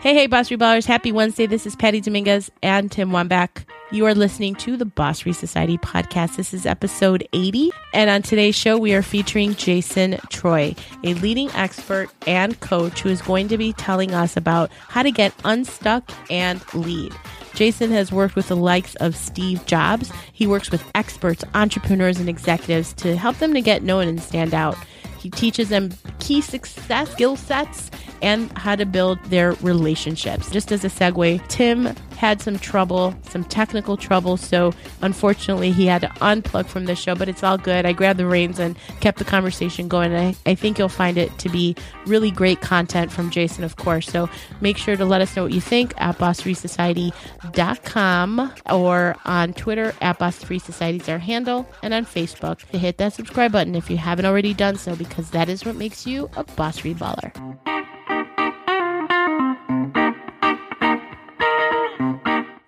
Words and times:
Hey, 0.00 0.14
hey, 0.14 0.28
Boss 0.28 0.48
Reballers. 0.48 0.86
Happy 0.86 1.12
Wednesday. 1.12 1.44
This 1.44 1.66
is 1.66 1.76
Patty 1.76 2.00
Dominguez 2.00 2.50
and 2.62 2.90
Tim 2.90 3.10
Wambach. 3.10 3.66
You 3.90 4.06
are 4.06 4.14
listening 4.14 4.54
to 4.54 4.78
the 4.78 4.86
Boss 4.86 5.20
Free 5.20 5.34
Society 5.34 5.76
podcast. 5.76 6.36
This 6.36 6.54
is 6.54 6.64
episode 6.64 7.28
80. 7.34 7.70
And 7.92 8.08
on 8.08 8.22
today's 8.22 8.54
show, 8.54 8.78
we 8.78 8.94
are 8.94 9.02
featuring 9.02 9.54
Jason 9.56 10.18
Treu, 10.30 10.74
a 11.04 11.14
leading 11.14 11.50
expert 11.50 12.08
and 12.26 12.58
coach 12.60 13.02
who 13.02 13.10
is 13.10 13.20
going 13.20 13.48
to 13.48 13.58
be 13.58 13.74
telling 13.74 14.14
us 14.14 14.38
about 14.38 14.70
how 14.88 15.02
to 15.02 15.10
get 15.10 15.34
unstuck 15.44 16.10
and 16.30 16.62
lead. 16.72 17.12
Jason 17.52 17.90
has 17.90 18.10
worked 18.10 18.36
with 18.36 18.48
the 18.48 18.56
likes 18.56 18.94
of 18.96 19.14
Steve 19.14 19.66
Jobs. 19.66 20.10
He 20.32 20.46
works 20.46 20.70
with 20.70 20.82
experts, 20.94 21.44
entrepreneurs, 21.52 22.18
and 22.18 22.28
executives 22.30 22.94
to 22.94 23.18
help 23.18 23.36
them 23.36 23.52
to 23.52 23.60
get 23.60 23.82
known 23.82 24.08
and 24.08 24.22
stand 24.22 24.54
out. 24.54 24.78
He 25.20 25.30
teaches 25.30 25.68
them 25.68 25.90
key 26.18 26.40
success 26.40 27.10
skill 27.12 27.36
sets 27.36 27.90
and 28.22 28.50
how 28.56 28.76
to 28.76 28.86
build 28.86 29.22
their 29.24 29.52
relationships. 29.54 30.50
Just 30.50 30.72
as 30.72 30.84
a 30.84 30.88
segue, 30.88 31.46
Tim 31.48 31.94
had 32.20 32.40
some 32.42 32.58
trouble, 32.58 33.14
some 33.30 33.44
technical 33.44 33.96
trouble, 33.96 34.36
so 34.36 34.74
unfortunately 35.00 35.72
he 35.72 35.86
had 35.86 36.02
to 36.02 36.08
unplug 36.20 36.66
from 36.66 36.84
the 36.84 36.94
show, 36.94 37.14
but 37.14 37.30
it's 37.30 37.42
all 37.42 37.56
good. 37.56 37.86
I 37.86 37.94
grabbed 37.94 38.18
the 38.18 38.26
reins 38.26 38.58
and 38.58 38.76
kept 39.00 39.16
the 39.16 39.24
conversation 39.24 39.88
going. 39.88 40.14
I, 40.14 40.34
I 40.44 40.54
think 40.54 40.78
you'll 40.78 40.90
find 40.90 41.16
it 41.16 41.38
to 41.38 41.48
be 41.48 41.74
really 42.04 42.30
great 42.30 42.60
content 42.60 43.10
from 43.10 43.30
Jason, 43.30 43.64
of 43.64 43.76
course. 43.76 44.06
So 44.06 44.28
make 44.60 44.76
sure 44.76 44.96
to 44.96 45.04
let 45.06 45.22
us 45.22 45.34
know 45.34 45.44
what 45.44 45.52
you 45.52 45.62
think 45.62 45.94
at 45.96 46.18
boss3society.com 46.18 48.52
or 48.70 49.16
on 49.24 49.54
Twitter 49.54 49.94
at 50.02 50.18
boss3society 50.18 51.00
is 51.00 51.08
our 51.08 51.16
handle, 51.16 51.66
and 51.82 51.94
on 51.94 52.04
Facebook 52.04 52.58
to 52.70 52.76
hit 52.76 52.98
that 52.98 53.14
subscribe 53.14 53.52
button 53.52 53.74
if 53.74 53.88
you 53.88 53.96
haven't 53.96 54.26
already 54.26 54.52
done 54.52 54.76
so, 54.76 54.94
because 54.94 55.30
that 55.30 55.48
is 55.48 55.64
what 55.64 55.74
makes 55.74 56.06
you 56.06 56.28
a 56.36 56.44
boss 56.44 56.82
reballer. 56.82 57.32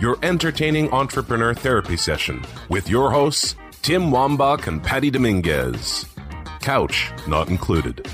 your 0.00 0.18
entertaining 0.22 0.90
entrepreneur 0.92 1.54
therapy 1.54 1.96
session 1.96 2.44
with 2.68 2.88
your 2.88 3.10
hosts, 3.10 3.56
Tim 3.82 4.10
Wambach 4.10 4.66
and 4.66 4.82
Patty 4.82 5.10
Dominguez. 5.10 6.06
Couch 6.60 7.10
not 7.26 7.48
included. 7.48 8.06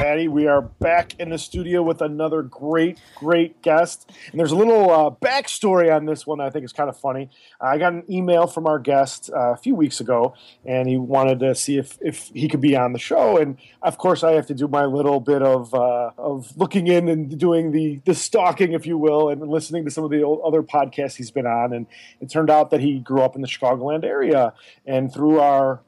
Patty. 0.00 0.28
We 0.28 0.46
are 0.46 0.62
back 0.62 1.20
in 1.20 1.28
the 1.28 1.36
studio 1.36 1.82
with 1.82 2.00
another 2.00 2.40
great, 2.40 2.98
great 3.16 3.60
guest. 3.60 4.10
And 4.30 4.40
there's 4.40 4.50
a 4.50 4.56
little 4.56 4.90
uh, 4.90 5.10
backstory 5.10 5.94
on 5.94 6.06
this 6.06 6.26
one 6.26 6.40
I 6.40 6.48
think 6.48 6.64
is 6.64 6.72
kind 6.72 6.88
of 6.88 6.98
funny. 6.98 7.28
I 7.60 7.76
got 7.76 7.92
an 7.92 8.04
email 8.08 8.46
from 8.46 8.66
our 8.66 8.78
guest 8.78 9.28
uh, 9.30 9.52
a 9.52 9.58
few 9.58 9.74
weeks 9.74 10.00
ago, 10.00 10.32
and 10.64 10.88
he 10.88 10.96
wanted 10.96 11.40
to 11.40 11.54
see 11.54 11.76
if, 11.76 11.98
if 12.00 12.30
he 12.32 12.48
could 12.48 12.62
be 12.62 12.74
on 12.74 12.94
the 12.94 12.98
show. 12.98 13.36
And 13.36 13.58
of 13.82 13.98
course, 13.98 14.24
I 14.24 14.32
have 14.32 14.46
to 14.46 14.54
do 14.54 14.68
my 14.68 14.86
little 14.86 15.20
bit 15.20 15.42
of 15.42 15.74
uh, 15.74 16.12
of 16.16 16.56
looking 16.56 16.86
in 16.86 17.06
and 17.06 17.38
doing 17.38 17.72
the 17.72 18.00
the 18.06 18.14
stalking, 18.14 18.72
if 18.72 18.86
you 18.86 18.96
will, 18.96 19.28
and 19.28 19.46
listening 19.50 19.84
to 19.84 19.90
some 19.90 20.04
of 20.04 20.10
the 20.10 20.26
other 20.26 20.62
podcasts 20.62 21.16
he's 21.16 21.30
been 21.30 21.46
on. 21.46 21.74
And 21.74 21.86
it 22.22 22.30
turned 22.30 22.48
out 22.48 22.70
that 22.70 22.80
he 22.80 23.00
grew 23.00 23.20
up 23.20 23.36
in 23.36 23.42
the 23.42 23.48
Chicagoland 23.48 24.04
area, 24.04 24.54
and 24.86 25.12
through 25.12 25.40
our 25.40 25.82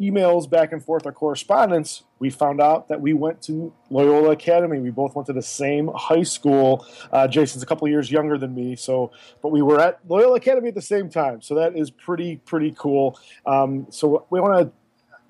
emails 0.00 0.48
back 0.48 0.72
and 0.72 0.84
forth, 0.84 1.06
our 1.06 1.12
correspondence, 1.12 2.04
we 2.18 2.30
found 2.30 2.60
out 2.60 2.88
that 2.88 3.00
we 3.00 3.12
went 3.12 3.42
to 3.42 3.72
Loyola 3.90 4.30
Academy. 4.30 4.78
We 4.78 4.90
both 4.90 5.14
went 5.14 5.26
to 5.26 5.32
the 5.32 5.42
same 5.42 5.88
high 5.94 6.22
school. 6.22 6.86
Uh, 7.12 7.26
Jason's 7.26 7.62
a 7.62 7.66
couple 7.66 7.88
years 7.88 8.10
younger 8.10 8.38
than 8.38 8.54
me, 8.54 8.76
so 8.76 9.10
but 9.42 9.50
we 9.50 9.62
were 9.62 9.80
at 9.80 10.00
Loyola 10.08 10.36
Academy 10.36 10.68
at 10.68 10.74
the 10.74 10.82
same 10.82 11.08
time. 11.10 11.40
So 11.42 11.54
that 11.56 11.76
is 11.76 11.90
pretty 11.90 12.36
pretty 12.36 12.74
cool. 12.76 13.18
Um, 13.46 13.86
so 13.90 14.26
we 14.30 14.40
want 14.40 14.66
to 14.66 14.72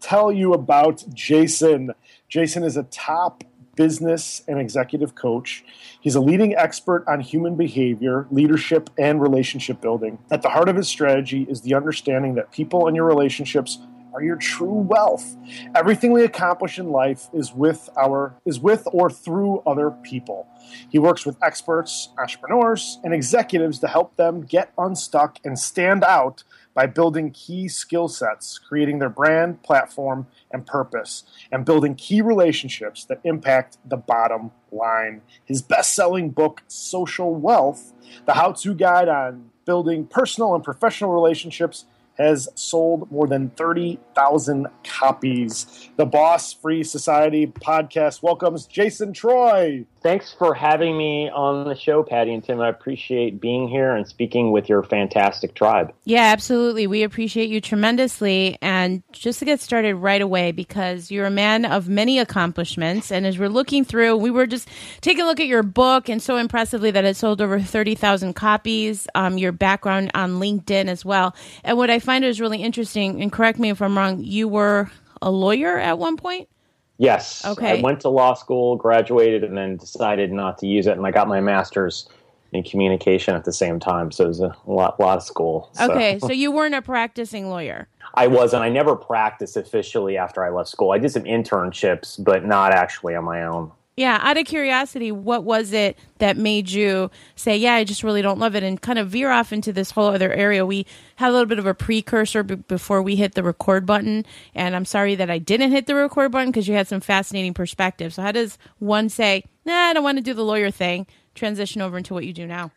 tell 0.06 0.30
you 0.30 0.52
about 0.52 1.04
Jason. 1.14 1.92
Jason 2.28 2.62
is 2.62 2.76
a 2.76 2.84
top 2.84 3.44
business 3.78 4.42
and 4.48 4.58
executive 4.58 5.14
coach. 5.14 5.64
He's 6.00 6.16
a 6.16 6.20
leading 6.20 6.56
expert 6.56 7.04
on 7.06 7.20
human 7.20 7.54
behavior, 7.54 8.26
leadership, 8.30 8.90
and 8.98 9.22
relationship 9.22 9.80
building. 9.80 10.18
At 10.32 10.42
the 10.42 10.48
heart 10.48 10.68
of 10.68 10.74
his 10.74 10.88
strategy 10.88 11.46
is 11.48 11.60
the 11.60 11.74
understanding 11.74 12.34
that 12.34 12.50
people 12.50 12.88
and 12.88 12.96
your 12.96 13.06
relationships 13.06 13.78
are 14.18 14.22
your 14.22 14.36
true 14.36 14.80
wealth. 14.80 15.36
Everything 15.76 16.12
we 16.12 16.24
accomplish 16.24 16.76
in 16.78 16.90
life 16.90 17.28
is 17.32 17.54
with 17.54 17.88
our 17.96 18.34
is 18.44 18.58
with 18.58 18.88
or 18.92 19.08
through 19.08 19.62
other 19.64 19.92
people. 20.02 20.48
He 20.90 20.98
works 20.98 21.24
with 21.24 21.36
experts, 21.40 22.08
entrepreneurs, 22.18 22.98
and 23.04 23.14
executives 23.14 23.78
to 23.78 23.86
help 23.86 24.16
them 24.16 24.42
get 24.42 24.72
unstuck 24.76 25.38
and 25.44 25.56
stand 25.56 26.02
out 26.02 26.42
by 26.74 26.86
building 26.86 27.30
key 27.30 27.68
skill 27.68 28.08
sets, 28.08 28.58
creating 28.58 28.98
their 28.98 29.08
brand, 29.08 29.62
platform, 29.62 30.26
and 30.50 30.66
purpose, 30.66 31.22
and 31.52 31.64
building 31.64 31.94
key 31.94 32.20
relationships 32.20 33.04
that 33.04 33.20
impact 33.22 33.78
the 33.88 33.96
bottom 33.96 34.50
line. 34.72 35.22
His 35.44 35.62
best-selling 35.62 36.30
book, 36.30 36.62
Social 36.66 37.34
Wealth, 37.34 37.92
the 38.26 38.34
how-to 38.34 38.74
guide 38.74 39.08
on 39.08 39.50
building 39.64 40.06
personal 40.06 40.54
and 40.56 40.64
professional 40.64 41.12
relationships 41.12 41.84
has 42.18 42.48
sold 42.54 43.10
more 43.10 43.26
than 43.26 43.50
30,000 43.50 44.66
copies. 44.84 45.88
The 45.96 46.06
Boss 46.06 46.52
Free 46.52 46.82
Society 46.82 47.46
podcast 47.46 48.22
welcomes 48.22 48.66
Jason 48.66 49.12
Treu. 49.12 49.86
Thanks 50.00 50.32
for 50.32 50.54
having 50.54 50.96
me 50.96 51.28
on 51.28 51.68
the 51.68 51.74
show, 51.74 52.02
Patty 52.02 52.32
and 52.32 52.42
Tim. 52.42 52.60
I 52.60 52.68
appreciate 52.68 53.40
being 53.40 53.68
here 53.68 53.96
and 53.96 54.06
speaking 54.06 54.52
with 54.52 54.68
your 54.68 54.82
fantastic 54.84 55.54
tribe. 55.54 55.92
Yeah, 56.04 56.22
absolutely. 56.22 56.86
We 56.86 57.02
appreciate 57.02 57.50
you 57.50 57.60
tremendously. 57.60 58.58
And 58.62 59.02
just 59.12 59.40
to 59.40 59.44
get 59.44 59.60
started 59.60 59.96
right 59.96 60.22
away, 60.22 60.52
because 60.52 61.10
you're 61.10 61.26
a 61.26 61.30
man 61.30 61.64
of 61.64 61.88
many 61.88 62.18
accomplishments. 62.18 63.10
And 63.10 63.26
as 63.26 63.38
we're 63.38 63.48
looking 63.48 63.84
through, 63.84 64.16
we 64.16 64.30
were 64.30 64.46
just 64.46 64.68
taking 65.00 65.24
a 65.24 65.26
look 65.26 65.40
at 65.40 65.46
your 65.46 65.64
book 65.64 66.08
and 66.08 66.22
so 66.22 66.36
impressively 66.36 66.90
that 66.92 67.04
it 67.04 67.16
sold 67.16 67.40
over 67.40 67.60
30,000 67.60 68.34
copies, 68.34 69.08
um, 69.14 69.36
your 69.36 69.52
background 69.52 70.12
on 70.14 70.34
LinkedIn 70.34 70.86
as 70.86 71.04
well. 71.04 71.34
And 71.64 71.76
what 71.76 71.90
I 71.90 71.98
find 72.08 72.24
is 72.24 72.40
really 72.40 72.62
interesting, 72.62 73.20
and 73.20 73.30
correct 73.30 73.58
me 73.58 73.68
if 73.68 73.82
I'm 73.82 73.96
wrong, 73.96 74.24
you 74.24 74.48
were 74.48 74.90
a 75.20 75.30
lawyer 75.30 75.78
at 75.78 75.98
one 75.98 76.16
point? 76.16 76.48
Yes. 76.96 77.44
Okay. 77.44 77.78
I 77.78 77.82
went 77.82 78.00
to 78.00 78.08
law 78.08 78.32
school, 78.32 78.76
graduated, 78.76 79.44
and 79.44 79.58
then 79.58 79.76
decided 79.76 80.32
not 80.32 80.56
to 80.58 80.66
use 80.66 80.86
it. 80.86 80.96
And 80.96 81.06
I 81.06 81.10
got 81.10 81.28
my 81.28 81.40
master's 81.40 82.08
in 82.52 82.62
communication 82.62 83.34
at 83.34 83.44
the 83.44 83.52
same 83.52 83.78
time. 83.78 84.10
So 84.10 84.24
it 84.24 84.28
was 84.28 84.40
a 84.40 84.56
lot, 84.66 84.98
lot 84.98 85.18
of 85.18 85.22
school. 85.22 85.68
So. 85.74 85.92
Okay. 85.92 86.18
So 86.18 86.32
you 86.32 86.50
weren't 86.50 86.74
a 86.74 86.80
practicing 86.80 87.50
lawyer? 87.50 87.88
I 88.14 88.26
was, 88.26 88.54
and 88.54 88.64
I 88.64 88.70
never 88.70 88.96
practiced 88.96 89.58
officially 89.58 90.16
after 90.16 90.42
I 90.42 90.48
left 90.48 90.70
school. 90.70 90.92
I 90.92 90.98
did 90.98 91.12
some 91.12 91.24
internships, 91.24 92.24
but 92.24 92.46
not 92.46 92.72
actually 92.72 93.16
on 93.16 93.24
my 93.24 93.42
own. 93.42 93.70
Yeah, 93.98 94.20
out 94.22 94.36
of 94.36 94.46
curiosity, 94.46 95.10
what 95.10 95.42
was 95.42 95.72
it 95.72 95.98
that 96.18 96.36
made 96.36 96.70
you 96.70 97.10
say, 97.34 97.56
"Yeah, 97.56 97.74
I 97.74 97.82
just 97.82 98.04
really 98.04 98.22
don't 98.22 98.38
love 98.38 98.54
it," 98.54 98.62
and 98.62 98.80
kind 98.80 98.96
of 98.96 99.08
veer 99.08 99.28
off 99.28 99.52
into 99.52 99.72
this 99.72 99.90
whole 99.90 100.06
other 100.06 100.32
area? 100.32 100.64
We 100.64 100.86
had 101.16 101.30
a 101.30 101.32
little 101.32 101.46
bit 101.46 101.58
of 101.58 101.66
a 101.66 101.74
precursor 101.74 102.44
b- 102.44 102.54
before 102.54 103.02
we 103.02 103.16
hit 103.16 103.34
the 103.34 103.42
record 103.42 103.86
button, 103.86 104.24
and 104.54 104.76
I'm 104.76 104.84
sorry 104.84 105.16
that 105.16 105.30
I 105.30 105.38
didn't 105.38 105.72
hit 105.72 105.86
the 105.88 105.96
record 105.96 106.30
button 106.30 106.50
because 106.52 106.68
you 106.68 106.74
had 106.74 106.86
some 106.86 107.00
fascinating 107.00 107.54
perspective. 107.54 108.14
So, 108.14 108.22
how 108.22 108.30
does 108.30 108.56
one 108.78 109.08
say, 109.08 109.42
"Nah, 109.64 109.74
I 109.88 109.94
don't 109.94 110.04
want 110.04 110.18
to 110.18 110.22
do 110.22 110.32
the 110.32 110.44
lawyer 110.44 110.70
thing," 110.70 111.08
transition 111.34 111.82
over 111.82 111.98
into 111.98 112.14
what 112.14 112.24
you 112.24 112.32
do 112.32 112.46
now? 112.46 112.70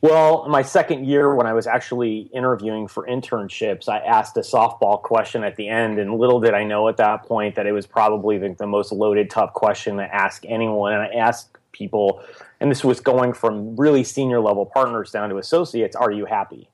Well, 0.00 0.48
my 0.48 0.62
second 0.62 1.06
year, 1.06 1.34
when 1.34 1.48
I 1.48 1.54
was 1.54 1.66
actually 1.66 2.30
interviewing 2.32 2.86
for 2.86 3.04
internships, 3.04 3.88
I 3.88 3.98
asked 3.98 4.36
a 4.36 4.40
softball 4.40 5.02
question 5.02 5.42
at 5.42 5.56
the 5.56 5.68
end, 5.68 5.98
and 5.98 6.14
little 6.14 6.38
did 6.38 6.54
I 6.54 6.62
know 6.62 6.88
at 6.88 6.98
that 6.98 7.24
point 7.24 7.56
that 7.56 7.66
it 7.66 7.72
was 7.72 7.84
probably 7.84 8.38
the, 8.38 8.54
the 8.56 8.66
most 8.66 8.92
loaded, 8.92 9.28
tough 9.28 9.52
question 9.54 9.96
to 9.96 10.14
ask 10.14 10.44
anyone. 10.46 10.92
And 10.92 11.02
I 11.02 11.08
asked 11.08 11.58
people, 11.72 12.22
and 12.60 12.70
this 12.70 12.84
was 12.84 13.00
going 13.00 13.32
from 13.32 13.74
really 13.74 14.04
senior 14.04 14.38
level 14.38 14.66
partners 14.66 15.10
down 15.10 15.30
to 15.30 15.38
associates, 15.38 15.96
Are 15.96 16.12
you 16.12 16.26
happy? 16.26 16.70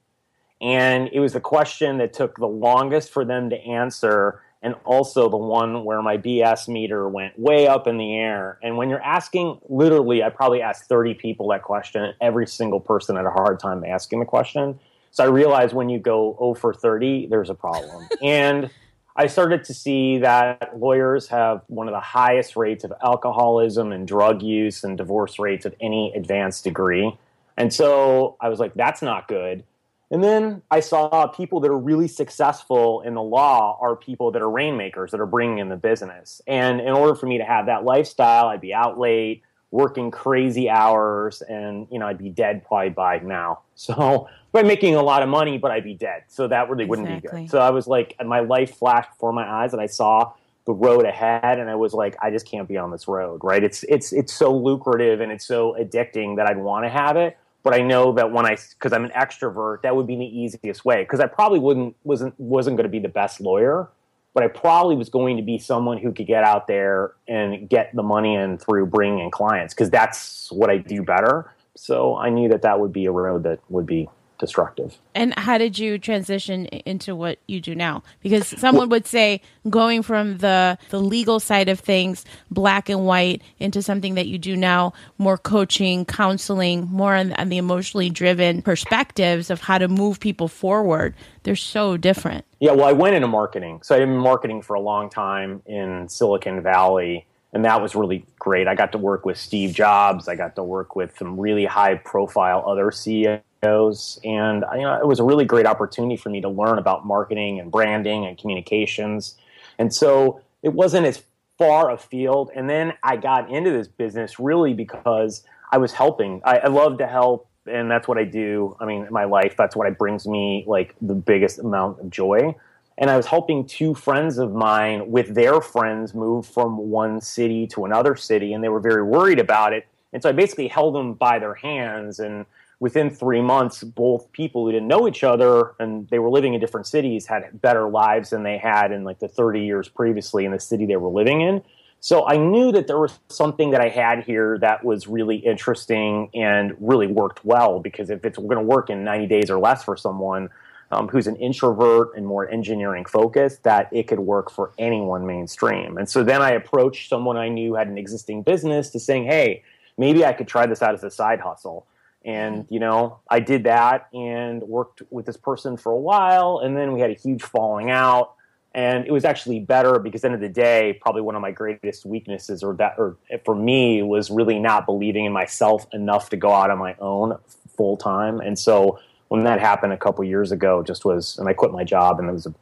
And 0.60 1.08
it 1.10 1.20
was 1.20 1.32
the 1.32 1.40
question 1.40 1.96
that 1.98 2.12
took 2.12 2.36
the 2.36 2.46
longest 2.46 3.10
for 3.10 3.24
them 3.24 3.48
to 3.48 3.56
answer 3.56 4.42
and 4.64 4.74
also 4.86 5.28
the 5.28 5.36
one 5.36 5.84
where 5.84 6.00
my 6.00 6.16
BS 6.16 6.68
meter 6.68 7.06
went 7.06 7.38
way 7.38 7.68
up 7.68 7.86
in 7.86 7.98
the 7.98 8.16
air. 8.16 8.58
And 8.62 8.78
when 8.78 8.88
you're 8.88 9.02
asking, 9.02 9.60
literally, 9.68 10.22
I 10.22 10.30
probably 10.30 10.62
asked 10.62 10.88
30 10.88 11.14
people 11.14 11.48
that 11.48 11.62
question, 11.62 12.02
and 12.02 12.14
every 12.22 12.46
single 12.46 12.80
person 12.80 13.16
had 13.16 13.26
a 13.26 13.30
hard 13.30 13.60
time 13.60 13.84
asking 13.84 14.20
the 14.20 14.24
question. 14.24 14.80
So 15.10 15.22
I 15.22 15.26
realized 15.26 15.74
when 15.74 15.90
you 15.90 15.98
go 15.98 16.34
0 16.40 16.54
for 16.54 16.72
30, 16.72 17.26
there's 17.26 17.50
a 17.50 17.54
problem. 17.54 18.08
and 18.22 18.70
I 19.16 19.26
started 19.26 19.64
to 19.64 19.74
see 19.74 20.18
that 20.18 20.72
lawyers 20.80 21.28
have 21.28 21.60
one 21.66 21.86
of 21.86 21.92
the 21.92 22.00
highest 22.00 22.56
rates 22.56 22.84
of 22.84 22.92
alcoholism 23.04 23.92
and 23.92 24.08
drug 24.08 24.42
use 24.42 24.82
and 24.82 24.96
divorce 24.96 25.38
rates 25.38 25.66
of 25.66 25.74
any 25.78 26.10
advanced 26.16 26.64
degree. 26.64 27.16
And 27.58 27.72
so 27.72 28.36
I 28.40 28.48
was 28.48 28.58
like, 28.58 28.72
that's 28.74 29.02
not 29.02 29.28
good. 29.28 29.62
And 30.10 30.22
then 30.22 30.62
I 30.70 30.80
saw 30.80 31.26
people 31.26 31.60
that 31.60 31.70
are 31.70 31.78
really 31.78 32.08
successful 32.08 33.00
in 33.00 33.14
the 33.14 33.22
law 33.22 33.78
are 33.80 33.96
people 33.96 34.30
that 34.32 34.42
are 34.42 34.50
rainmakers 34.50 35.10
that 35.10 35.20
are 35.20 35.26
bringing 35.26 35.58
in 35.58 35.68
the 35.68 35.76
business. 35.76 36.40
And 36.46 36.80
in 36.80 36.88
order 36.88 37.14
for 37.14 37.26
me 37.26 37.38
to 37.38 37.44
have 37.44 37.66
that 37.66 37.84
lifestyle, 37.84 38.48
I'd 38.48 38.60
be 38.60 38.74
out 38.74 38.98
late, 38.98 39.42
working 39.70 40.12
crazy 40.12 40.70
hours, 40.70 41.42
and 41.42 41.88
you 41.90 41.98
know 41.98 42.06
I'd 42.06 42.16
be 42.16 42.30
dead 42.30 42.64
probably 42.64 42.90
by 42.90 43.18
now. 43.18 43.60
So 43.76 44.28
by 44.52 44.62
making 44.62 44.94
a 44.94 45.02
lot 45.02 45.24
of 45.24 45.28
money, 45.28 45.58
but 45.58 45.72
I'd 45.72 45.82
be 45.82 45.94
dead. 45.94 46.22
So 46.28 46.46
that 46.46 46.70
really 46.70 46.84
wouldn't 46.84 47.08
Exactly. 47.08 47.40
be 47.40 47.46
good. 47.46 47.50
So 47.50 47.58
I 47.58 47.70
was 47.70 47.88
like, 47.88 48.14
my 48.24 48.38
life 48.38 48.76
flashed 48.76 49.10
before 49.10 49.32
my 49.32 49.42
eyes, 49.42 49.72
and 49.72 49.82
I 49.82 49.86
saw 49.86 50.32
the 50.64 50.72
road 50.72 51.04
ahead, 51.04 51.58
and 51.58 51.68
I 51.68 51.74
was 51.74 51.92
like, 51.92 52.14
I 52.22 52.30
just 52.30 52.46
can't 52.46 52.68
be 52.68 52.76
on 52.76 52.92
this 52.92 53.08
road. 53.08 53.40
Right? 53.42 53.64
It's 53.64 53.82
it's 53.88 54.12
it's 54.12 54.32
so 54.32 54.56
lucrative 54.56 55.20
and 55.20 55.32
it's 55.32 55.44
so 55.44 55.76
addicting 55.76 56.36
that 56.36 56.46
I'd 56.46 56.58
want 56.58 56.84
to 56.84 56.88
have 56.88 57.16
it. 57.16 57.36
But 57.64 57.74
I 57.74 57.80
know 57.80 58.12
that 58.12 58.30
when 58.30 58.46
I, 58.46 58.56
because 58.78 58.92
I'm 58.92 59.04
an 59.04 59.10
extrovert, 59.10 59.82
that 59.82 59.96
would 59.96 60.06
be 60.06 60.16
the 60.16 60.24
easiest 60.24 60.84
way. 60.84 61.02
Because 61.02 61.18
I 61.18 61.26
probably 61.26 61.58
wouldn't 61.58 61.96
wasn't 62.04 62.38
wasn't 62.38 62.76
going 62.76 62.84
to 62.84 62.90
be 62.90 63.00
the 63.00 63.08
best 63.08 63.40
lawyer, 63.40 63.88
but 64.34 64.44
I 64.44 64.48
probably 64.48 64.94
was 64.94 65.08
going 65.08 65.36
to 65.38 65.42
be 65.42 65.58
someone 65.58 65.98
who 65.98 66.12
could 66.12 66.26
get 66.26 66.44
out 66.44 66.68
there 66.68 67.14
and 67.26 67.68
get 67.68 67.90
the 67.94 68.02
money 68.02 68.36
in 68.36 68.58
through 68.58 68.86
bringing 68.86 69.20
in 69.20 69.30
clients. 69.30 69.74
Because 69.74 69.90
that's 69.90 70.52
what 70.52 70.70
I 70.70 70.76
do 70.76 71.02
better. 71.02 71.52
So 71.74 72.16
I 72.16 72.28
knew 72.30 72.48
that 72.50 72.62
that 72.62 72.78
would 72.78 72.92
be 72.92 73.06
a 73.06 73.10
road 73.10 73.42
that 73.44 73.58
would 73.68 73.86
be 73.86 74.08
destructive. 74.44 74.98
And 75.14 75.32
how 75.38 75.56
did 75.56 75.78
you 75.78 75.98
transition 75.98 76.66
into 76.66 77.16
what 77.16 77.38
you 77.46 77.60
do 77.60 77.74
now? 77.74 78.02
Because 78.22 78.46
someone 78.46 78.90
would 78.90 79.06
say 79.06 79.40
going 79.70 80.02
from 80.02 80.38
the 80.38 80.76
the 80.90 81.00
legal 81.00 81.40
side 81.40 81.68
of 81.68 81.80
things, 81.80 82.24
black 82.50 82.88
and 82.88 83.06
white, 83.06 83.40
into 83.58 83.80
something 83.82 84.14
that 84.16 84.26
you 84.26 84.38
do 84.38 84.54
now, 84.56 84.92
more 85.16 85.38
coaching, 85.38 86.04
counseling, 86.04 86.86
more 86.90 87.14
on, 87.14 87.32
on 87.34 87.48
the 87.48 87.56
emotionally 87.56 88.10
driven 88.10 88.60
perspectives 88.60 89.48
of 89.50 89.62
how 89.62 89.78
to 89.78 89.88
move 89.88 90.20
people 90.20 90.48
forward. 90.48 91.14
They're 91.44 91.56
so 91.56 91.96
different. 91.96 92.44
Yeah, 92.60 92.72
well, 92.72 92.86
I 92.86 92.92
went 92.92 93.14
into 93.14 93.28
marketing. 93.28 93.80
So 93.82 93.94
I've 93.94 94.00
been 94.00 94.16
marketing 94.16 94.62
for 94.62 94.74
a 94.74 94.80
long 94.80 95.10
time 95.10 95.62
in 95.66 96.08
Silicon 96.08 96.62
Valley, 96.62 97.26
and 97.52 97.64
that 97.64 97.80
was 97.80 97.94
really 97.94 98.26
great. 98.38 98.66
I 98.66 98.74
got 98.74 98.92
to 98.92 98.98
work 98.98 99.24
with 99.24 99.38
Steve 99.38 99.74
Jobs. 99.74 100.28
I 100.28 100.34
got 100.34 100.56
to 100.56 100.62
work 100.62 100.96
with 100.96 101.16
some 101.18 101.38
really 101.38 101.64
high 101.64 101.94
profile 101.94 102.64
other 102.66 102.90
CEOs, 102.90 103.40
and 103.64 104.64
you 104.74 104.82
know, 104.82 104.98
it 105.00 105.06
was 105.06 105.20
a 105.20 105.24
really 105.24 105.44
great 105.44 105.66
opportunity 105.66 106.16
for 106.16 106.28
me 106.28 106.40
to 106.40 106.48
learn 106.48 106.78
about 106.78 107.06
marketing 107.06 107.60
and 107.60 107.70
branding 107.70 108.26
and 108.26 108.38
communications. 108.38 109.36
And 109.78 109.92
so 109.92 110.40
it 110.62 110.72
wasn't 110.72 111.06
as 111.06 111.22
far 111.58 111.90
afield. 111.90 112.50
And 112.54 112.68
then 112.68 112.94
I 113.02 113.16
got 113.16 113.50
into 113.50 113.70
this 113.70 113.88
business 113.88 114.38
really 114.38 114.74
because 114.74 115.44
I 115.72 115.78
was 115.78 115.92
helping. 115.92 116.40
I, 116.44 116.58
I 116.58 116.68
love 116.68 116.98
to 116.98 117.06
help, 117.06 117.48
and 117.66 117.90
that's 117.90 118.06
what 118.06 118.18
I 118.18 118.24
do. 118.24 118.76
I 118.80 118.86
mean, 118.86 119.06
in 119.06 119.12
my 119.12 119.24
life, 119.24 119.56
that's 119.56 119.74
what 119.74 119.96
brings 119.98 120.26
me 120.26 120.64
like 120.66 120.94
the 121.00 121.14
biggest 121.14 121.58
amount 121.58 122.00
of 122.00 122.10
joy. 122.10 122.54
And 122.96 123.10
I 123.10 123.16
was 123.16 123.26
helping 123.26 123.66
two 123.66 123.94
friends 123.94 124.38
of 124.38 124.52
mine 124.52 125.10
with 125.10 125.34
their 125.34 125.60
friends 125.60 126.14
move 126.14 126.46
from 126.46 126.76
one 126.76 127.20
city 127.20 127.66
to 127.68 127.84
another 127.84 128.14
city, 128.14 128.52
and 128.52 128.62
they 128.62 128.68
were 128.68 128.80
very 128.80 129.02
worried 129.02 129.40
about 129.40 129.72
it. 129.72 129.86
And 130.12 130.22
so 130.22 130.28
I 130.28 130.32
basically 130.32 130.68
held 130.68 130.94
them 130.94 131.14
by 131.14 131.40
their 131.40 131.54
hands 131.54 132.20
and 132.20 132.46
within 132.84 133.08
three 133.08 133.40
months, 133.40 133.82
both 133.82 134.30
people 134.32 134.66
who 134.66 134.70
didn't 134.70 134.88
know 134.88 135.08
each 135.08 135.24
other 135.24 135.74
and 135.80 136.06
they 136.10 136.18
were 136.18 136.28
living 136.28 136.52
in 136.52 136.60
different 136.60 136.86
cities 136.86 137.26
had 137.26 137.62
better 137.62 137.88
lives 137.88 138.28
than 138.28 138.42
they 138.42 138.58
had 138.58 138.92
in 138.92 139.04
like 139.04 139.18
the 139.20 139.26
30 139.26 139.64
years 139.64 139.88
previously 139.88 140.44
in 140.44 140.52
the 140.52 140.60
city 140.60 140.84
they 140.84 140.96
were 140.96 141.08
living 141.08 141.40
in. 141.40 141.62
So 142.00 142.28
I 142.28 142.36
knew 142.36 142.72
that 142.72 142.86
there 142.86 142.98
was 142.98 143.18
something 143.30 143.70
that 143.70 143.80
I 143.80 143.88
had 143.88 144.24
here 144.24 144.58
that 144.58 144.84
was 144.84 145.06
really 145.06 145.36
interesting 145.36 146.28
and 146.34 146.76
really 146.78 147.06
worked 147.06 147.42
well 147.42 147.80
because 147.80 148.10
if 148.10 148.22
it's 148.22 148.36
going 148.36 148.58
to 148.58 148.62
work 148.62 148.90
in 148.90 149.02
90 149.02 149.28
days 149.28 149.48
or 149.48 149.58
less 149.58 149.82
for 149.82 149.96
someone 149.96 150.50
um, 150.92 151.08
who's 151.08 151.26
an 151.26 151.36
introvert 151.36 152.14
and 152.14 152.26
more 152.26 152.46
engineering 152.50 153.06
focused, 153.06 153.62
that 153.62 153.88
it 153.92 154.08
could 154.08 154.20
work 154.20 154.50
for 154.50 154.72
anyone 154.76 155.26
mainstream. 155.26 155.96
And 155.96 156.06
so 156.06 156.22
then 156.22 156.42
I 156.42 156.50
approached 156.50 157.08
someone 157.08 157.38
I 157.38 157.48
knew 157.48 157.76
had 157.76 157.88
an 157.88 157.96
existing 157.96 158.42
business 158.42 158.90
to 158.90 159.00
saying, 159.00 159.24
hey, 159.24 159.62
maybe 159.96 160.26
I 160.26 160.34
could 160.34 160.48
try 160.48 160.66
this 160.66 160.82
out 160.82 160.92
as 160.92 161.02
a 161.02 161.10
side 161.10 161.40
hustle. 161.40 161.86
And, 162.24 162.66
you 162.70 162.80
know, 162.80 163.18
I 163.28 163.40
did 163.40 163.64
that 163.64 164.08
and 164.14 164.62
worked 164.62 165.02
with 165.10 165.26
this 165.26 165.36
person 165.36 165.76
for 165.76 165.92
a 165.92 165.98
while. 165.98 166.60
And 166.64 166.76
then 166.76 166.92
we 166.92 167.00
had 167.00 167.10
a 167.10 167.14
huge 167.14 167.42
falling 167.42 167.90
out. 167.90 168.34
And 168.74 169.06
it 169.06 169.12
was 169.12 169.24
actually 169.24 169.60
better 169.60 170.00
because, 170.00 170.22
the 170.22 170.28
end 170.28 170.34
of 170.34 170.40
the 170.40 170.48
day, 170.48 170.98
probably 171.00 171.22
one 171.22 171.36
of 171.36 171.42
my 171.42 171.52
greatest 171.52 172.04
weaknesses, 172.04 172.64
or 172.64 172.74
that, 172.74 172.94
or 172.98 173.16
for 173.44 173.54
me, 173.54 174.02
was 174.02 174.30
really 174.30 174.58
not 174.58 174.84
believing 174.84 175.26
in 175.26 175.32
myself 175.32 175.86
enough 175.92 176.30
to 176.30 176.36
go 176.36 176.52
out 176.52 176.70
on 176.70 176.78
my 176.78 176.96
own 176.98 177.38
full 177.76 177.96
time. 177.96 178.40
And 178.40 178.58
so 178.58 178.98
when 179.28 179.44
that 179.44 179.60
happened 179.60 179.92
a 179.92 179.96
couple 179.96 180.24
years 180.24 180.50
ago, 180.50 180.82
just 180.82 181.04
was, 181.04 181.38
and 181.38 181.48
I 181.48 181.52
quit 181.52 181.70
my 181.70 181.84
job, 181.84 182.18
and 182.18 182.28
it 182.28 182.32
was 182.32 182.46
a, 182.46 182.54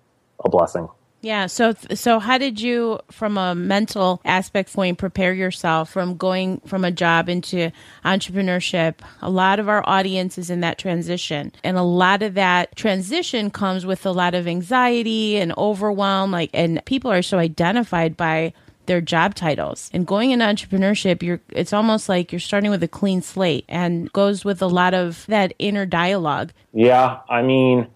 a 0.44 0.50
blessing. 0.50 0.86
Yeah. 1.22 1.46
So, 1.46 1.74
so 1.94 2.18
how 2.18 2.36
did 2.36 2.60
you, 2.60 2.98
from 3.10 3.38
a 3.38 3.54
mental 3.54 4.20
aspect 4.24 4.72
point, 4.72 4.98
prepare 4.98 5.32
yourself 5.32 5.90
from 5.90 6.16
going 6.16 6.60
from 6.66 6.84
a 6.84 6.90
job 6.90 7.28
into 7.28 7.70
entrepreneurship? 8.04 8.96
A 9.22 9.30
lot 9.30 9.60
of 9.60 9.68
our 9.68 9.88
audience 9.88 10.36
is 10.36 10.50
in 10.50 10.60
that 10.60 10.78
transition, 10.78 11.52
and 11.62 11.76
a 11.76 11.82
lot 11.82 12.22
of 12.22 12.34
that 12.34 12.74
transition 12.74 13.50
comes 13.50 13.86
with 13.86 14.04
a 14.04 14.10
lot 14.10 14.34
of 14.34 14.48
anxiety 14.48 15.36
and 15.36 15.54
overwhelm. 15.56 16.32
Like, 16.32 16.50
and 16.52 16.84
people 16.84 17.12
are 17.12 17.22
so 17.22 17.38
identified 17.38 18.16
by 18.16 18.52
their 18.86 19.00
job 19.00 19.36
titles 19.36 19.90
and 19.94 20.08
going 20.08 20.32
into 20.32 20.44
entrepreneurship 20.44 21.22
you're 21.22 21.40
it's 21.50 21.72
almost 21.72 22.08
like 22.08 22.32
you're 22.32 22.40
starting 22.40 22.68
with 22.68 22.82
a 22.82 22.88
clean 22.88 23.22
slate 23.22 23.64
and 23.68 24.12
goes 24.12 24.44
with 24.44 24.60
a 24.60 24.66
lot 24.66 24.92
of 24.92 25.24
that 25.28 25.54
inner 25.60 25.86
dialogue 25.86 26.52
yeah 26.72 27.20
i 27.28 27.42
mean 27.42 27.86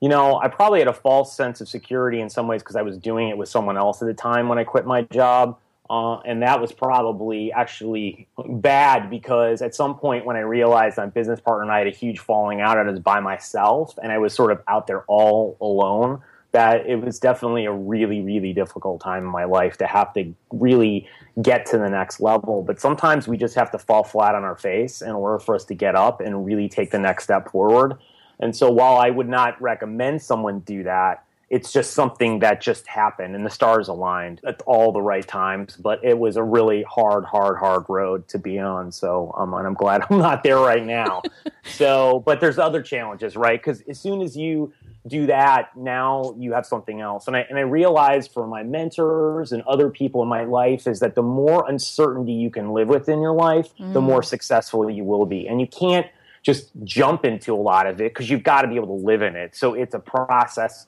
you 0.00 0.08
know, 0.08 0.40
I 0.40 0.48
probably 0.48 0.78
had 0.78 0.88
a 0.88 0.94
false 0.94 1.34
sense 1.36 1.60
of 1.60 1.68
security 1.68 2.20
in 2.20 2.30
some 2.30 2.48
ways 2.48 2.62
because 2.62 2.76
I 2.76 2.82
was 2.82 2.96
doing 2.96 3.28
it 3.28 3.36
with 3.36 3.48
someone 3.48 3.76
else 3.76 4.00
at 4.00 4.06
the 4.06 4.14
time 4.14 4.48
when 4.48 4.58
I 4.58 4.64
quit 4.64 4.86
my 4.86 5.02
job. 5.02 5.58
Uh, 5.90 6.20
and 6.20 6.40
that 6.40 6.60
was 6.60 6.70
probably 6.70 7.52
actually 7.52 8.28
bad 8.48 9.10
because 9.10 9.60
at 9.60 9.74
some 9.74 9.98
point 9.98 10.24
when 10.24 10.36
I 10.36 10.40
realized 10.40 10.96
my 10.96 11.06
business 11.06 11.40
partner 11.40 11.64
and 11.64 11.72
I 11.72 11.78
had 11.78 11.88
a 11.88 11.90
huge 11.90 12.20
falling 12.20 12.60
out, 12.60 12.78
I 12.78 12.82
was 12.84 13.00
by 13.00 13.18
myself 13.18 13.98
and 14.00 14.12
I 14.12 14.18
was 14.18 14.32
sort 14.32 14.52
of 14.52 14.62
out 14.68 14.86
there 14.86 15.02
all 15.08 15.58
alone. 15.60 16.20
That 16.52 16.86
it 16.86 16.96
was 16.96 17.20
definitely 17.20 17.64
a 17.64 17.72
really, 17.72 18.22
really 18.22 18.52
difficult 18.52 19.00
time 19.00 19.24
in 19.24 19.30
my 19.30 19.44
life 19.44 19.76
to 19.78 19.86
have 19.86 20.12
to 20.14 20.34
really 20.52 21.06
get 21.42 21.64
to 21.66 21.78
the 21.78 21.88
next 21.88 22.20
level. 22.20 22.62
But 22.62 22.80
sometimes 22.80 23.28
we 23.28 23.36
just 23.36 23.54
have 23.54 23.70
to 23.70 23.78
fall 23.78 24.02
flat 24.02 24.34
on 24.34 24.42
our 24.42 24.56
face 24.56 25.00
in 25.00 25.10
order 25.10 25.38
for 25.38 25.54
us 25.54 25.64
to 25.66 25.74
get 25.74 25.94
up 25.94 26.20
and 26.20 26.44
really 26.44 26.68
take 26.68 26.90
the 26.90 26.98
next 26.98 27.24
step 27.24 27.50
forward. 27.52 27.98
And 28.40 28.56
so 28.56 28.70
while 28.70 28.96
I 28.96 29.10
would 29.10 29.28
not 29.28 29.60
recommend 29.60 30.22
someone 30.22 30.60
do 30.60 30.82
that, 30.84 31.24
it's 31.50 31.72
just 31.72 31.94
something 31.94 32.38
that 32.38 32.60
just 32.60 32.86
happened 32.86 33.34
and 33.34 33.44
the 33.44 33.50
stars 33.50 33.88
aligned 33.88 34.40
at 34.46 34.62
all 34.66 34.92
the 34.92 35.02
right 35.02 35.26
times. 35.26 35.76
But 35.76 36.02
it 36.04 36.16
was 36.16 36.36
a 36.36 36.44
really 36.44 36.84
hard, 36.84 37.24
hard, 37.24 37.58
hard 37.58 37.84
road 37.88 38.28
to 38.28 38.38
be 38.38 38.58
on. 38.60 38.92
So, 38.92 39.34
um, 39.36 39.52
and 39.54 39.66
I'm 39.66 39.74
glad 39.74 40.04
I'm 40.10 40.18
not 40.18 40.44
there 40.44 40.58
right 40.58 40.84
now. 40.84 41.22
so, 41.64 42.22
but 42.24 42.40
there's 42.40 42.58
other 42.58 42.82
challenges, 42.82 43.36
right? 43.36 43.60
Because 43.60 43.82
as 43.82 43.98
soon 43.98 44.22
as 44.22 44.36
you 44.36 44.72
do 45.08 45.26
that, 45.26 45.76
now 45.76 46.34
you 46.38 46.52
have 46.52 46.66
something 46.66 47.00
else. 47.00 47.26
And 47.26 47.36
I, 47.36 47.40
and 47.48 47.58
I 47.58 47.62
realized 47.62 48.32
for 48.32 48.46
my 48.46 48.62
mentors 48.62 49.50
and 49.50 49.62
other 49.64 49.90
people 49.90 50.22
in 50.22 50.28
my 50.28 50.44
life 50.44 50.86
is 50.86 51.00
that 51.00 51.16
the 51.16 51.22
more 51.22 51.68
uncertainty 51.68 52.32
you 52.32 52.50
can 52.50 52.72
live 52.72 52.88
with 52.88 53.08
in 53.08 53.20
your 53.20 53.34
life, 53.34 53.74
mm. 53.76 53.92
the 53.92 54.00
more 54.00 54.22
successful 54.22 54.88
you 54.88 55.02
will 55.02 55.26
be. 55.26 55.48
And 55.48 55.60
you 55.60 55.66
can't, 55.66 56.06
just 56.42 56.70
jump 56.84 57.24
into 57.24 57.54
a 57.54 57.56
lot 57.56 57.86
of 57.86 58.00
it 58.00 58.14
because 58.14 58.30
you've 58.30 58.42
got 58.42 58.62
to 58.62 58.68
be 58.68 58.76
able 58.76 58.98
to 58.98 59.04
live 59.04 59.22
in 59.22 59.36
it. 59.36 59.54
So 59.54 59.74
it's 59.74 59.94
a 59.94 59.98
process 59.98 60.86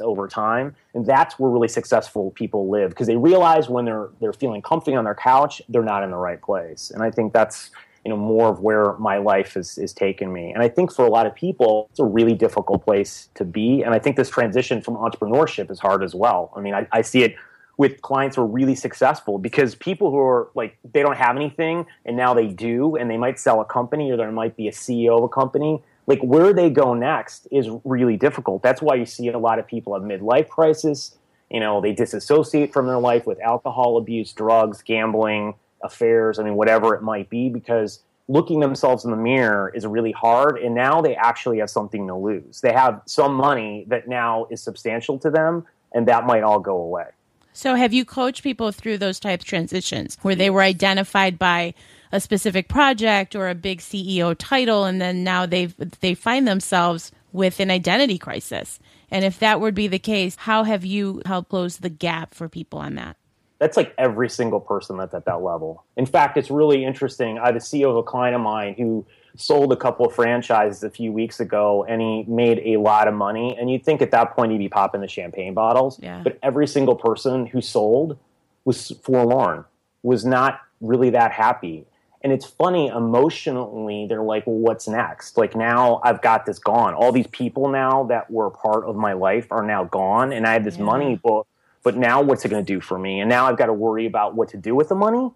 over 0.00 0.26
time, 0.26 0.74
and 0.94 1.06
that's 1.06 1.38
where 1.38 1.50
really 1.50 1.68
successful 1.68 2.32
people 2.32 2.68
live 2.68 2.90
because 2.90 3.06
they 3.06 3.16
realize 3.16 3.68
when 3.68 3.84
they're 3.84 4.08
they're 4.20 4.32
feeling 4.32 4.62
comfy 4.62 4.94
on 4.94 5.04
their 5.04 5.14
couch, 5.14 5.62
they're 5.68 5.82
not 5.82 6.02
in 6.02 6.10
the 6.10 6.16
right 6.16 6.40
place. 6.40 6.90
And 6.90 7.02
I 7.02 7.10
think 7.10 7.32
that's 7.32 7.70
you 8.04 8.10
know 8.10 8.16
more 8.16 8.48
of 8.48 8.60
where 8.60 8.94
my 8.94 9.18
life 9.18 9.56
is 9.56 9.78
is 9.78 9.92
taken 9.92 10.32
me. 10.32 10.52
And 10.52 10.62
I 10.62 10.68
think 10.68 10.92
for 10.92 11.04
a 11.04 11.10
lot 11.10 11.26
of 11.26 11.34
people, 11.34 11.88
it's 11.90 12.00
a 12.00 12.04
really 12.04 12.34
difficult 12.34 12.84
place 12.84 13.28
to 13.34 13.44
be. 13.44 13.82
And 13.82 13.94
I 13.94 13.98
think 13.98 14.16
this 14.16 14.30
transition 14.30 14.80
from 14.80 14.96
entrepreneurship 14.96 15.70
is 15.70 15.78
hard 15.78 16.02
as 16.02 16.14
well. 16.14 16.52
I 16.56 16.60
mean, 16.60 16.74
I, 16.74 16.88
I 16.92 17.02
see 17.02 17.22
it 17.22 17.36
with 17.76 18.00
clients 18.02 18.36
who 18.36 18.42
are 18.42 18.46
really 18.46 18.74
successful 18.74 19.38
because 19.38 19.74
people 19.74 20.10
who 20.10 20.18
are 20.18 20.48
like 20.54 20.78
they 20.92 21.02
don't 21.02 21.16
have 21.16 21.36
anything 21.36 21.86
and 22.04 22.16
now 22.16 22.34
they 22.34 22.46
do 22.46 22.96
and 22.96 23.10
they 23.10 23.16
might 23.16 23.38
sell 23.38 23.60
a 23.60 23.64
company 23.64 24.10
or 24.10 24.16
there 24.16 24.30
might 24.30 24.56
be 24.56 24.68
a 24.68 24.72
CEO 24.72 25.18
of 25.18 25.24
a 25.24 25.28
company 25.28 25.82
like 26.06 26.20
where 26.20 26.52
they 26.52 26.68
go 26.68 26.94
next 26.94 27.48
is 27.50 27.68
really 27.84 28.16
difficult. 28.16 28.62
That's 28.62 28.82
why 28.82 28.94
you 28.96 29.06
see 29.06 29.28
a 29.28 29.38
lot 29.38 29.58
of 29.58 29.66
people 29.66 29.94
have 29.94 30.02
midlife 30.02 30.48
crisis. 30.48 31.16
You 31.50 31.60
know 31.60 31.80
they 31.80 31.92
disassociate 31.92 32.72
from 32.72 32.86
their 32.86 32.98
life 32.98 33.26
with 33.26 33.40
alcohol 33.40 33.96
abuse 33.96 34.32
drugs 34.32 34.82
gambling 34.82 35.54
affairs 35.82 36.38
i 36.38 36.42
mean 36.42 36.54
whatever 36.54 36.94
it 36.94 37.02
might 37.02 37.28
be 37.28 37.50
because 37.50 38.02
looking 38.28 38.60
themselves 38.60 39.04
in 39.04 39.10
the 39.10 39.16
mirror 39.16 39.70
is 39.74 39.86
really 39.86 40.12
hard 40.12 40.58
and 40.58 40.74
now 40.74 41.00
they 41.00 41.14
actually 41.14 41.58
have 41.58 41.68
something 41.68 42.06
to 42.06 42.14
lose. 42.14 42.60
They 42.60 42.72
have 42.72 43.02
some 43.06 43.34
money 43.34 43.84
that 43.88 44.08
now 44.08 44.46
is 44.50 44.62
substantial 44.62 45.18
to 45.18 45.30
them 45.30 45.66
and 45.92 46.08
that 46.08 46.26
might 46.26 46.42
all 46.42 46.58
go 46.58 46.76
away. 46.76 47.06
So, 47.56 47.76
have 47.76 47.92
you 47.92 48.04
coached 48.04 48.42
people 48.42 48.72
through 48.72 48.98
those 48.98 49.20
type 49.20 49.40
of 49.40 49.46
transitions 49.46 50.18
where 50.22 50.34
they 50.34 50.50
were 50.50 50.60
identified 50.60 51.38
by 51.38 51.74
a 52.10 52.18
specific 52.18 52.68
project 52.68 53.36
or 53.36 53.48
a 53.48 53.54
big 53.54 53.78
CEO 53.78 54.34
title, 54.36 54.84
and 54.84 55.00
then 55.00 55.22
now 55.22 55.46
they 55.46 55.66
they 56.00 56.14
find 56.14 56.48
themselves 56.48 57.12
with 57.32 57.60
an 57.60 57.70
identity 57.70 58.18
crisis? 58.18 58.80
And 59.08 59.24
if 59.24 59.38
that 59.38 59.60
would 59.60 59.74
be 59.74 59.86
the 59.86 60.00
case, 60.00 60.34
how 60.34 60.64
have 60.64 60.84
you 60.84 61.22
helped 61.26 61.50
close 61.50 61.76
the 61.76 61.88
gap 61.88 62.34
for 62.34 62.48
people 62.48 62.80
on 62.80 62.96
that? 62.96 63.16
That's 63.60 63.76
like 63.76 63.94
every 63.98 64.28
single 64.28 64.60
person 64.60 64.96
that's 64.96 65.14
at 65.14 65.24
that 65.26 65.40
level. 65.40 65.84
In 65.96 66.06
fact, 66.06 66.36
it's 66.36 66.50
really 66.50 66.84
interesting. 66.84 67.38
I 67.38 67.46
have 67.46 67.56
a 67.56 67.60
CEO 67.60 67.88
of 67.88 67.96
a 67.96 68.02
client 68.02 68.34
of 68.34 68.40
mine 68.40 68.74
who 68.76 69.06
sold 69.36 69.72
a 69.72 69.76
couple 69.76 70.06
of 70.06 70.14
franchises 70.14 70.82
a 70.84 70.90
few 70.90 71.12
weeks 71.12 71.40
ago 71.40 71.84
and 71.88 72.00
he 72.00 72.24
made 72.28 72.60
a 72.64 72.76
lot 72.76 73.08
of 73.08 73.14
money. 73.14 73.56
And 73.58 73.70
you'd 73.70 73.84
think 73.84 74.00
at 74.00 74.10
that 74.12 74.34
point 74.36 74.52
he'd 74.52 74.58
be 74.58 74.68
popping 74.68 75.00
the 75.00 75.08
champagne 75.08 75.54
bottles. 75.54 75.98
Yeah. 76.02 76.20
But 76.22 76.38
every 76.42 76.66
single 76.66 76.94
person 76.94 77.46
who 77.46 77.60
sold 77.60 78.18
was 78.64 78.92
forlorn, 79.02 79.64
was 80.02 80.24
not 80.24 80.60
really 80.80 81.10
that 81.10 81.32
happy. 81.32 81.86
And 82.22 82.32
it's 82.32 82.46
funny, 82.46 82.88
emotionally, 82.88 84.06
they're 84.08 84.22
like, 84.22 84.46
well, 84.46 84.56
what's 84.56 84.88
next? 84.88 85.36
Like, 85.36 85.54
now 85.54 86.00
I've 86.02 86.22
got 86.22 86.46
this 86.46 86.58
gone. 86.58 86.94
All 86.94 87.12
these 87.12 87.26
people 87.26 87.68
now 87.68 88.04
that 88.04 88.30
were 88.30 88.48
part 88.50 88.84
of 88.84 88.96
my 88.96 89.12
life 89.12 89.46
are 89.50 89.62
now 89.62 89.84
gone. 89.84 90.32
And 90.32 90.46
I 90.46 90.54
have 90.54 90.64
this 90.64 90.78
Yeah. 90.78 90.84
money, 90.84 91.20
but, 91.22 91.42
but 91.82 91.96
now 91.96 92.22
what's 92.22 92.44
it 92.44 92.48
going 92.48 92.64
to 92.64 92.72
do 92.72 92.80
for 92.80 92.98
me? 92.98 93.20
And 93.20 93.28
now 93.28 93.46
I've 93.46 93.58
got 93.58 93.66
to 93.66 93.74
worry 93.74 94.06
about 94.06 94.34
what 94.34 94.48
to 94.50 94.56
do 94.56 94.74
with 94.74 94.88
the 94.88 94.94
money. 94.94 95.30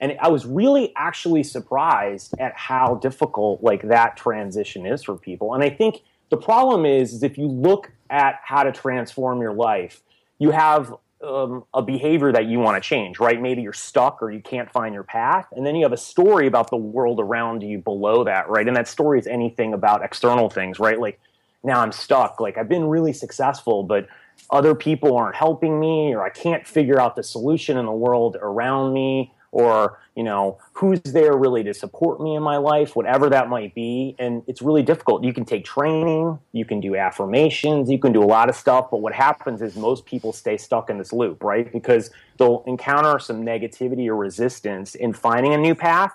And 0.00 0.16
I 0.20 0.28
was 0.28 0.46
really 0.46 0.92
actually 0.96 1.42
surprised 1.42 2.34
at 2.38 2.54
how 2.56 2.96
difficult 2.96 3.62
like 3.62 3.82
that 3.88 4.16
transition 4.16 4.86
is 4.86 5.02
for 5.02 5.16
people. 5.16 5.54
And 5.54 5.64
I 5.64 5.70
think 5.70 6.02
the 6.30 6.36
problem 6.36 6.86
is, 6.86 7.12
is 7.12 7.22
if 7.22 7.36
you 7.36 7.46
look 7.46 7.90
at 8.10 8.40
how 8.44 8.62
to 8.62 8.72
transform 8.72 9.40
your 9.40 9.52
life, 9.52 10.02
you 10.38 10.50
have 10.50 10.94
um, 11.24 11.64
a 11.74 11.82
behavior 11.82 12.30
that 12.30 12.46
you 12.46 12.60
want 12.60 12.80
to 12.80 12.86
change, 12.86 13.18
right? 13.18 13.40
Maybe 13.40 13.62
you're 13.62 13.72
stuck 13.72 14.22
or 14.22 14.30
you 14.30 14.40
can't 14.40 14.70
find 14.70 14.94
your 14.94 15.02
path. 15.02 15.46
And 15.52 15.66
then 15.66 15.74
you 15.74 15.82
have 15.84 15.92
a 15.92 15.96
story 15.96 16.46
about 16.46 16.70
the 16.70 16.76
world 16.76 17.18
around 17.18 17.62
you 17.62 17.78
below 17.78 18.24
that, 18.24 18.48
right? 18.48 18.66
And 18.66 18.76
that 18.76 18.86
story 18.86 19.18
is 19.18 19.26
anything 19.26 19.74
about 19.74 20.04
external 20.04 20.48
things, 20.48 20.78
right? 20.78 20.98
Like 20.98 21.18
now 21.64 21.80
I'm 21.80 21.92
stuck. 21.92 22.40
Like 22.40 22.56
I've 22.56 22.68
been 22.68 22.84
really 22.84 23.12
successful, 23.12 23.82
but 23.82 24.06
other 24.50 24.74
people 24.74 25.16
aren't 25.16 25.34
helping 25.34 25.80
me, 25.80 26.14
or 26.14 26.22
I 26.22 26.30
can't 26.30 26.64
figure 26.66 27.00
out 27.00 27.16
the 27.16 27.24
solution 27.24 27.76
in 27.76 27.86
the 27.86 27.92
world 27.92 28.36
around 28.40 28.92
me, 28.92 29.32
or 29.50 29.98
you 30.14 30.22
know 30.22 30.58
who's 30.72 31.00
there 31.00 31.36
really 31.36 31.62
to 31.62 31.72
support 31.72 32.20
me 32.20 32.34
in 32.34 32.42
my 32.42 32.56
life 32.56 32.94
whatever 32.94 33.30
that 33.30 33.48
might 33.48 33.74
be. 33.74 34.14
And 34.18 34.42
it's 34.46 34.60
really 34.60 34.82
difficult. 34.82 35.24
You 35.24 35.32
can 35.32 35.44
take 35.44 35.64
training 35.64 36.38
you 36.52 36.64
can 36.64 36.80
do 36.80 36.96
affirmations 36.96 37.90
you 37.90 37.98
can 37.98 38.12
do 38.12 38.22
a 38.22 38.26
lot 38.26 38.48
of 38.48 38.56
stuff 38.56 38.90
but 38.90 39.00
what 39.00 39.14
happens 39.14 39.62
is 39.62 39.76
most 39.76 40.04
people 40.04 40.32
stay 40.32 40.56
stuck 40.56 40.90
in 40.90 40.98
this 40.98 41.12
loop 41.12 41.42
right? 41.42 41.72
Because 41.72 42.10
they'll 42.38 42.62
encounter 42.66 43.18
some 43.18 43.44
negativity 43.44 44.08
or 44.08 44.16
resistance 44.16 44.94
in 44.94 45.12
finding 45.12 45.54
a 45.54 45.58
new 45.58 45.74
path 45.74 46.12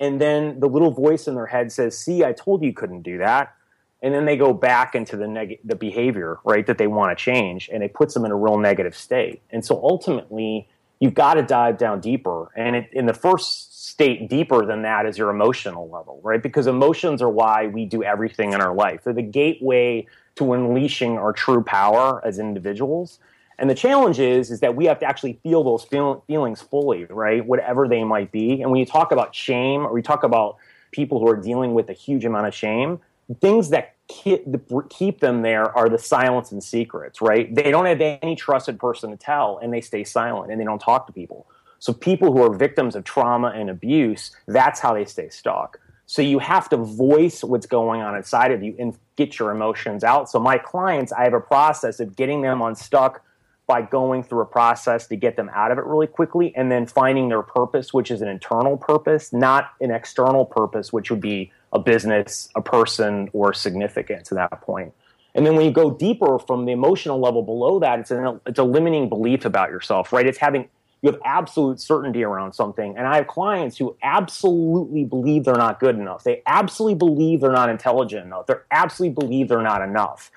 and 0.00 0.20
then 0.20 0.60
the 0.60 0.68
little 0.68 0.90
voice 0.90 1.26
in 1.26 1.34
their 1.34 1.46
head 1.46 1.70
says 1.70 1.96
see 1.96 2.24
i 2.24 2.32
told 2.32 2.62
you 2.62 2.68
you 2.68 2.74
couldn't 2.74 3.02
do 3.02 3.18
that. 3.18 3.54
And 4.02 4.12
then 4.12 4.26
they 4.26 4.36
go 4.36 4.52
back 4.52 4.94
into 4.94 5.16
the 5.16 5.26
neg- 5.26 5.60
the 5.64 5.76
behavior 5.76 6.38
right 6.44 6.66
that 6.66 6.76
they 6.76 6.86
want 6.86 7.16
to 7.16 7.22
change 7.22 7.70
and 7.72 7.82
it 7.82 7.94
puts 7.94 8.12
them 8.12 8.26
in 8.26 8.30
a 8.30 8.36
real 8.36 8.58
negative 8.58 8.94
state. 8.94 9.40
And 9.50 9.64
so 9.64 9.80
ultimately 9.82 10.68
you've 11.00 11.14
got 11.14 11.34
to 11.34 11.42
dive 11.42 11.78
down 11.78 12.00
deeper. 12.00 12.50
And 12.56 12.76
it, 12.76 12.90
in 12.92 13.06
the 13.06 13.14
first 13.14 13.88
state 13.88 14.28
deeper 14.28 14.64
than 14.66 14.82
that 14.82 15.06
is 15.06 15.18
your 15.18 15.30
emotional 15.30 15.88
level, 15.88 16.20
right? 16.22 16.42
Because 16.42 16.66
emotions 16.66 17.22
are 17.22 17.28
why 17.28 17.66
we 17.66 17.84
do 17.84 18.02
everything 18.02 18.52
in 18.52 18.60
our 18.60 18.74
life. 18.74 19.02
They're 19.04 19.12
the 19.12 19.22
gateway 19.22 20.06
to 20.36 20.52
unleashing 20.52 21.16
our 21.18 21.32
true 21.32 21.62
power 21.62 22.20
as 22.24 22.38
individuals. 22.38 23.18
And 23.58 23.70
the 23.70 23.74
challenge 23.74 24.18
is, 24.18 24.50
is 24.50 24.60
that 24.60 24.74
we 24.74 24.86
have 24.86 24.98
to 25.00 25.06
actually 25.06 25.38
feel 25.42 25.62
those 25.62 25.84
feel, 25.84 26.24
feelings 26.26 26.60
fully, 26.60 27.04
right? 27.04 27.44
Whatever 27.44 27.86
they 27.86 28.02
might 28.02 28.32
be. 28.32 28.60
And 28.62 28.70
when 28.70 28.80
you 28.80 28.86
talk 28.86 29.12
about 29.12 29.34
shame 29.34 29.82
or 29.82 29.92
we 29.92 30.02
talk 30.02 30.24
about 30.24 30.56
people 30.90 31.20
who 31.20 31.28
are 31.28 31.36
dealing 31.36 31.74
with 31.74 31.88
a 31.88 31.92
huge 31.92 32.24
amount 32.24 32.46
of 32.46 32.54
shame, 32.54 33.00
things 33.40 33.70
that 33.70 33.94
keep 34.08 35.20
them 35.20 35.42
there 35.42 35.76
are 35.76 35.88
the 35.88 35.98
silence 35.98 36.52
and 36.52 36.62
secrets, 36.62 37.22
right? 37.22 37.54
They 37.54 37.70
don't 37.70 37.86
have 37.86 38.00
any 38.00 38.36
trusted 38.36 38.78
person 38.78 39.10
to 39.10 39.16
tell 39.16 39.58
and 39.62 39.72
they 39.72 39.80
stay 39.80 40.04
silent 40.04 40.52
and 40.52 40.60
they 40.60 40.64
don't 40.64 40.80
talk 40.80 41.06
to 41.06 41.12
people. 41.12 41.46
So 41.78 41.92
people 41.92 42.32
who 42.32 42.42
are 42.42 42.54
victims 42.54 42.96
of 42.96 43.04
trauma 43.04 43.48
and 43.48 43.70
abuse, 43.70 44.30
that's 44.46 44.80
how 44.80 44.94
they 44.94 45.04
stay 45.04 45.28
stuck. 45.28 45.80
So 46.06 46.20
you 46.20 46.38
have 46.38 46.68
to 46.68 46.76
voice 46.76 47.42
what's 47.42 47.66
going 47.66 48.02
on 48.02 48.14
inside 48.14 48.52
of 48.52 48.62
you 48.62 48.74
and 48.78 48.96
get 49.16 49.38
your 49.38 49.50
emotions 49.50 50.04
out. 50.04 50.30
So 50.30 50.38
my 50.38 50.58
clients, 50.58 51.12
I 51.12 51.24
have 51.24 51.32
a 51.32 51.40
process 51.40 51.98
of 51.98 52.14
getting 52.14 52.42
them 52.42 52.60
unstuck 52.60 53.22
by 53.66 53.80
going 53.80 54.22
through 54.22 54.42
a 54.42 54.46
process 54.46 55.06
to 55.06 55.16
get 55.16 55.36
them 55.36 55.50
out 55.54 55.70
of 55.70 55.78
it 55.78 55.84
really 55.84 56.06
quickly 56.06 56.54
and 56.54 56.70
then 56.70 56.86
finding 56.86 57.30
their 57.30 57.42
purpose, 57.42 57.94
which 57.94 58.10
is 58.10 58.20
an 58.20 58.28
internal 58.28 58.76
purpose, 58.76 59.32
not 59.32 59.70
an 59.80 59.90
external 59.90 60.44
purpose, 60.44 60.92
which 60.92 61.10
would 61.10 61.22
be 61.22 61.50
a 61.74 61.78
business, 61.78 62.48
a 62.54 62.62
person, 62.62 63.28
or 63.32 63.52
significance 63.52 64.32
at 64.32 64.36
that 64.36 64.62
point. 64.62 64.94
And 65.34 65.44
then 65.44 65.56
when 65.56 65.66
you 65.66 65.72
go 65.72 65.90
deeper 65.90 66.38
from 66.38 66.64
the 66.64 66.72
emotional 66.72 67.20
level 67.20 67.42
below 67.42 67.80
that, 67.80 67.98
it's, 67.98 68.12
an, 68.12 68.40
it's 68.46 68.60
a 68.60 68.64
limiting 68.64 69.08
belief 69.08 69.44
about 69.44 69.70
yourself, 69.70 70.12
right? 70.12 70.26
It's 70.26 70.38
having, 70.38 70.68
you 71.02 71.10
have 71.10 71.20
absolute 71.24 71.80
certainty 71.80 72.22
around 72.22 72.52
something. 72.52 72.96
And 72.96 73.06
I 73.06 73.16
have 73.16 73.26
clients 73.26 73.76
who 73.76 73.96
absolutely 74.02 75.04
believe 75.04 75.44
they're 75.44 75.56
not 75.56 75.80
good 75.80 75.96
enough. 75.96 76.22
They 76.22 76.42
absolutely 76.46 76.94
believe 76.94 77.40
they're 77.40 77.50
not 77.50 77.68
intelligent 77.68 78.24
enough. 78.24 78.46
They 78.46 78.54
absolutely 78.70 79.14
believe 79.14 79.48
they're 79.48 79.60
not 79.60 79.82
enough. 79.82 80.30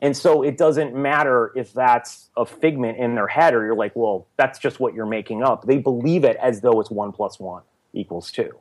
And 0.00 0.16
so 0.16 0.42
it 0.42 0.56
doesn't 0.56 0.94
matter 0.94 1.50
if 1.56 1.72
that's 1.72 2.28
a 2.36 2.46
figment 2.46 2.98
in 2.98 3.16
their 3.16 3.26
head 3.26 3.54
or 3.54 3.64
you're 3.64 3.74
like, 3.74 3.96
well, 3.96 4.28
that's 4.36 4.58
just 4.58 4.78
what 4.78 4.94
you're 4.94 5.06
making 5.06 5.42
up. 5.42 5.66
They 5.66 5.78
believe 5.78 6.24
it 6.24 6.36
as 6.36 6.60
though 6.60 6.80
it's 6.80 6.90
one 6.90 7.10
plus 7.10 7.40
one 7.40 7.62
equals 7.92 8.30
two. 8.30 8.52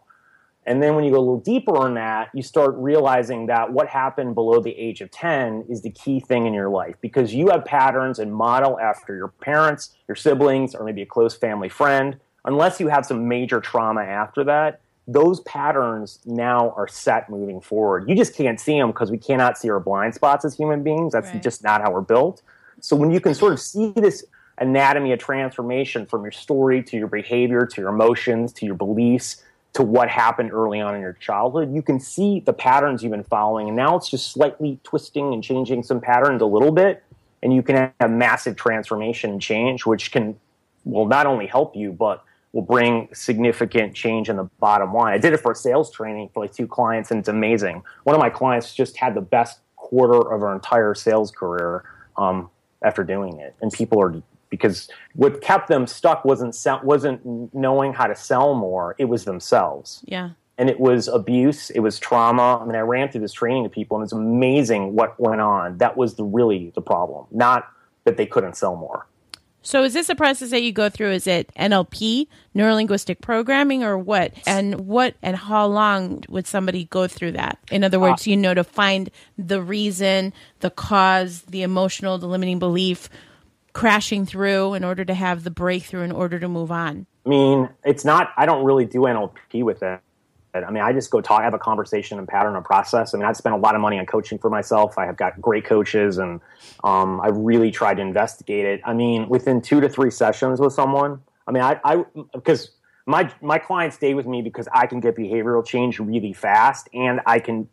And 0.65 0.81
then 0.81 0.95
when 0.95 1.03
you 1.03 1.11
go 1.11 1.17
a 1.17 1.19
little 1.19 1.39
deeper 1.39 1.77
on 1.77 1.95
that, 1.95 2.29
you 2.33 2.41
start 2.41 2.75
realizing 2.77 3.47
that 3.47 3.71
what 3.73 3.87
happened 3.87 4.35
below 4.35 4.61
the 4.61 4.71
age 4.71 5.01
of 5.01 5.11
10 5.11 5.65
is 5.69 5.81
the 5.81 5.89
key 5.89 6.19
thing 6.19 6.45
in 6.45 6.53
your 6.53 6.69
life 6.69 6.95
because 7.01 7.33
you 7.33 7.49
have 7.49 7.65
patterns 7.65 8.19
and 8.19 8.33
model 8.33 8.79
after 8.79 9.15
your 9.15 9.27
parents, 9.27 9.95
your 10.07 10.15
siblings, 10.15 10.73
or 10.73 10.85
maybe 10.85 11.01
a 11.01 11.05
close 11.05 11.35
family 11.35 11.69
friend. 11.69 12.17
Unless 12.45 12.79
you 12.79 12.87
have 12.87 13.05
some 13.05 13.27
major 13.27 13.59
trauma 13.59 14.01
after 14.01 14.43
that, 14.45 14.81
those 15.05 15.41
patterns 15.41 16.19
now 16.25 16.71
are 16.77 16.87
set 16.87 17.29
moving 17.29 17.59
forward. 17.59 18.07
You 18.07 18.15
just 18.15 18.35
can't 18.35 18.59
see 18.59 18.79
them 18.79 18.91
because 18.91 19.11
we 19.11 19.17
cannot 19.17 19.57
see 19.57 19.69
our 19.69 19.79
blind 19.79 20.15
spots 20.15 20.45
as 20.45 20.55
human 20.55 20.81
beings. 20.81 21.11
That's 21.11 21.33
Right. 21.33 21.43
just 21.43 21.61
not 21.63 21.81
how 21.81 21.91
we're 21.91 22.01
built. 22.01 22.41
So 22.79 22.95
when 22.95 23.11
you 23.11 23.19
can 23.19 23.33
sort 23.33 23.51
of 23.53 23.59
see 23.59 23.91
this 23.95 24.25
anatomy 24.57 25.11
of 25.11 25.19
transformation 25.19 26.05
from 26.05 26.21
your 26.23 26.31
story 26.31 26.83
to 26.83 26.97
your 26.97 27.07
behavior 27.07 27.65
to 27.65 27.81
your 27.81 27.89
emotions 27.89 28.53
to 28.53 28.65
your 28.65 28.75
beliefs 28.75 29.43
to 29.73 29.83
what 29.83 30.07
happened 30.07 30.51
early 30.53 30.79
on 30.79 30.95
in 30.95 31.01
your 31.01 31.13
childhood, 31.13 31.73
you 31.73 31.81
can 31.81 31.99
see 31.99 32.39
the 32.39 32.53
patterns 32.53 33.01
you've 33.01 33.11
been 33.11 33.23
following. 33.23 33.67
And 33.67 33.75
now 33.75 33.95
it's 33.95 34.09
just 34.09 34.31
slightly 34.31 34.79
twisting 34.83 35.33
and 35.33 35.43
changing 35.43 35.83
some 35.83 35.99
patterns 35.99 36.41
a 36.41 36.45
little 36.45 36.71
bit. 36.71 37.03
And 37.41 37.53
you 37.53 37.63
can 37.63 37.91
have 37.99 38.11
massive 38.11 38.55
transformation 38.55 39.31
and 39.31 39.41
change, 39.41 39.85
which 39.85 40.11
can, 40.11 40.39
will 40.85 41.07
not 41.07 41.25
only 41.25 41.47
help 41.47 41.75
you, 41.75 41.91
but 41.91 42.23
will 42.53 42.61
bring 42.61 43.09
significant 43.13 43.95
change 43.95 44.29
in 44.29 44.37
the 44.37 44.47
bottom 44.59 44.93
line. 44.93 45.13
I 45.13 45.17
did 45.17 45.33
it 45.33 45.39
for 45.39 45.55
sales 45.55 45.91
training 45.91 46.29
for 46.33 46.43
like 46.43 46.53
two 46.53 46.67
clients, 46.67 47.09
and 47.09 47.19
it's 47.19 47.27
amazing. 47.27 47.81
One 48.03 48.15
of 48.15 48.19
my 48.19 48.29
clients 48.29 48.75
just 48.75 48.95
had 48.95 49.15
the 49.15 49.21
best 49.21 49.59
quarter 49.75 50.31
of 50.31 50.41
her 50.41 50.53
entire 50.53 50.93
sales 50.93 51.31
career 51.31 51.83
um, 52.15 52.49
after 52.83 53.03
doing 53.03 53.39
it, 53.39 53.55
and 53.61 53.71
people 53.71 54.01
are 54.01 54.21
because 54.49 54.87
what 55.15 55.41
kept 55.41 55.67
them 55.67 55.87
stuck 55.87 56.23
wasn't 56.25 56.55
wasn't 56.83 57.53
knowing 57.53 57.93
how 57.93 58.07
to 58.07 58.15
sell 58.15 58.53
more; 58.53 58.95
it 58.97 59.05
was 59.05 59.25
themselves 59.25 60.03
Yeah. 60.05 60.31
and 60.57 60.69
it 60.69 60.79
was 60.79 61.07
abuse, 61.07 61.69
it 61.71 61.79
was 61.79 61.97
trauma. 61.99 62.59
I 62.61 62.65
mean, 62.65 62.75
I 62.75 62.81
ran 62.81 63.09
through 63.09 63.21
this 63.21 63.33
training 63.33 63.63
to 63.63 63.69
people, 63.69 63.97
and 63.97 64.03
it's 64.03 64.13
amazing 64.13 64.95
what 64.95 65.19
went 65.19 65.41
on. 65.41 65.77
That 65.79 65.97
was 65.97 66.15
the, 66.15 66.23
really 66.23 66.71
the 66.75 66.81
problem, 66.81 67.25
not 67.31 67.67
that 68.03 68.17
they 68.17 68.25
couldn't 68.27 68.55
sell 68.55 68.75
more. 68.75 69.07
So 69.63 69.83
is 69.83 69.93
this 69.93 70.09
a 70.09 70.15
process 70.15 70.49
that 70.51 70.61
you 70.61 70.71
go 70.73 70.89
through? 70.89 71.11
Is 71.11 71.25
it 71.25 71.51
NLP, 71.57 72.27
neuro 72.53 72.75
linguistic 72.75 73.21
programming, 73.21 73.83
or 73.83 73.97
what? 73.97 74.33
And 74.45 74.81
what 74.81 75.15
and 75.23 75.35
how 75.35 75.65
long 75.65 76.23
would 76.29 76.45
somebody 76.45 76.85
go 76.85 77.07
through 77.07 77.31
that? 77.31 77.57
In 77.71 77.83
other 77.83 77.99
words, 77.99 78.27
uh, 78.27 78.31
you 78.31 78.37
know, 78.37 78.53
to 78.53 78.63
find 78.63 79.09
the 79.37 79.61
reason, 79.61 80.33
the 80.59 80.69
cause, 80.69 81.41
the 81.43 81.63
emotional, 81.63 82.17
the 82.17 82.27
limiting 82.27 82.59
belief 82.59 83.09
crashing 83.71 84.25
through 84.25 84.75
in 84.75 84.83
order 84.83 85.03
to 85.03 85.13
have 85.13 85.43
the 85.43 85.51
breakthrough 85.51 86.03
in 86.03 86.11
order 86.11 86.39
to 86.39 86.47
move 86.47 86.71
on. 86.71 87.07
I 87.25 87.29
mean, 87.29 87.69
it's 87.83 88.05
not. 88.05 88.31
I 88.37 88.45
don't 88.45 88.65
really 88.65 88.85
do 88.85 88.99
NLP 88.99 89.63
with 89.63 89.81
it. 89.81 89.99
I 90.53 90.69
mean, 90.69 90.83
I 90.83 90.93
just 90.93 91.09
go 91.09 91.19
talk, 91.19 91.41
have 91.41 91.53
a 91.53 91.59
conversation 91.59 92.19
and 92.19 92.27
pattern 92.27 92.55
and 92.55 92.63
process. 92.63 93.13
I 93.13 93.17
mean, 93.17 93.25
I've 93.25 93.37
spent 93.37 93.55
a 93.55 93.57
lot 93.57 93.73
of 93.73 93.81
money 93.81 93.97
on 93.97 94.05
coaching 94.05 94.37
for 94.37 94.49
myself. 94.49 94.97
I 94.97 95.05
have 95.05 95.17
got 95.17 95.41
great 95.41 95.65
coaches, 95.65 96.19
and 96.19 96.41
um, 96.83 97.19
I 97.21 97.29
really 97.29 97.71
tried 97.71 97.95
to 97.95 98.01
investigate 98.01 98.65
it. 98.65 98.81
I 98.85 98.93
mean, 98.93 99.27
within 99.29 99.61
two 99.61 99.81
to 99.81 99.89
three 99.89 100.11
sessions 100.11 100.59
with 100.59 100.73
someone. 100.73 101.21
I 101.47 101.51
mean, 101.51 101.63
I, 101.63 101.79
I 101.83 102.05
because 102.33 102.71
my 103.05 103.31
my 103.41 103.57
clients 103.57 103.95
stay 103.95 104.13
with 104.13 104.27
me 104.27 104.41
because 104.41 104.67
I 104.73 104.85
can 104.85 104.99
get 104.99 105.15
behavioral 105.15 105.65
change 105.65 105.99
really 105.99 106.33
fast, 106.33 106.87
and 106.93 107.19
I 107.25 107.39
can 107.39 107.67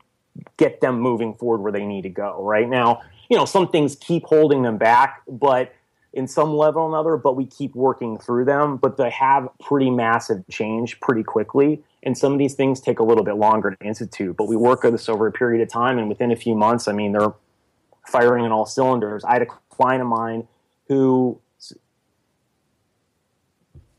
get 0.57 0.81
them 0.81 1.01
moving 1.01 1.35
forward 1.35 1.61
where 1.61 1.73
they 1.73 1.85
need 1.85 2.03
to 2.03 2.09
go. 2.09 2.43
Right 2.43 2.69
now, 2.69 3.03
you 3.29 3.37
know, 3.37 3.45
some 3.45 3.69
things 3.69 3.97
keep 3.97 4.25
holding 4.25 4.63
them 4.63 4.79
back, 4.79 5.23
but 5.29 5.75
in 6.13 6.27
some 6.27 6.55
level 6.55 6.83
or 6.83 6.89
another, 6.89 7.17
but 7.17 7.37
we 7.37 7.47
keep 7.47 7.75
working 7.75 8.19
through 8.19 8.45
them. 8.45 8.77
But 8.77 8.97
they 8.97 9.11
have 9.11 9.49
pretty 9.61 9.91
massive 9.91 10.43
change 10.49 10.99
pretty 11.01 11.23
quickly. 11.23 11.85
And 12.03 12.17
some 12.17 12.33
of 12.33 12.39
these 12.39 12.55
things 12.55 12.81
take 12.81 12.99
a 12.99 13.03
little 13.03 13.25
bit 13.25 13.37
longer 13.37 13.73
to 13.73 13.85
institute, 13.85 14.37
but 14.37 14.49
we 14.49 14.57
work 14.57 14.85
on 14.85 14.93
this 14.93 15.09
over 15.09 15.27
a 15.27 15.33
period 15.33 15.63
of 15.63 15.69
time. 15.69 15.99
And 15.99 16.09
within 16.09 16.31
a 16.33 16.37
few 16.37 16.55
months, 16.55 16.89
I 16.89 16.93
mean, 16.93 17.13
they're 17.13 17.35
firing 18.07 18.45
on 18.45 18.53
all 18.53 18.67
cylinders. 18.67 19.25
I 19.25 19.35
had 19.35 19.43
a 19.43 19.47
client 19.69 20.01
of 20.03 20.09
mine 20.09 20.49
who 20.89 21.39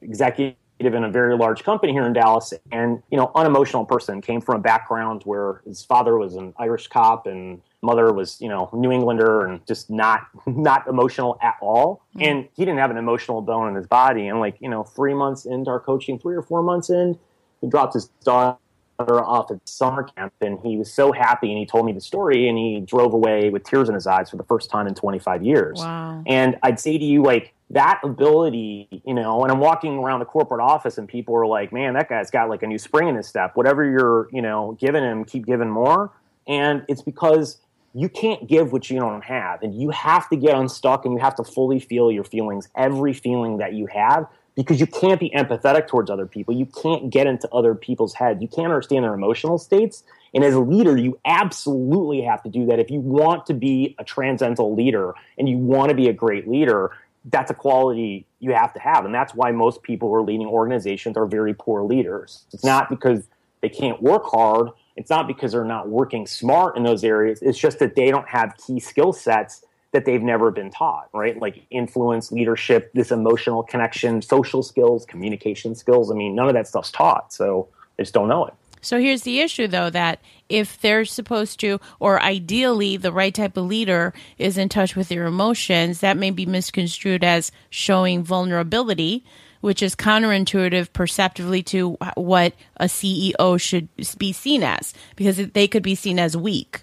executive 0.02 0.56
in 0.80 1.04
a 1.04 1.12
very 1.12 1.38
large 1.38 1.64
company 1.64 1.94
here 1.94 2.06
in 2.06 2.14
Dallas, 2.14 2.54
and 2.72 3.04
you 3.12 3.18
know, 3.18 3.32
unemotional 3.36 3.86
person 3.86 4.22
came 4.22 4.42
from 4.42 4.56
a 4.56 4.60
background 4.60 5.22
where 5.26 5.62
his 5.66 5.84
father 5.86 6.18
was 6.18 6.36
an 6.36 6.54
Irish 6.58 6.88
cop 6.88 7.28
and 7.28 7.62
mother 7.84 8.12
was 8.14 8.40
you 8.42 8.50
know 8.50 8.70
New 8.74 8.92
Englander 8.92 9.46
and 9.46 9.66
just 9.68 9.90
not 9.90 10.28
not 10.46 10.88
emotional 10.88 11.38
at 11.42 11.56
all. 11.62 12.02
Mm-hmm. 12.16 12.22
And 12.24 12.50
he 12.56 12.66
didn't 12.66 12.80
have 12.80 12.92
an 12.92 12.98
emotional 12.98 13.42
bone 13.42 13.68
in 13.70 13.76
his 13.76 13.88
body. 13.88 14.28
And 14.28 14.40
like 14.40 14.58
you 14.60 14.70
know, 14.70 14.84
three 14.84 15.14
months 15.14 15.46
into 15.46 15.70
our 15.70 15.80
coaching, 15.80 16.18
three 16.20 16.36
or 16.36 16.42
four 16.42 16.64
months 16.64 16.90
in, 16.90 17.18
he 17.62 17.70
dropped 17.70 17.94
his 17.94 18.08
daughter 18.24 18.58
off 19.00 19.50
at 19.52 19.68
summer 19.68 20.04
camp 20.04 20.34
and 20.42 20.60
he 20.64 20.78
was 20.78 20.92
so 20.92 21.12
happy 21.12 21.50
and 21.50 21.58
he 21.58 21.66
told 21.66 21.86
me 21.86 21.94
the 21.94 22.02
story 22.02 22.48
and 22.48 22.58
he 22.58 22.80
drove 22.82 23.14
away 23.14 23.50
with 23.50 23.64
tears 23.64 23.90
in 23.90 23.96
his 23.96 24.06
eyes 24.06 24.30
for 24.30 24.38
the 24.38 24.44
first 24.44 24.70
time 24.70 24.88
in 24.88 24.94
25 24.94 25.44
years. 25.44 25.80
Wow. 25.80 26.24
And 26.28 26.58
I'd 26.64 26.80
say 26.80 26.98
to 26.98 27.06
you 27.06 27.24
like 27.24 27.54
that 27.72 28.00
ability, 28.04 29.02
you 29.06 29.14
know, 29.14 29.44
and 29.44 29.52
I'm 29.52 29.60
walking 29.60 29.98
around 29.98 30.20
the 30.20 30.26
corporate 30.26 30.62
office 30.62 30.98
and 30.98 31.08
people 31.08 31.36
are 31.36 31.48
like, 31.48 31.72
"Man, 31.72 31.94
that 31.94 32.10
guy's 32.10 32.30
got 32.30 32.50
like 32.50 32.64
a 32.64 32.68
new 32.68 32.78
spring 32.78 33.08
in 33.08 33.16
his 33.16 33.28
step. 33.28 33.56
Whatever 33.56 33.84
you're, 33.90 34.28
you 34.32 34.42
know, 34.42 34.78
giving 34.80 35.04
him, 35.04 35.24
keep 35.24 35.46
giving 35.46 35.70
more." 35.70 36.12
And 36.48 36.84
it's 36.90 37.02
because 37.02 37.60
you 37.94 38.10
can't 38.10 38.48
give 38.48 38.72
what 38.72 38.90
you 38.90 39.00
don't 39.00 39.24
have 39.24 39.62
and 39.64 39.80
you 39.80 39.90
have 39.90 40.30
to 40.30 40.36
get 40.36 40.56
unstuck 40.56 41.06
and 41.06 41.14
you 41.14 41.20
have 41.20 41.36
to 41.36 41.44
fully 41.44 41.80
feel 41.80 42.12
your 42.12 42.24
feelings 42.24 42.70
every 42.76 43.14
feeling 43.14 43.58
that 43.58 43.74
you 43.74 43.86
have 43.88 44.28
because 44.56 44.80
you 44.80 44.88
can't 44.88 45.20
be 45.20 45.30
empathetic 45.32 45.88
towards 45.88 46.10
other 46.10 46.26
people. 46.26 46.54
You 46.54 46.66
can't 46.66 47.10
get 47.10 47.28
into 47.28 47.50
other 47.52 47.76
people's 47.76 48.14
heads 48.14 48.42
you 48.42 48.48
can't 48.48 48.68
understand 48.68 49.04
their 49.04 49.14
emotional 49.14 49.58
states. 49.58 50.04
And 50.34 50.44
as 50.44 50.54
a 50.54 50.60
leader 50.60 50.98
you 50.98 51.20
absolutely 51.26 52.22
have 52.22 52.44
to 52.44 52.50
do 52.50 52.66
that. 52.68 52.80
If 52.80 52.90
you 52.90 53.00
want 53.00 53.46
to 53.48 53.54
be 53.54 53.96
a 54.00 54.04
transcendental 54.04 54.76
leader 54.76 55.14
and 55.38 55.48
you 55.48 55.58
want 55.58 55.90
to 55.90 55.96
be 55.96 56.08
a 56.08 56.14
great 56.14 56.48
leader 56.48 56.92
that's 57.26 57.52
a 57.52 57.54
quality 57.54 58.26
you 58.40 58.54
have 58.54 58.74
to 58.74 58.80
have. 58.80 59.06
And 59.06 59.14
that's 59.14 59.34
why 59.34 59.52
most 59.52 59.84
people 59.84 60.10
who 60.10 60.16
are 60.16 60.24
leading 60.24 60.48
organizations 60.48 61.18
are 61.18 61.26
very 61.26 61.54
poor 61.54 61.84
leaders. 61.84 62.46
It's 62.52 62.64
not 62.64 62.90
because 62.90 63.28
they 63.62 63.70
can't 63.70 64.02
work 64.02 64.24
hard. 64.26 64.70
It's 64.96 65.10
not 65.10 65.28
because 65.28 65.52
they're 65.52 65.64
not 65.64 65.88
working 65.88 66.26
smart 66.26 66.78
in 66.78 66.84
those 66.84 67.04
areas. 67.04 67.42
It's 67.42 67.58
just 67.58 67.80
that 67.80 67.96
they 67.96 68.10
don't 68.10 68.28
have 68.28 68.56
key 68.58 68.80
skill 68.80 69.14
sets 69.14 69.64
that 69.92 70.06
they've 70.06 70.22
never 70.22 70.52
been 70.52 70.72
taught, 70.72 71.10
right? 71.14 71.40
Like 71.40 71.66
influence, 71.70 72.32
leadership, 72.32 72.92
this 72.94 73.12
emotional 73.12 73.64
connection, 73.64 74.22
social 74.22 74.64
skills, 74.64 75.06
communication 75.06 75.76
skills. 75.76 76.12
I 76.12 76.16
mean, 76.16 76.36
none 76.36 76.48
of 76.48 76.54
that 76.54 76.68
stuff's 76.68 76.92
taught. 76.92 77.34
So 77.34 77.68
they 77.98 78.04
just 78.04 78.14
don't 78.14 78.30
know 78.30 78.46
it. 78.46 78.54
So 78.84 79.00
here's 79.00 79.22
the 79.22 79.42
issue, 79.42 79.68
though, 79.68 79.92
that 79.92 80.22
if 80.50 80.82
they're 80.82 81.06
supposed 81.06 81.60
to, 81.60 81.80
or 82.00 82.20
ideally, 82.22 82.98
the 82.98 83.12
right 83.12 83.34
type 83.34 83.56
of 83.56 83.66
leader 83.66 84.14
is 84.40 84.58
in 84.58 84.70
touch 84.70 84.96
with 84.96 85.10
their 85.10 85.26
emotions, 85.26 86.00
that 86.00 86.18
may 86.18 86.32
be 86.32 86.48
misconstrued 86.48 87.24
as 87.24 87.52
showing 87.70 88.24
vulnerability 88.24 89.24
which 89.62 89.82
is 89.82 89.96
counterintuitive 89.96 90.92
perceptively 90.92 91.64
to 91.64 91.92
what 92.16 92.54
a 92.78 92.86
CEO 92.86 93.60
should 93.62 93.88
be 94.18 94.34
seen 94.34 94.64
as, 94.64 94.94
because 95.16 95.38
they 95.38 95.68
could 95.68 95.84
be 95.84 95.96
seen 95.96 96.20
as 96.20 96.36
weak. 96.36 96.82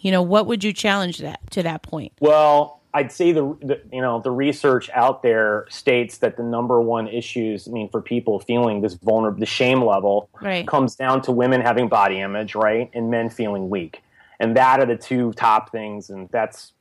You 0.00 0.10
know, 0.10 0.22
what 0.22 0.46
would 0.46 0.64
you 0.64 0.72
challenge 0.72 1.18
that 1.18 1.40
to 1.52 1.62
that 1.62 1.82
point? 1.82 2.12
Well, 2.20 2.80
I'd 2.92 3.12
say 3.12 3.32
the, 3.32 3.56
the, 3.62 3.80
you 3.92 4.00
know 4.00 4.20
the 4.20 4.30
research 4.30 4.90
out 4.94 5.22
there 5.22 5.66
states 5.70 6.18
that 6.18 6.36
the 6.36 6.42
number 6.42 6.80
one 6.80 7.06
issues 7.06 7.68
I 7.68 7.70
mean 7.70 7.88
for 7.88 8.02
people 8.02 8.40
feeling 8.40 8.80
this 8.80 8.94
vulnerable 8.94 9.38
the 9.38 9.46
shame 9.46 9.82
level 9.82 10.28
right. 10.42 10.66
comes 10.66 10.96
down 10.96 11.22
to 11.22 11.32
women 11.32 11.60
having 11.60 11.88
body 11.88 12.20
image 12.20 12.54
right 12.54 12.90
and 12.92 13.10
men 13.10 13.30
feeling 13.30 13.70
weak 13.70 14.02
and 14.40 14.56
that 14.56 14.80
are 14.80 14.86
the 14.86 14.96
two 14.96 15.32
top 15.34 15.70
things 15.70 16.10
and 16.10 16.28
that's 16.30 16.72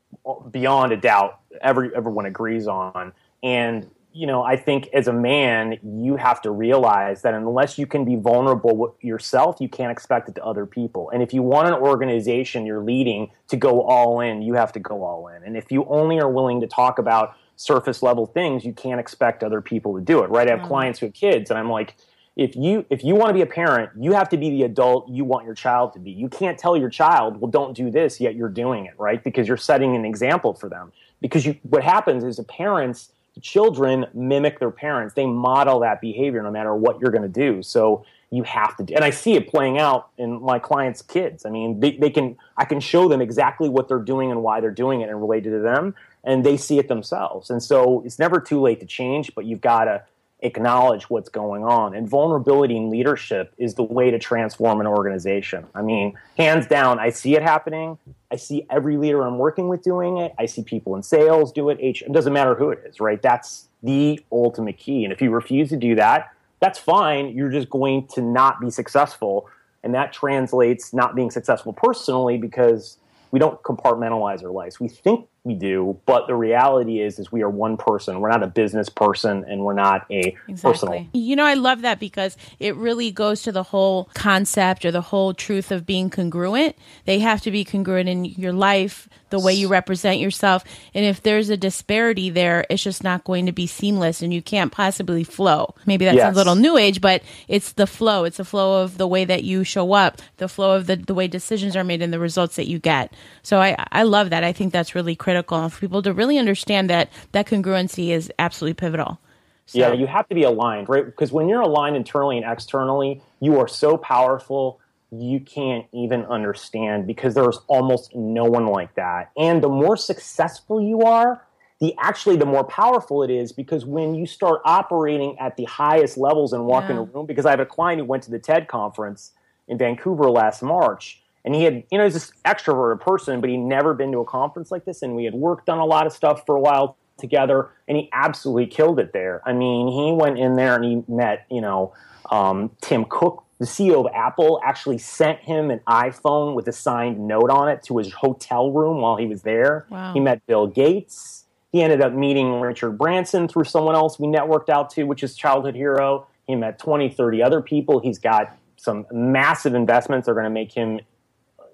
beyond 0.49 0.91
a 0.91 0.97
doubt 0.97 1.41
every 1.61 1.95
everyone 1.95 2.25
agrees 2.25 2.67
on 2.67 3.13
and 3.43 3.89
you 4.11 4.25
know, 4.25 4.41
I 4.41 4.55
think 4.55 4.89
as 4.93 5.07
a 5.07 5.13
man, 5.13 5.77
you 5.83 6.15
have 6.15 6.41
to 6.41 6.51
realize 6.51 7.21
that 7.21 7.33
unless 7.35 7.77
you 7.77 7.85
can 7.85 8.05
be 8.05 8.15
vulnerable 8.15 8.95
yourself, 9.01 9.57
you 9.59 9.69
can't 9.69 9.91
expect 9.91 10.29
it 10.29 10.35
to 10.35 10.43
other 10.43 10.65
people. 10.65 11.11
And 11.11 11.21
if 11.21 11.33
you 11.33 11.43
want 11.43 11.67
an 11.67 11.75
organization 11.75 12.65
you're 12.65 12.83
leading 12.83 13.31
to 13.49 13.57
go 13.57 13.83
all 13.83 14.19
in, 14.19 14.41
you 14.41 14.55
have 14.55 14.71
to 14.73 14.79
go 14.79 15.03
all 15.03 15.27
in. 15.27 15.43
And 15.43 15.55
if 15.55 15.71
you 15.71 15.85
only 15.85 16.19
are 16.19 16.29
willing 16.29 16.59
to 16.61 16.67
talk 16.67 16.97
about 16.97 17.35
surface 17.55 18.01
level 18.01 18.25
things, 18.25 18.65
you 18.65 18.73
can't 18.73 18.99
expect 18.99 19.43
other 19.43 19.61
people 19.61 19.95
to 19.95 20.01
do 20.01 20.23
it. 20.23 20.29
Right? 20.29 20.47
I 20.47 20.51
have 20.51 20.61
mm-hmm. 20.61 20.69
clients 20.69 20.99
who 20.99 21.05
have 21.05 21.13
kids, 21.13 21.51
and 21.51 21.59
I'm 21.59 21.69
like, 21.69 21.95
if 22.35 22.55
you 22.55 22.85
if 22.89 23.03
you 23.03 23.15
want 23.15 23.29
to 23.29 23.33
be 23.33 23.41
a 23.41 23.45
parent, 23.45 23.91
you 23.99 24.13
have 24.13 24.29
to 24.29 24.37
be 24.37 24.49
the 24.49 24.63
adult 24.63 25.09
you 25.09 25.23
want 25.23 25.45
your 25.45 25.55
child 25.55 25.93
to 25.93 25.99
be. 25.99 26.09
You 26.09 26.29
can't 26.29 26.57
tell 26.57 26.75
your 26.75 26.89
child, 26.89 27.39
well, 27.39 27.51
don't 27.51 27.75
do 27.75 27.91
this, 27.91 28.19
yet 28.19 28.35
you're 28.35 28.49
doing 28.49 28.85
it, 28.85 28.93
right? 28.97 29.23
Because 29.23 29.47
you're 29.47 29.57
setting 29.57 29.95
an 29.95 30.05
example 30.05 30.53
for 30.53 30.69
them. 30.69 30.91
Because 31.21 31.45
you, 31.45 31.57
what 31.63 31.83
happens 31.83 32.23
is 32.23 32.37
the 32.37 32.43
parents 32.43 33.11
children 33.41 34.05
mimic 34.13 34.59
their 34.59 34.71
parents. 34.71 35.13
They 35.13 35.25
model 35.25 35.79
that 35.81 36.01
behavior 36.01 36.43
no 36.43 36.51
matter 36.51 36.75
what 36.75 36.99
you're 36.99 37.11
going 37.11 37.23
to 37.23 37.27
do. 37.27 37.63
So 37.63 38.05
you 38.31 38.43
have 38.43 38.77
to 38.77 38.83
do, 38.83 38.93
and 38.93 39.03
I 39.03 39.09
see 39.09 39.33
it 39.33 39.47
playing 39.47 39.79
out 39.79 40.09
in 40.17 40.41
my 40.41 40.59
clients' 40.59 41.01
kids. 41.01 41.45
I 41.45 41.49
mean, 41.49 41.79
they, 41.79 41.97
they 41.97 42.11
can, 42.11 42.37
I 42.57 42.65
can 42.65 42.79
show 42.79 43.07
them 43.07 43.21
exactly 43.21 43.69
what 43.69 43.87
they're 43.87 43.97
doing 43.97 44.29
and 44.29 44.43
why 44.43 44.61
they're 44.61 44.69
doing 44.69 45.01
it 45.01 45.09
and 45.09 45.19
related 45.19 45.51
to 45.51 45.59
them, 45.59 45.95
and 46.23 46.45
they 46.45 46.55
see 46.55 46.77
it 46.77 46.87
themselves. 46.87 47.49
And 47.49 47.63
so 47.63 48.03
it's 48.05 48.19
never 48.19 48.39
too 48.39 48.61
late 48.61 48.79
to 48.81 48.85
change, 48.85 49.33
but 49.33 49.45
you've 49.45 49.61
got 49.61 49.85
to 49.85 50.03
acknowledge 50.41 51.09
what's 51.09 51.29
going 51.29 51.63
on. 51.63 51.95
And 51.95 52.07
vulnerability 52.07 52.77
in 52.77 52.89
leadership 52.89 53.53
is 53.57 53.73
the 53.73 53.83
way 53.83 54.11
to 54.11 54.19
transform 54.19 54.79
an 54.79 54.87
organization. 54.87 55.65
I 55.73 55.81
mean, 55.81 56.17
hands 56.37 56.67
down, 56.67 56.99
I 56.99 57.09
see 57.09 57.35
it 57.35 57.41
happening. 57.41 57.97
I 58.31 58.35
see 58.35 58.65
every 58.69 58.97
leader 58.97 59.23
I'm 59.23 59.37
working 59.37 59.67
with 59.69 59.81
doing 59.81 60.17
it. 60.17 60.33
I 60.37 60.45
see 60.45 60.63
people 60.63 60.95
in 60.95 61.03
sales 61.03 61.51
do 61.51 61.69
it. 61.69 61.79
It 61.79 62.11
doesn't 62.11 62.33
matter 62.33 62.55
who 62.55 62.69
it 62.69 62.83
is, 62.85 62.99
right? 62.99 63.21
That's 63.21 63.67
the 63.81 64.19
ultimate 64.31 64.77
key. 64.77 65.03
And 65.03 65.11
if 65.11 65.21
you 65.21 65.31
refuse 65.31 65.69
to 65.69 65.77
do 65.77 65.95
that, 65.95 66.31
that's 66.59 66.77
fine. 66.77 67.35
You're 67.35 67.49
just 67.49 67.69
going 67.69 68.07
to 68.07 68.21
not 68.21 68.61
be 68.61 68.69
successful. 68.69 69.49
And 69.83 69.93
that 69.95 70.13
translates 70.13 70.93
not 70.93 71.15
being 71.15 71.31
successful 71.31 71.73
personally 71.73 72.37
because 72.37 72.97
we 73.31 73.39
don't 73.39 73.61
compartmentalize 73.63 74.43
our 74.43 74.51
lives. 74.51 74.79
We 74.79 74.89
think 74.89 75.27
we 75.43 75.55
do, 75.55 75.99
but 76.05 76.27
the 76.27 76.35
reality 76.35 76.99
is 76.99 77.17
is 77.17 77.31
we 77.31 77.41
are 77.41 77.49
one 77.49 77.77
person. 77.77 78.19
We're 78.19 78.29
not 78.29 78.43
a 78.43 78.47
business 78.47 78.89
person 78.89 79.45
and 79.47 79.61
we're 79.63 79.73
not 79.73 80.05
a 80.11 80.35
exactly. 80.47 80.71
personal. 80.71 81.07
You 81.13 81.35
know, 81.35 81.45
I 81.45 81.53
love 81.53 81.81
that 81.81 81.99
because 81.99 82.35
it 82.59 82.75
really 82.75 83.11
goes 83.11 83.43
to 83.43 83.51
the 83.51 83.63
whole 83.63 84.09
concept 84.13 84.83
or 84.83 84.91
the 84.91 85.01
whole 85.01 85.33
truth 85.33 85.71
of 85.71 85.85
being 85.85 86.09
congruent. 86.09 86.75
They 87.05 87.19
have 87.19 87.41
to 87.41 87.51
be 87.51 87.63
congruent 87.63 88.09
in 88.09 88.25
your 88.25 88.51
life, 88.51 89.07
the 89.29 89.39
way 89.39 89.53
you 89.53 89.69
represent 89.69 90.19
yourself. 90.19 90.63
And 90.93 91.05
if 91.05 91.23
there's 91.23 91.49
a 91.49 91.57
disparity 91.57 92.29
there, 92.29 92.65
it's 92.69 92.83
just 92.83 93.03
not 93.03 93.23
going 93.23 93.45
to 93.45 93.51
be 93.53 93.65
seamless 93.65 94.21
and 94.21 94.33
you 94.33 94.41
can't 94.41 94.71
possibly 94.71 95.23
flow. 95.23 95.73
Maybe 95.85 96.03
that 96.05 96.15
yes. 96.15 96.23
sounds 96.23 96.35
a 96.35 96.39
little 96.39 96.55
new 96.55 96.77
age, 96.77 96.99
but 96.99 97.23
it's 97.47 97.73
the 97.73 97.87
flow. 97.87 98.25
It's 98.25 98.37
the 98.37 98.45
flow 98.45 98.83
of 98.83 98.97
the 98.97 99.07
way 99.07 99.23
that 99.23 99.43
you 99.43 99.63
show 99.63 99.93
up, 99.93 100.21
the 100.37 100.49
flow 100.49 100.75
of 100.75 100.87
the, 100.87 100.97
the 100.97 101.13
way 101.13 101.27
decisions 101.27 101.77
are 101.77 101.83
made 101.83 102.01
and 102.01 102.11
the 102.11 102.19
results 102.19 102.57
that 102.57 102.67
you 102.67 102.77
get. 102.77 103.13
So 103.41 103.61
I, 103.61 103.75
I 103.91 104.03
love 104.03 104.31
that. 104.31 104.43
I 104.43 104.51
think 104.51 104.73
that's 104.73 104.95
really 104.95 105.15
critical 105.15 105.28
for 105.69 105.79
people 105.79 106.01
to 106.01 106.13
really 106.13 106.37
understand 106.37 106.89
that 106.89 107.09
that 107.31 107.47
congruency 107.47 108.09
is 108.09 108.31
absolutely 108.39 108.73
pivotal. 108.73 109.19
So. 109.65 109.77
Yeah, 109.77 109.93
you 109.93 110.07
have 110.07 110.27
to 110.29 110.35
be 110.35 110.43
aligned, 110.43 110.89
right? 110.89 111.05
Because 111.05 111.31
when 111.31 111.47
you're 111.47 111.61
aligned 111.61 111.95
internally 111.95 112.37
and 112.37 112.51
externally, 112.51 113.21
you 113.39 113.59
are 113.59 113.67
so 113.67 113.97
powerful 113.97 114.79
you 115.11 115.39
can't 115.39 115.85
even 115.91 116.23
understand 116.25 117.07
because 117.07 117.33
there's 117.33 117.59
almost 117.67 118.15
no 118.15 118.45
one 118.45 118.67
like 118.67 118.93
that. 118.95 119.31
And 119.37 119.63
the 119.63 119.69
more 119.69 119.97
successful 119.97 120.81
you 120.81 121.01
are, 121.01 121.45
the 121.79 121.95
actually 121.97 122.35
the 122.35 122.45
more 122.45 122.63
powerful 122.63 123.23
it 123.23 123.29
is 123.29 123.51
because 123.51 123.85
when 123.85 124.13
you 124.13 124.27
start 124.27 124.61
operating 124.65 125.37
at 125.39 125.55
the 125.55 125.63
highest 125.65 126.17
levels 126.17 126.53
and 126.53 126.65
walk 126.65 126.85
yeah. 126.85 126.91
in 126.91 126.97
a 126.97 127.03
room 127.03 127.25
because 127.25 127.45
I 127.45 127.51
have 127.51 127.59
a 127.59 127.65
client 127.65 128.01
who 128.01 128.05
went 128.05 128.23
to 128.23 128.31
the 128.31 128.39
TED 128.39 128.67
conference 128.67 129.31
in 129.67 129.77
Vancouver 129.77 130.29
last 130.29 130.61
March 130.61 131.21
and 131.45 131.55
he 131.55 131.63
had 131.63 131.83
you 131.91 131.97
know 131.97 132.03
he's 132.03 132.13
this 132.13 132.31
extroverted 132.45 132.99
person 132.99 133.41
but 133.41 133.49
he'd 133.49 133.57
never 133.57 133.93
been 133.93 134.11
to 134.11 134.19
a 134.19 134.25
conference 134.25 134.71
like 134.71 134.85
this 134.85 135.01
and 135.01 135.15
we 135.15 135.23
had 135.23 135.33
worked 135.33 135.69
on 135.69 135.77
a 135.77 135.85
lot 135.85 136.05
of 136.05 136.13
stuff 136.13 136.45
for 136.45 136.55
a 136.55 136.59
while 136.59 136.97
together 137.17 137.69
and 137.87 137.97
he 137.97 138.09
absolutely 138.13 138.65
killed 138.65 138.99
it 138.99 139.11
there. 139.11 139.41
I 139.45 139.51
mean, 139.51 139.87
he 139.87 140.13
went 140.13 140.39
in 140.39 140.55
there 140.55 140.75
and 140.75 140.85
he 140.85 141.03
met, 141.13 141.45
you 141.51 141.59
know, 141.59 141.93
um, 142.31 142.71
Tim 142.81 143.05
Cook 143.05 143.43
the 143.59 143.65
CEO 143.65 144.05
of 144.05 144.07
Apple 144.15 144.61
actually 144.63 144.97
sent 144.97 145.39
him 145.39 145.69
an 145.69 145.81
iPhone 145.87 146.55
with 146.55 146.67
a 146.69 146.71
signed 146.71 147.19
note 147.19 147.49
on 147.49 147.67
it 147.67 147.83
to 147.83 147.97
his 147.97 148.11
hotel 148.13 148.71
room 148.71 149.01
while 149.01 149.17
he 149.17 149.25
was 149.25 149.41
there. 149.41 149.85
Wow. 149.89 150.13
He 150.13 150.21
met 150.21 150.45
Bill 150.47 150.65
Gates. 150.65 151.45
He 151.73 151.83
ended 151.83 152.01
up 152.01 152.13
meeting 152.13 152.61
Richard 152.61 152.97
Branson 152.97 153.47
through 153.49 153.65
someone 153.65 153.95
else 153.95 154.17
we 154.17 154.27
networked 154.27 154.69
out 154.69 154.89
to, 154.91 155.03
which 155.03 155.23
is 155.23 155.35
childhood 155.35 155.75
hero. 155.75 156.25
He 156.47 156.55
met 156.55 156.79
20, 156.79 157.09
30 157.09 157.43
other 157.43 157.61
people. 157.61 157.99
He's 157.99 158.17
got 158.17 158.57
some 158.77 159.05
massive 159.11 159.75
investments 159.75 160.25
that 160.25 160.31
are 160.31 160.35
going 160.35 160.45
to 160.45 160.49
make 160.49 160.71
him 160.71 161.01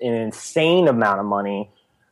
an 0.01 0.13
insane 0.13 0.87
amount 0.87 1.19
of 1.19 1.25
money 1.25 1.69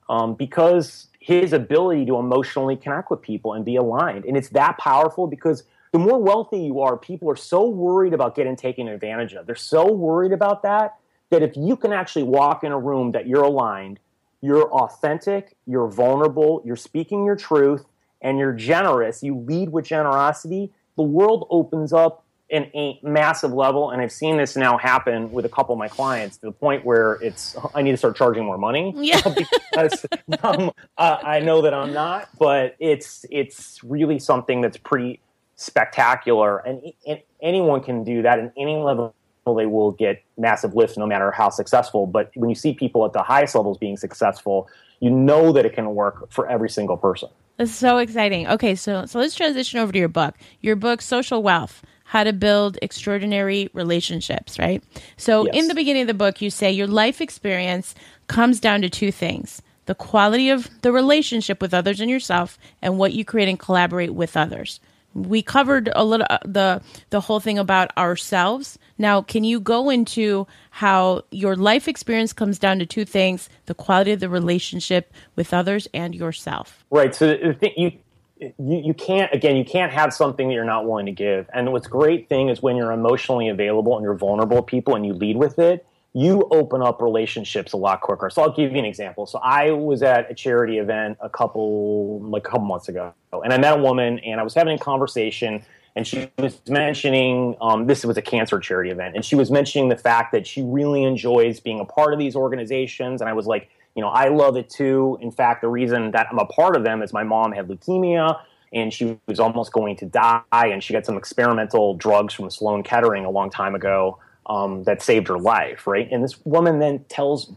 um, 0.10 0.36
because 0.36 1.08
his 1.20 1.54
ability 1.54 2.06
to 2.06 2.18
emotionally 2.18 2.76
connect 2.76 3.10
with 3.10 3.22
people 3.22 3.54
and 3.54 3.64
be 3.64 3.76
aligned. 3.78 4.26
And 4.26 4.36
it's 4.36 4.50
that 4.50 4.78
powerful 4.78 5.28
because 5.28 5.64
the 5.94 6.00
more 6.00 6.22
wealthy 6.22 6.60
you 6.60 6.82
are, 6.82 6.98
people 6.98 7.30
are 7.30 7.36
so 7.36 7.68
worried 7.68 8.14
about 8.14 8.36
getting 8.36 8.56
taken 8.56 8.88
advantage 8.88 9.34
of. 9.34 9.46
They're 9.46 9.56
so 9.56 9.92
worried 9.92 10.34
about 10.34 10.64
that 10.64 10.96
that 11.30 11.42
if 11.42 11.58
you 11.58 11.76
can 11.76 11.94
actually 11.94 12.24
walk 12.24 12.64
in 12.64 12.72
a 12.72 12.78
room 12.78 13.12
that 13.12 13.28
you're 13.28 13.44
aligned, 13.44 14.00
you're 14.42 14.72
authentic, 14.72 15.56
you're 15.66 15.88
vulnerable, 15.88 16.62
you're 16.66 16.76
speaking 16.76 17.26
your 17.26 17.36
truth, 17.36 17.86
and 18.22 18.38
you're 18.38 18.54
generous, 18.54 19.24
you 19.24 19.38
lead 19.38 19.70
with 19.70 19.86
generosity, 19.86 20.72
the 20.96 21.04
world 21.04 21.48
opens 21.50 21.92
up 21.92 22.23
in 22.50 22.64
a 22.76 23.00
massive 23.02 23.52
level, 23.52 23.90
and 23.90 24.02
I've 24.02 24.12
seen 24.12 24.38
this 24.38 24.56
now 24.56 24.78
happen 24.78 25.32
with 25.32 25.46
a 25.46 25.50
couple 25.50 25.74
of 25.74 25.80
my 25.80 25.88
clients 25.88 26.38
to 26.38 26.48
the 26.48 26.52
point 26.52 26.86
where 26.86 27.14
it's 27.16 27.56
I 27.74 27.82
need 27.82 27.92
to 27.92 27.98
start 27.98 28.16
charging 28.16 28.46
more 28.46 28.58
money. 28.58 28.94
Yeah. 29.04 29.22
because 29.72 30.06
um, 30.44 30.72
uh, 30.98 31.18
I 31.22 31.40
know 31.40 31.62
that 31.64 31.74
I'm 31.74 31.92
not, 31.94 32.30
but 32.40 32.76
it's 32.80 33.26
it's 33.30 33.84
really 33.84 34.18
something 34.18 34.62
that's 34.62 34.78
pretty 34.78 35.20
spectacular, 35.56 36.60
and, 36.60 36.94
and 37.06 37.22
anyone 37.42 37.82
can 37.82 38.04
do 38.04 38.22
that, 38.22 38.40
and 38.40 38.52
any 38.58 38.78
level 38.78 39.14
they 39.46 39.66
will 39.66 39.92
get 39.92 40.24
massive 40.38 40.74
lifts 40.74 40.98
no 40.98 41.06
matter 41.06 41.32
how 41.32 41.50
successful. 41.50 42.08
But 42.08 42.32
when 42.36 42.50
you 42.50 42.56
see 42.56 42.74
people 42.74 43.04
at 43.06 43.12
the 43.12 43.24
highest 43.24 43.56
levels 43.56 43.78
being 43.78 43.98
successful, 43.98 44.70
you 45.02 45.10
know 45.10 45.52
that 45.52 45.66
it 45.66 45.74
can 45.74 45.96
work 45.96 46.32
for 46.32 46.48
every 46.48 46.70
single 46.70 46.96
person. 46.96 47.30
That's 47.58 47.72
so 47.72 47.98
exciting. 47.98 48.48
Okay, 48.48 48.76
so 48.76 49.06
so 49.06 49.20
let's 49.20 49.36
transition 49.36 49.80
over 49.80 49.92
to 49.92 50.00
your 50.00 50.08
book. 50.08 50.36
Your 50.62 50.76
book, 50.76 51.02
Social 51.02 51.44
Wealth 51.44 51.84
how 52.04 52.24
to 52.24 52.34
build 52.34 52.78
extraordinary 52.82 53.70
relationships, 53.74 54.60
right? 54.60 54.84
So, 55.18 55.46
yes. 55.46 55.56
in 55.56 55.68
the 55.68 55.76
beginning 55.76 56.04
of 56.04 56.08
the 56.08 56.14
book, 56.14 56.42
you 56.42 56.50
say 56.50 56.72
your 56.72 56.88
life 56.88 57.22
experience 57.22 57.96
comes 58.28 58.60
down 58.60 58.82
to 58.82 58.90
two 58.90 59.12
things 59.12 59.62
the 59.86 59.96
quality 59.96 60.50
of 60.50 60.70
the 60.82 60.92
relationship 60.92 61.62
with 61.62 61.74
others 61.74 62.00
and 62.00 62.10
yourself, 62.10 62.58
and 62.82 62.98
what 62.98 63.14
you 63.14 63.26
create 63.26 63.50
and 63.50 63.60
collaborate 63.60 64.14
with 64.14 64.38
others. 64.38 64.80
We 65.14 65.42
covered 65.42 65.92
a 65.94 66.04
little 66.04 66.26
uh, 66.30 66.40
the 66.44 66.82
the 67.12 67.20
whole 67.20 67.40
thing 67.40 67.60
about 67.60 67.96
ourselves. 67.98 68.80
Now, 68.98 69.22
can 69.22 69.44
you 69.44 69.60
go 69.60 69.90
into 69.90 70.48
how 70.72 71.24
your 71.30 71.56
life 71.56 71.88
experience 71.88 72.34
comes 72.34 72.58
down 72.58 72.80
to 72.80 72.86
two 72.86 73.06
things: 73.06 73.50
the 73.66 73.76
quality 73.76 74.12
of 74.12 74.22
the 74.22 74.30
relationship 74.30 75.14
with 75.36 75.54
others 75.54 75.88
and 75.94 76.16
yourself? 76.16 76.84
Right. 76.90 77.14
So 77.14 77.28
the 77.28 77.50
the 77.50 77.54
thing 77.54 77.74
you 77.78 77.92
you, 78.40 78.54
you 78.58 78.94
can't 78.94 79.34
again 79.34 79.56
you 79.56 79.66
can't 79.66 79.92
have 79.92 80.14
something 80.14 80.48
that 80.48 80.54
you're 80.54 80.66
not 80.66 80.86
willing 80.86 81.06
to 81.06 81.12
give. 81.12 81.50
And 81.54 81.72
what's 81.72 81.88
great 81.88 82.30
thing 82.30 82.50
is 82.50 82.62
when 82.62 82.76
you're 82.76 82.92
emotionally 82.92 83.50
available 83.50 83.96
and 83.96 84.04
you're 84.04 84.16
vulnerable 84.16 84.58
to 84.58 84.64
people 84.64 84.96
and 84.96 85.06
you 85.06 85.14
lead 85.14 85.38
with 85.38 85.60
it 85.60 85.86
you 86.16 86.48
open 86.52 86.82
up 86.84 87.02
relationships 87.02 87.74
a 87.74 87.78
lot 87.78 88.02
quicker. 88.02 88.30
So 88.30 88.44
i'll 88.44 88.52
give 88.52 88.72
you 88.72 88.78
an 88.78 88.86
example. 88.86 89.26
So 89.26 89.40
i 89.40 89.72
was 89.72 90.04
at 90.04 90.30
a 90.30 90.34
charity 90.34 90.78
event 90.78 91.18
a 91.22 91.30
couple 91.30 92.22
like 92.22 92.48
a 92.48 92.52
couple 92.52 92.66
months 92.66 92.88
ago 92.88 93.14
and 93.32 93.52
i 93.52 93.58
met 93.58 93.80
a 93.80 93.82
woman 93.82 94.20
and 94.20 94.40
i 94.40 94.44
was 94.44 94.54
having 94.54 94.76
a 94.76 94.80
conversation 94.80 95.64
and 95.96 96.08
she 96.08 96.30
was 96.40 96.60
mentioning 96.68 97.56
um, 97.62 97.86
this 97.86 98.04
was 98.04 98.18
a 98.18 98.22
cancer 98.22 98.60
charity 98.60 98.90
event 98.90 99.16
and 99.16 99.26
she 99.26 99.36
was 99.36 99.52
mentioning 99.52 99.90
the 99.90 99.98
fact 99.98 100.32
that 100.32 100.46
she 100.46 100.62
really 100.62 101.04
enjoys 101.04 101.60
being 101.60 101.80
a 101.80 101.86
part 101.86 102.14
of 102.14 102.20
these 102.20 102.36
organizations. 102.36 103.22
And 103.22 103.30
i 103.30 103.34
was 103.34 103.48
like 103.48 103.70
you 103.96 104.02
know, 104.02 104.10
I 104.10 104.30
love 104.30 104.58
it 104.58 104.70
too. 104.70 105.18
In 105.22 105.32
fact, 105.32 105.62
the 105.62 105.68
reason 105.68 106.12
that 106.12 106.28
I'm 106.32 106.40
a 106.40 106.46
part 106.46 106.76
of 106.76 106.84
them 106.84 107.02
is 107.02 107.14
my 107.14 107.24
mom 107.24 107.52
had 107.52 107.68
leukemia 107.68 108.40
and 108.74 108.92
she 108.92 109.20
was 109.28 109.40
almost 109.40 109.72
going 109.72 109.96
to 109.98 110.06
die, 110.06 110.42
and 110.52 110.84
she 110.84 110.94
got 110.94 111.06
some 111.06 111.16
experimental 111.16 111.94
drugs 111.94 112.34
from 112.34 112.50
Sloan 112.50 112.82
Kettering 112.82 113.24
a 113.24 113.30
long 113.30 113.52
time 113.52 113.76
ago 113.76 114.18
um, 114.48 114.84
that 114.86 115.02
saved 115.02 115.28
her 115.28 115.38
life, 115.38 115.86
right? 115.86 116.10
And 116.12 116.24
this 116.24 116.44
woman 116.44 116.80
then 116.80 117.06
tells, 117.08 117.54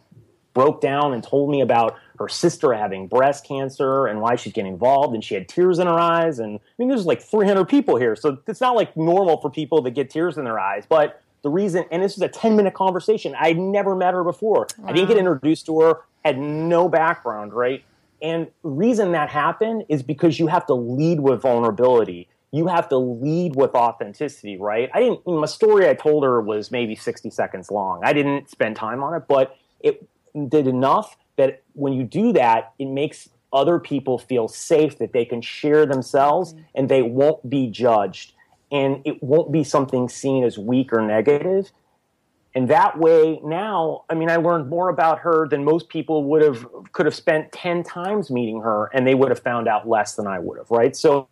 broke 0.53 0.81
down 0.81 1.14
and 1.14 1.22
told 1.22 1.51
me 1.51 1.61
about 1.61 1.96
her 2.18 2.29
sister 2.29 2.72
having 2.72 3.09
breast 3.09 3.46
cancer 3.46 4.07
and 4.07 4.20
why 4.20 4.37
she's 4.37 4.53
getting 4.53 4.72
involved, 4.72 5.14
and 5.14 5.25
she 5.25 5.35
had 5.35 5.49
tears 5.49 5.79
in 5.79 5.87
her 5.87 5.99
eyes. 5.99 6.38
And 6.38 6.59
I 6.59 6.62
mean, 6.79 6.88
there's 6.88 7.07
like 7.07 7.22
300 7.22 7.64
people 7.64 7.96
here, 7.96 8.14
so 8.14 8.38
it's 8.46 8.61
not 8.61 8.77
like 8.77 8.94
normal 8.94 9.40
for 9.40 9.51
people 9.51 9.83
to 9.83 9.90
get 9.90 10.11
tears 10.11 10.37
in 10.37 10.44
their 10.44 10.59
eyes, 10.59 10.85
but 10.87 11.22
the 11.42 11.51
reason, 11.51 11.85
and 11.90 12.03
this 12.03 12.16
was 12.16 12.22
a 12.22 12.29
10 12.29 12.57
minute 12.57 12.75
conversation. 12.75 13.35
I'd 13.38 13.59
never 13.59 13.94
met 13.94 14.14
her 14.14 14.25
before. 14.25 14.66
Wow. 14.79 14.88
I 14.88 14.92
didn't 14.92 15.09
get 15.09 15.16
introduced 15.16 15.66
to 15.66 15.81
her 15.81 16.01
had 16.27 16.39
no 16.39 16.89
background, 16.89 17.53
right? 17.53 17.85
And 18.23 18.49
reason 18.62 19.12
that 19.12 19.29
happened 19.29 19.85
is 19.89 20.03
because 20.03 20.39
you 20.39 20.47
have 20.47 20.67
to 20.67 20.75
lead 20.75 21.21
with 21.21 21.43
vulnerability. 21.43 22.29
You 22.51 22.67
have 22.69 22.89
to 22.89 22.97
lead 22.97 23.57
with 23.57 23.75
authenticity, 23.75 24.57
right? 24.57 24.91
I 24.95 25.01
didn't, 25.01 25.27
my 25.27 25.47
story 25.47 25.89
I 25.89 25.95
told 25.95 26.25
her 26.25 26.41
was 26.41 26.71
maybe 26.71 26.95
60 26.95 27.31
seconds 27.31 27.71
long. 27.71 28.01
I 28.03 28.12
didn't 28.12 28.49
spend 28.49 28.77
time 28.77 29.03
on 29.03 29.15
it, 29.15 29.25
but 29.29 29.57
it 29.81 30.09
did 30.49 30.67
enough 30.67 31.17
that 31.37 31.62
when 31.75 31.93
you 31.93 32.05
do 32.05 32.33
that, 32.33 32.73
it 32.79 32.87
makes 32.87 33.29
other 33.53 33.79
people 33.79 34.19
feel 34.19 34.49
safe 34.49 34.99
that 34.99 35.12
they 35.12 35.25
can 35.25 35.41
share 35.41 35.87
themselves 35.87 36.53
mm-hmm. 36.53 36.62
and 36.75 36.89
they 36.89 37.03
won't 37.03 37.49
be 37.49 37.69
judged. 37.69 38.33
And 38.73 39.03
it 39.05 39.23
won't 39.23 39.53
be 39.53 39.62
something 39.62 40.09
seen 40.09 40.43
as 40.43 40.59
weak 40.59 40.93
or 40.93 41.01
negative 41.01 41.71
and 42.57 42.69
that 42.69 42.99
way 42.99 43.38
now 43.45 44.03
i 44.11 44.14
mean 44.14 44.29
i 44.29 44.35
learned 44.35 44.69
more 44.69 44.88
about 44.88 45.21
her 45.21 45.47
than 45.47 45.62
most 45.62 45.88
people 45.88 46.25
would 46.25 46.42
have 46.42 46.66
could 46.92 47.07
have 47.07 47.14
spent 47.14 47.53
10 47.53 47.85
times 47.85 48.31
meeting 48.31 48.61
her 48.62 48.90
and 48.92 49.07
they 49.07 49.14
would 49.14 49.29
have 49.29 49.38
found 49.38 49.69
out 49.69 49.87
less 49.87 50.16
than 50.16 50.27
i 50.27 50.40
would 50.40 50.59
have 50.59 50.71
right? 50.71 50.97
So 50.97 51.29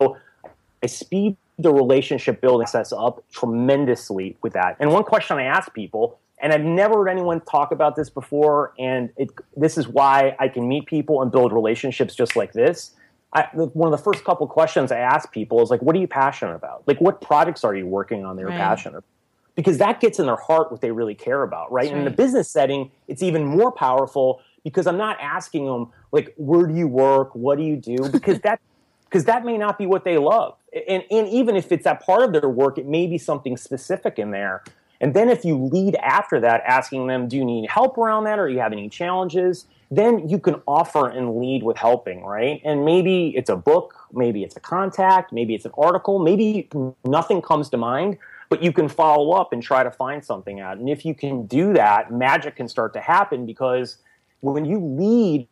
i 0.00 0.86
speed 0.86 1.38
the 1.58 1.72
relationship 1.72 2.42
building 2.42 2.66
sets 2.66 2.92
up 2.92 3.24
tremendously 3.32 4.36
with 4.42 4.52
that. 4.52 4.76
And 4.78 4.92
one 4.92 5.04
question 5.04 5.38
i 5.38 5.44
ask 5.44 5.72
people 5.72 6.18
and 6.38 6.52
i've 6.52 6.64
never 6.64 6.96
heard 6.96 7.08
anyone 7.08 7.40
talk 7.42 7.72
about 7.72 7.96
this 7.96 8.10
before 8.10 8.74
and 8.78 9.08
it, 9.16 9.30
this 9.56 9.78
is 9.78 9.88
why 9.88 10.36
i 10.38 10.48
can 10.48 10.68
meet 10.68 10.84
people 10.86 11.22
and 11.22 11.32
build 11.32 11.52
relationships 11.52 12.14
just 12.14 12.36
like 12.36 12.52
this. 12.52 12.90
I, 13.32 13.48
one 13.52 13.92
of 13.92 13.98
the 13.98 14.02
first 14.02 14.24
couple 14.24 14.46
questions 14.46 14.90
i 14.90 14.98
ask 14.98 15.32
people 15.32 15.62
is 15.62 15.70
like 15.70 15.80
what 15.80 15.94
are 15.96 16.00
you 16.00 16.08
passionate 16.08 16.56
about? 16.56 16.82
Like 16.86 17.00
what 17.00 17.20
projects 17.20 17.62
are 17.64 17.74
you 17.74 17.86
working 17.86 18.24
on 18.24 18.36
that 18.36 18.40
you're 18.42 18.50
right. 18.50 18.58
passionate 18.58 18.98
about 18.98 19.15
because 19.56 19.78
that 19.78 20.00
gets 20.00 20.18
in 20.20 20.26
their 20.26 20.36
heart 20.36 20.70
what 20.70 20.82
they 20.82 20.92
really 20.92 21.14
care 21.14 21.42
about, 21.42 21.72
right? 21.72 21.88
And 21.90 22.00
in 22.00 22.04
the 22.04 22.10
business 22.10 22.48
setting, 22.48 22.90
it's 23.08 23.22
even 23.22 23.44
more 23.44 23.72
powerful 23.72 24.42
because 24.62 24.86
I'm 24.86 24.98
not 24.98 25.18
asking 25.20 25.66
them 25.66 25.90
like, 26.12 26.34
where 26.36 26.66
do 26.66 26.74
you 26.74 26.86
work? 26.86 27.34
What 27.34 27.58
do 27.58 27.64
you 27.64 27.76
do? 27.76 27.96
Because 28.12 28.40
that 28.40 28.60
because 29.04 29.24
that 29.24 29.44
may 29.44 29.56
not 29.56 29.78
be 29.78 29.86
what 29.86 30.04
they 30.04 30.18
love. 30.18 30.56
And, 30.88 31.04
and 31.10 31.28
even 31.28 31.54
if 31.56 31.70
it's 31.70 31.84
that 31.84 32.04
part 32.04 32.22
of 32.24 32.32
their 32.32 32.48
work, 32.48 32.76
it 32.76 32.86
may 32.86 33.06
be 33.06 33.18
something 33.18 33.56
specific 33.56 34.18
in 34.18 34.32
there. 34.32 34.64
And 35.00 35.14
then 35.14 35.28
if 35.28 35.44
you 35.44 35.56
lead 35.56 35.94
after 35.96 36.40
that, 36.40 36.62
asking 36.66 37.06
them, 37.06 37.28
do 37.28 37.36
you 37.36 37.44
need 37.44 37.70
help 37.70 37.96
around 37.98 38.24
that 38.24 38.38
or 38.38 38.48
you 38.48 38.58
have 38.58 38.72
any 38.72 38.88
challenges? 38.88 39.66
Then 39.90 40.28
you 40.28 40.40
can 40.40 40.60
offer 40.66 41.08
and 41.08 41.38
lead 41.38 41.62
with 41.62 41.76
helping, 41.76 42.24
right? 42.24 42.60
And 42.64 42.84
maybe 42.84 43.28
it's 43.36 43.48
a 43.48 43.56
book, 43.56 43.94
maybe 44.12 44.42
it's 44.42 44.56
a 44.56 44.60
contact, 44.60 45.32
maybe 45.32 45.54
it's 45.54 45.64
an 45.64 45.72
article, 45.78 46.18
maybe 46.18 46.68
nothing 47.04 47.40
comes 47.40 47.68
to 47.70 47.76
mind, 47.76 48.18
but 48.48 48.62
you 48.62 48.72
can 48.72 48.88
follow 48.88 49.32
up 49.32 49.52
and 49.52 49.62
try 49.62 49.82
to 49.82 49.90
find 49.90 50.24
something 50.24 50.60
out. 50.60 50.78
And 50.78 50.88
if 50.88 51.04
you 51.04 51.14
can 51.14 51.46
do 51.46 51.72
that, 51.74 52.12
magic 52.12 52.56
can 52.56 52.68
start 52.68 52.92
to 52.94 53.00
happen 53.00 53.46
because 53.46 53.98
when 54.40 54.64
you 54.64 54.78
lead 54.78 55.48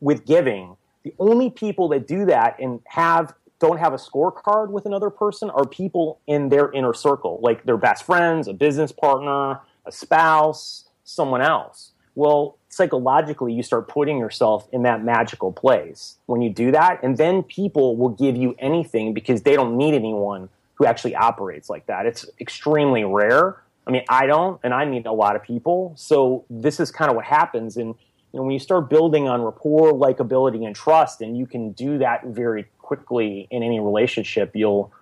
with 0.00 0.24
giving, 0.24 0.76
the 1.02 1.14
only 1.18 1.50
people 1.50 1.88
that 1.88 2.06
do 2.06 2.24
that 2.26 2.58
and 2.58 2.80
have 2.86 3.34
don't 3.58 3.78
have 3.78 3.94
a 3.94 3.96
scorecard 3.96 4.68
with 4.68 4.84
another 4.84 5.08
person 5.08 5.48
are 5.50 5.66
people 5.66 6.20
in 6.26 6.50
their 6.50 6.70
inner 6.72 6.92
circle, 6.92 7.40
like 7.42 7.64
their 7.64 7.78
best 7.78 8.04
friends, 8.04 8.48
a 8.48 8.52
business 8.52 8.92
partner, 8.92 9.60
a 9.86 9.92
spouse, 9.92 10.84
someone 11.04 11.40
else. 11.40 11.92
Well, 12.16 12.58
psychologically, 12.68 13.52
you 13.52 13.62
start 13.62 13.88
putting 13.88 14.18
yourself 14.18 14.68
in 14.72 14.82
that 14.82 15.04
magical 15.04 15.52
place 15.52 16.16
when 16.26 16.42
you 16.42 16.50
do 16.50 16.70
that, 16.72 17.02
and 17.02 17.16
then 17.16 17.42
people 17.42 17.96
will 17.96 18.10
give 18.10 18.36
you 18.36 18.54
anything 18.58 19.14
because 19.14 19.42
they 19.42 19.54
don't 19.54 19.76
need 19.76 19.94
anyone 19.94 20.48
who 20.76 20.86
actually 20.86 21.14
operates 21.14 21.68
like 21.68 21.86
that. 21.86 22.06
It's 22.06 22.26
extremely 22.40 23.04
rare. 23.04 23.62
I 23.86 23.90
mean, 23.90 24.04
I 24.08 24.26
don't, 24.26 24.60
and 24.64 24.74
I 24.74 24.84
meet 24.84 25.06
a 25.06 25.12
lot 25.12 25.36
of 25.36 25.42
people. 25.42 25.92
So 25.96 26.44
this 26.50 26.80
is 26.80 26.90
kind 26.90 27.10
of 27.10 27.16
what 27.16 27.24
happens. 27.24 27.76
And 27.76 27.94
you 28.32 28.38
know, 28.38 28.42
when 28.42 28.52
you 28.52 28.58
start 28.58 28.90
building 28.90 29.28
on 29.28 29.42
rapport, 29.42 29.92
likability, 29.92 30.66
and 30.66 30.74
trust, 30.74 31.20
and 31.20 31.36
you 31.36 31.46
can 31.46 31.72
do 31.72 31.98
that 31.98 32.26
very 32.26 32.66
quickly 32.78 33.48
in 33.50 33.62
any 33.62 33.80
relationship, 33.80 34.52
you'll 34.54 34.92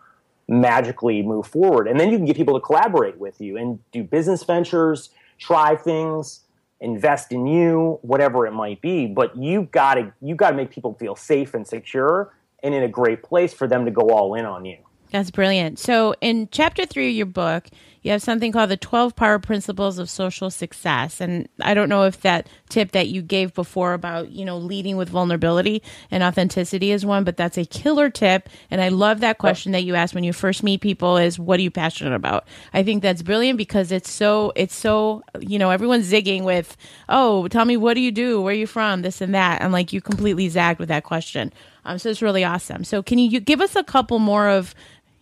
magically 0.46 1.22
move 1.22 1.46
forward. 1.46 1.88
And 1.88 1.98
then 1.98 2.10
you 2.10 2.18
can 2.18 2.26
get 2.26 2.36
people 2.36 2.54
to 2.54 2.60
collaborate 2.60 3.18
with 3.18 3.40
you 3.40 3.56
and 3.56 3.78
do 3.92 4.04
business 4.04 4.42
ventures, 4.44 5.10
try 5.38 5.74
things, 5.74 6.40
invest 6.80 7.32
in 7.32 7.46
you, 7.46 7.98
whatever 8.02 8.46
it 8.46 8.52
might 8.52 8.80
be. 8.80 9.06
But 9.06 9.36
you 9.36 9.68
gotta 9.72 10.12
you 10.20 10.34
gotta 10.34 10.54
make 10.54 10.70
people 10.70 10.94
feel 10.94 11.16
safe 11.16 11.54
and 11.54 11.66
secure 11.66 12.34
and 12.62 12.74
in 12.74 12.82
a 12.82 12.88
great 12.88 13.22
place 13.22 13.52
for 13.52 13.66
them 13.66 13.84
to 13.84 13.90
go 13.90 14.10
all 14.10 14.34
in 14.34 14.44
on 14.44 14.64
you. 14.64 14.78
That's 15.14 15.30
brilliant. 15.30 15.78
So, 15.78 16.16
in 16.20 16.48
chapter 16.50 16.84
three 16.84 17.10
of 17.10 17.14
your 17.14 17.26
book, 17.26 17.68
you 18.02 18.10
have 18.10 18.20
something 18.20 18.50
called 18.50 18.68
the 18.68 18.76
12 18.76 19.14
power 19.14 19.38
principles 19.38 20.00
of 20.00 20.10
social 20.10 20.50
success. 20.50 21.20
And 21.20 21.48
I 21.60 21.72
don't 21.72 21.88
know 21.88 22.02
if 22.02 22.22
that 22.22 22.48
tip 22.68 22.90
that 22.92 23.06
you 23.06 23.22
gave 23.22 23.54
before 23.54 23.92
about, 23.92 24.32
you 24.32 24.44
know, 24.44 24.58
leading 24.58 24.96
with 24.96 25.08
vulnerability 25.08 25.84
and 26.10 26.24
authenticity 26.24 26.90
is 26.90 27.06
one, 27.06 27.22
but 27.22 27.36
that's 27.36 27.56
a 27.56 27.64
killer 27.64 28.10
tip. 28.10 28.48
And 28.72 28.80
I 28.80 28.88
love 28.88 29.20
that 29.20 29.38
question 29.38 29.70
that 29.70 29.84
you 29.84 29.94
asked 29.94 30.16
when 30.16 30.24
you 30.24 30.32
first 30.32 30.64
meet 30.64 30.80
people 30.80 31.16
is 31.16 31.38
what 31.38 31.60
are 31.60 31.62
you 31.62 31.70
passionate 31.70 32.14
about? 32.14 32.48
I 32.72 32.82
think 32.82 33.00
that's 33.00 33.22
brilliant 33.22 33.56
because 33.56 33.92
it's 33.92 34.10
so, 34.10 34.52
it's 34.56 34.74
so, 34.74 35.22
you 35.38 35.60
know, 35.60 35.70
everyone's 35.70 36.10
zigging 36.10 36.42
with, 36.42 36.76
oh, 37.08 37.46
tell 37.46 37.64
me, 37.64 37.76
what 37.76 37.94
do 37.94 38.00
you 38.00 38.10
do? 38.10 38.42
Where 38.42 38.52
are 38.52 38.56
you 38.56 38.66
from? 38.66 39.02
This 39.02 39.20
and 39.20 39.32
that. 39.36 39.62
And 39.62 39.72
like 39.72 39.92
you 39.92 40.00
completely 40.00 40.48
zagged 40.48 40.80
with 40.80 40.88
that 40.88 41.04
question. 41.04 41.52
Um, 41.86 41.98
so 41.98 42.08
it's 42.10 42.22
really 42.22 42.44
awesome. 42.44 42.82
So 42.84 43.02
can 43.02 43.18
you, 43.18 43.30
you 43.30 43.40
give 43.40 43.60
us 43.60 43.76
a 43.76 43.84
couple 43.84 44.18
more 44.18 44.48
of, 44.48 44.74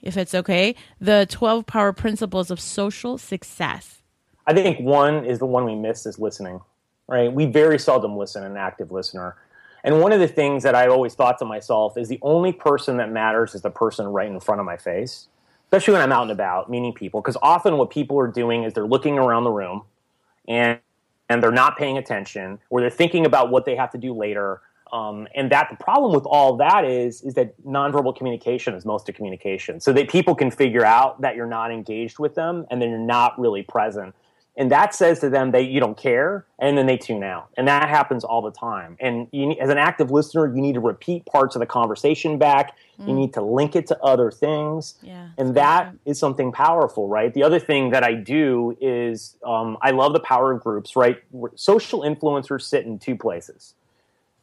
if 0.02 0.16
it's 0.16 0.34
okay, 0.34 0.74
the 1.00 1.26
12 1.30 1.64
power 1.64 1.92
principles 1.92 2.50
of 2.50 2.60
social 2.60 3.16
success? 3.16 4.02
I 4.46 4.52
think 4.52 4.80
one 4.80 5.24
is 5.24 5.38
the 5.38 5.46
one 5.46 5.64
we 5.64 5.76
miss 5.76 6.04
is 6.04 6.18
listening, 6.18 6.60
right? 7.06 7.32
We 7.32 7.46
very 7.46 7.78
seldom 7.78 8.16
listen, 8.16 8.42
an 8.42 8.56
active 8.56 8.90
listener. 8.90 9.36
And 9.84 10.00
one 10.00 10.12
of 10.12 10.20
the 10.20 10.28
things 10.28 10.62
that 10.64 10.74
I 10.74 10.88
always 10.88 11.14
thought 11.14 11.38
to 11.38 11.44
myself 11.44 11.96
is 11.96 12.08
the 12.08 12.18
only 12.22 12.52
person 12.52 12.96
that 12.98 13.10
matters 13.10 13.54
is 13.54 13.62
the 13.62 13.70
person 13.70 14.06
right 14.06 14.28
in 14.28 14.38
front 14.40 14.60
of 14.60 14.66
my 14.66 14.76
face, 14.76 15.28
especially 15.66 15.92
when 15.94 16.02
I'm 16.02 16.12
out 16.12 16.22
and 16.22 16.30
about 16.32 16.70
meeting 16.70 16.92
people. 16.92 17.20
Because 17.20 17.36
often 17.40 17.78
what 17.78 17.90
people 17.90 18.18
are 18.18 18.28
doing 18.28 18.64
is 18.64 18.74
they're 18.74 18.86
looking 18.86 19.18
around 19.18 19.44
the 19.44 19.50
room 19.50 19.82
and, 20.48 20.78
and 21.28 21.42
they're 21.42 21.52
not 21.52 21.78
paying 21.78 21.98
attention 21.98 22.58
or 22.70 22.80
they're 22.80 22.90
thinking 22.90 23.26
about 23.26 23.50
what 23.50 23.64
they 23.64 23.76
have 23.76 23.90
to 23.92 23.98
do 23.98 24.12
later 24.12 24.60
um, 24.92 25.26
and 25.34 25.50
that 25.50 25.68
the 25.70 25.82
problem 25.82 26.14
with 26.14 26.26
all 26.26 26.56
that 26.58 26.84
is 26.84 27.22
is 27.22 27.34
that 27.34 27.60
nonverbal 27.64 28.14
communication 28.14 28.74
is 28.74 28.84
most 28.84 29.08
of 29.08 29.14
communication. 29.14 29.80
So 29.80 29.92
that 29.94 30.08
people 30.10 30.34
can 30.34 30.50
figure 30.50 30.84
out 30.84 31.20
that 31.22 31.34
you're 31.34 31.46
not 31.46 31.72
engaged 31.72 32.18
with 32.18 32.34
them 32.34 32.66
and 32.70 32.80
then 32.80 32.90
you're 32.90 32.98
not 32.98 33.38
really 33.40 33.62
present. 33.62 34.14
And 34.54 34.70
that 34.70 34.94
says 34.94 35.20
to 35.20 35.30
them 35.30 35.52
that 35.52 35.64
you 35.64 35.80
don't 35.80 35.96
care, 35.96 36.44
and 36.58 36.76
then 36.76 36.84
they 36.84 36.98
tune 36.98 37.24
out. 37.24 37.48
And 37.56 37.66
that 37.68 37.88
happens 37.88 38.22
all 38.22 38.42
the 38.42 38.50
time. 38.50 38.98
And 39.00 39.26
you, 39.32 39.52
as 39.52 39.70
an 39.70 39.78
active 39.78 40.10
listener, 40.10 40.46
you 40.54 40.60
need 40.60 40.74
to 40.74 40.80
repeat 40.80 41.24
parts 41.24 41.56
of 41.56 41.60
the 41.60 41.66
conversation 41.66 42.36
back. 42.36 42.76
Mm. 43.00 43.08
You 43.08 43.14
need 43.14 43.32
to 43.32 43.40
link 43.40 43.74
it 43.74 43.86
to 43.86 43.98
other 44.02 44.30
things. 44.30 44.96
Yeah, 45.00 45.30
and 45.38 45.54
that 45.54 45.94
is 46.04 46.18
something 46.18 46.52
powerful, 46.52 47.08
right? 47.08 47.32
The 47.32 47.42
other 47.42 47.58
thing 47.58 47.92
that 47.92 48.04
I 48.04 48.12
do 48.12 48.76
is 48.78 49.38
um, 49.42 49.78
I 49.80 49.90
love 49.92 50.12
the 50.12 50.20
power 50.20 50.52
of 50.52 50.62
groups, 50.62 50.96
right? 50.96 51.16
Social 51.54 52.02
influencers 52.02 52.60
sit 52.60 52.84
in 52.84 52.98
two 52.98 53.16
places 53.16 53.72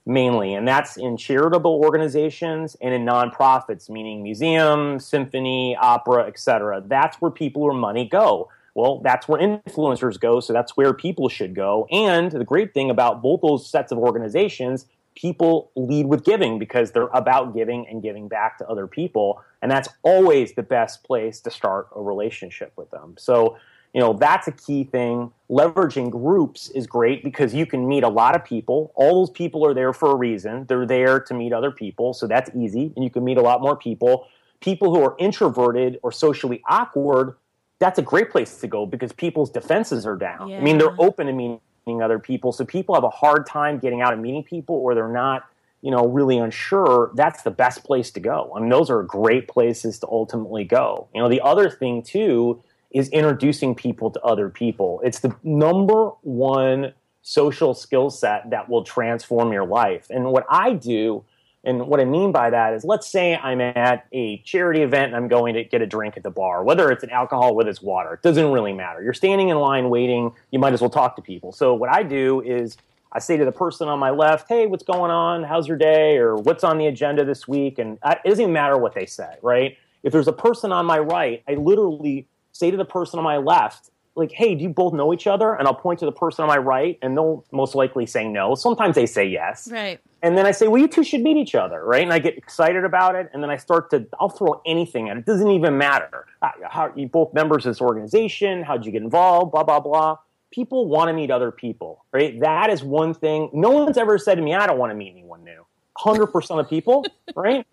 mainly, 0.10 0.56
and 0.56 0.68
that's 0.68 0.98
in 0.98 1.16
charitable 1.16 1.80
organizations 1.84 2.76
and 2.82 2.94
in 2.94 3.06
nonprofits, 3.06 3.90
meaning 3.90 4.24
museums, 4.24 5.06
symphony, 5.06 5.78
opera, 5.80 6.24
etc. 6.24 6.84
That's 6.86 7.22
where 7.22 7.32
people 7.32 7.62
or 7.64 7.74
money 7.74 8.06
go. 8.06 8.50
Well, 8.74 9.00
that's 9.04 9.28
where 9.28 9.40
influencers 9.40 10.20
go, 10.20 10.40
so 10.40 10.52
that's 10.52 10.76
where 10.76 10.94
people 10.94 11.30
should 11.30 11.54
go. 11.54 11.88
And 11.92 12.32
the 12.32 12.44
great 12.44 12.74
thing 12.74 12.90
about 12.90 13.22
both 13.22 13.42
those 13.42 13.70
sets 13.70 13.92
of 13.92 13.98
organizations, 13.98 14.88
people 15.16 15.70
lead 15.76 16.08
with 16.08 16.24
giving 16.24 16.58
because 16.60 16.92
they're 16.92 17.08
about 17.08 17.54
giving 17.54 17.88
and 17.88 18.02
giving 18.02 18.28
back 18.28 18.58
to 18.58 18.68
other 18.68 18.88
people. 18.88 19.42
And 19.62 19.70
that's 19.70 19.90
always 20.02 20.54
the 20.54 20.64
best 20.64 21.04
place 21.04 21.40
to 21.42 21.52
start 21.52 21.88
a 21.96 22.02
relationship 22.02 22.74
with 22.76 22.90
them. 22.90 23.16
So 23.18 23.58
you 23.94 24.00
know 24.00 24.14
that's 24.14 24.48
a 24.48 24.52
key 24.52 24.84
thing. 24.84 25.32
Leveraging 25.50 26.12
groups 26.12 26.70
is 26.70 26.86
great 26.86 27.24
because 27.24 27.54
you 27.54 27.66
can 27.66 27.88
meet 27.88 28.04
a 28.04 28.08
lot 28.08 28.36
of 28.36 28.46
people. 28.46 28.92
All 28.96 29.26
those 29.26 29.32
people 29.32 29.66
are 29.66 29.74
there 29.74 29.94
for 29.94 30.12
a 30.12 30.16
reason. 30.16 30.66
They're 30.68 30.86
there 30.86 31.20
to 31.20 31.34
meet 31.34 31.54
other 31.54 31.72
people 31.72 32.14
so 32.14 32.28
that's 32.28 32.52
easy 32.56 32.94
and 32.96 33.04
you 33.04 33.10
can 33.10 33.24
meet 33.24 33.38
a 33.38 33.42
lot 33.42 33.62
more 33.62 33.76
people. 33.76 34.28
People 34.62 34.94
who 34.94 35.02
are 35.02 35.16
introverted 35.18 36.00
or 36.04 36.12
socially 36.12 36.62
awkward 36.68 37.36
that's 37.80 37.98
a 37.98 38.02
great 38.02 38.30
place 38.30 38.60
to 38.60 38.68
go 38.68 38.86
because 38.86 39.14
people's 39.14 39.50
defenses 39.50 40.06
are 40.06 40.18
down. 40.18 40.50
Yeah. 40.50 40.58
i 40.58 40.62
mean 40.62 40.78
they're 40.78 41.00
open 41.00 41.28
to 41.28 41.34
meeting 41.34 42.02
other 42.04 42.20
people 42.20 42.52
so 42.52 42.66
people 42.66 42.94
have 42.94 43.04
a 43.04 43.10
hard 43.10 43.48
time 43.48 43.80
getting 43.80 44.02
out 44.02 44.14
and 44.14 44.22
meeting 44.22 44.44
people 44.44 44.76
or 44.76 44.94
they're 44.94 45.08
not 45.08 45.46
you 45.82 45.90
know 45.92 46.06
really 46.06 46.38
unsure. 46.38 47.12
That's 47.16 47.42
the 47.42 47.52
best 47.52 47.84
place 47.84 48.12
to 48.12 48.20
go 48.20 48.54
i 48.56 48.60
mean 48.60 48.70
those 48.70 48.90
are 48.90 49.02
great 49.02 49.48
places 49.48 49.98
to 50.00 50.08
ultimately 50.08 50.64
go. 50.64 51.08
You 51.16 51.22
know 51.22 51.30
the 51.30 51.42
other 51.42 51.70
thing 51.70 52.04
too 52.04 52.62
is 52.92 53.10
introducing 53.10 53.76
people 53.76 54.10
to 54.12 54.22
other 54.22 54.50
people. 54.50 55.02
It's 55.04 55.20
the 55.20 55.36
number 55.44 56.10
one 56.22 56.94
social 57.22 57.74
skill 57.74 58.10
set 58.10 58.50
that 58.50 58.70
will 58.70 58.84
transform 58.84 59.54
your 59.54 59.66
life. 59.66 60.08
And 60.10 60.32
what 60.32 60.46
I 60.50 60.74
do, 60.74 61.24
and 61.64 61.88
what 61.88 62.00
I 62.00 62.06
mean 62.06 62.32
by 62.32 62.50
that 62.50 62.74
is 62.74 62.84
let's 62.84 63.08
say 63.08 63.36
I'm 63.36 63.62
at 63.62 64.08
a 64.12 64.38
charity 64.40 64.82
event 64.82 65.08
and 65.08 65.16
I'm 65.16 65.28
going 65.28 65.54
to 65.56 65.64
get 65.64 65.82
a 65.82 65.86
drink 65.86 66.18
at 66.18 66.24
the 66.24 66.32
bar, 66.32 66.64
whether 66.64 66.90
it's 66.90 67.04
an 67.04 67.10
alcohol, 67.10 67.54
whether 67.54 67.70
it's 67.70 67.82
water, 67.82 68.14
it 68.14 68.22
doesn't 68.22 68.52
really 68.52 68.74
matter. 68.74 69.04
You're 69.04 69.14
standing 69.14 69.50
in 69.50 69.58
line 69.58 69.90
waiting, 69.90 70.32
you 70.52 70.60
might 70.60 70.74
as 70.74 70.82
well 70.82 70.90
talk 70.90 71.16
to 71.18 71.22
people. 71.22 71.52
So 71.52 71.74
what 71.74 71.90
I 71.90 72.04
do 72.04 72.42
is 72.42 72.78
I 73.12 73.20
say 73.20 73.38
to 73.38 73.46
the 73.46 73.52
person 73.52 73.88
on 73.88 74.00
my 74.00 74.12
left, 74.12 74.48
hey, 74.48 74.68
what's 74.68 74.84
going 74.84 75.12
on? 75.12 75.44
How's 75.44 75.68
your 75.68 75.78
day? 75.78 76.18
Or 76.18 76.36
what's 76.36 76.64
on 76.64 76.78
the 76.78 76.88
agenda 76.88 77.26
this 77.26 77.48
week? 77.48 77.80
And 77.80 77.98
it 78.06 78.20
doesn't 78.24 78.42
even 78.42 78.54
matter 78.54 78.78
what 78.78 78.94
they 78.94 79.06
say, 79.06 79.36
right? 79.42 79.78
If 80.04 80.14
there's 80.14 80.28
a 80.28 80.34
person 80.34 80.72
on 80.72 80.86
my 80.86 81.00
right, 81.00 81.44
I 81.48 81.56
literally 81.56 82.28
say 82.60 82.70
to 82.70 82.78
the 82.78 82.86
person 82.86 83.18
on 83.18 83.24
my 83.24 83.38
left, 83.38 83.90
like, 84.16 84.32
hey, 84.34 84.54
do 84.54 84.64
you 84.64 84.70
both 84.70 84.94
know 84.94 85.14
each 85.14 85.28
other? 85.28 85.54
And 85.54 85.66
I'll 85.66 85.74
point 85.74 86.00
to 86.00 86.06
the 86.06 86.12
person 86.12 86.44
on 86.44 86.50
my 86.50 86.58
right, 86.58 87.00
and 87.02 87.16
they'll 87.16 87.46
most 87.54 87.74
likely 87.74 88.06
say 88.06 88.28
no. 88.28 88.54
Sometimes 88.54 88.96
they 88.96 89.06
say 89.06 89.26
yes. 89.26 89.70
Right. 89.72 90.00
And 90.22 90.38
then 90.38 90.46
I 90.46 90.52
say, 90.52 90.68
well, 90.68 90.82
you 90.82 90.90
two 90.90 91.06
should 91.06 91.22
meet 91.22 91.38
each 91.38 91.56
other, 91.56 91.86
right? 91.86 92.04
And 92.04 92.12
I 92.12 92.20
get 92.20 92.38
excited 92.38 92.84
about 92.84 93.16
it, 93.16 93.30
and 93.32 93.42
then 93.42 93.50
I 93.50 93.56
start 93.56 93.90
to, 93.92 94.06
I'll 94.20 94.28
throw 94.30 94.62
anything 94.66 95.08
at 95.10 95.16
it. 95.16 95.20
It 95.22 95.26
doesn't 95.26 95.50
even 95.50 95.78
matter. 95.78 96.26
Uh, 96.42 96.50
how 96.70 96.92
you 96.98 97.08
both 97.08 97.34
members 97.34 97.66
of 97.66 97.70
this 97.70 97.80
organization? 97.80 98.62
How'd 98.62 98.86
you 98.86 98.92
get 98.92 99.04
involved? 99.04 99.54
Blah 99.54 99.64
blah 99.64 99.80
blah. 99.80 100.18
People 100.52 100.90
want 100.90 101.08
to 101.08 101.14
meet 101.14 101.32
other 101.32 101.52
people, 101.52 102.04
right? 102.12 102.38
That 102.42 102.70
is 102.70 102.84
one 102.84 103.14
thing. 103.14 103.50
No 103.54 103.70
one's 103.70 103.98
ever 103.98 104.18
said 104.18 104.36
to 104.36 104.42
me, 104.42 104.54
I 104.54 104.68
don't 104.68 104.80
want 104.80 104.90
to 104.92 104.96
meet 104.96 105.12
anyone 105.12 105.46
new. 105.46 105.66
100% 106.00 106.60
of 106.60 106.70
people, 106.70 107.06
right? 107.36 107.66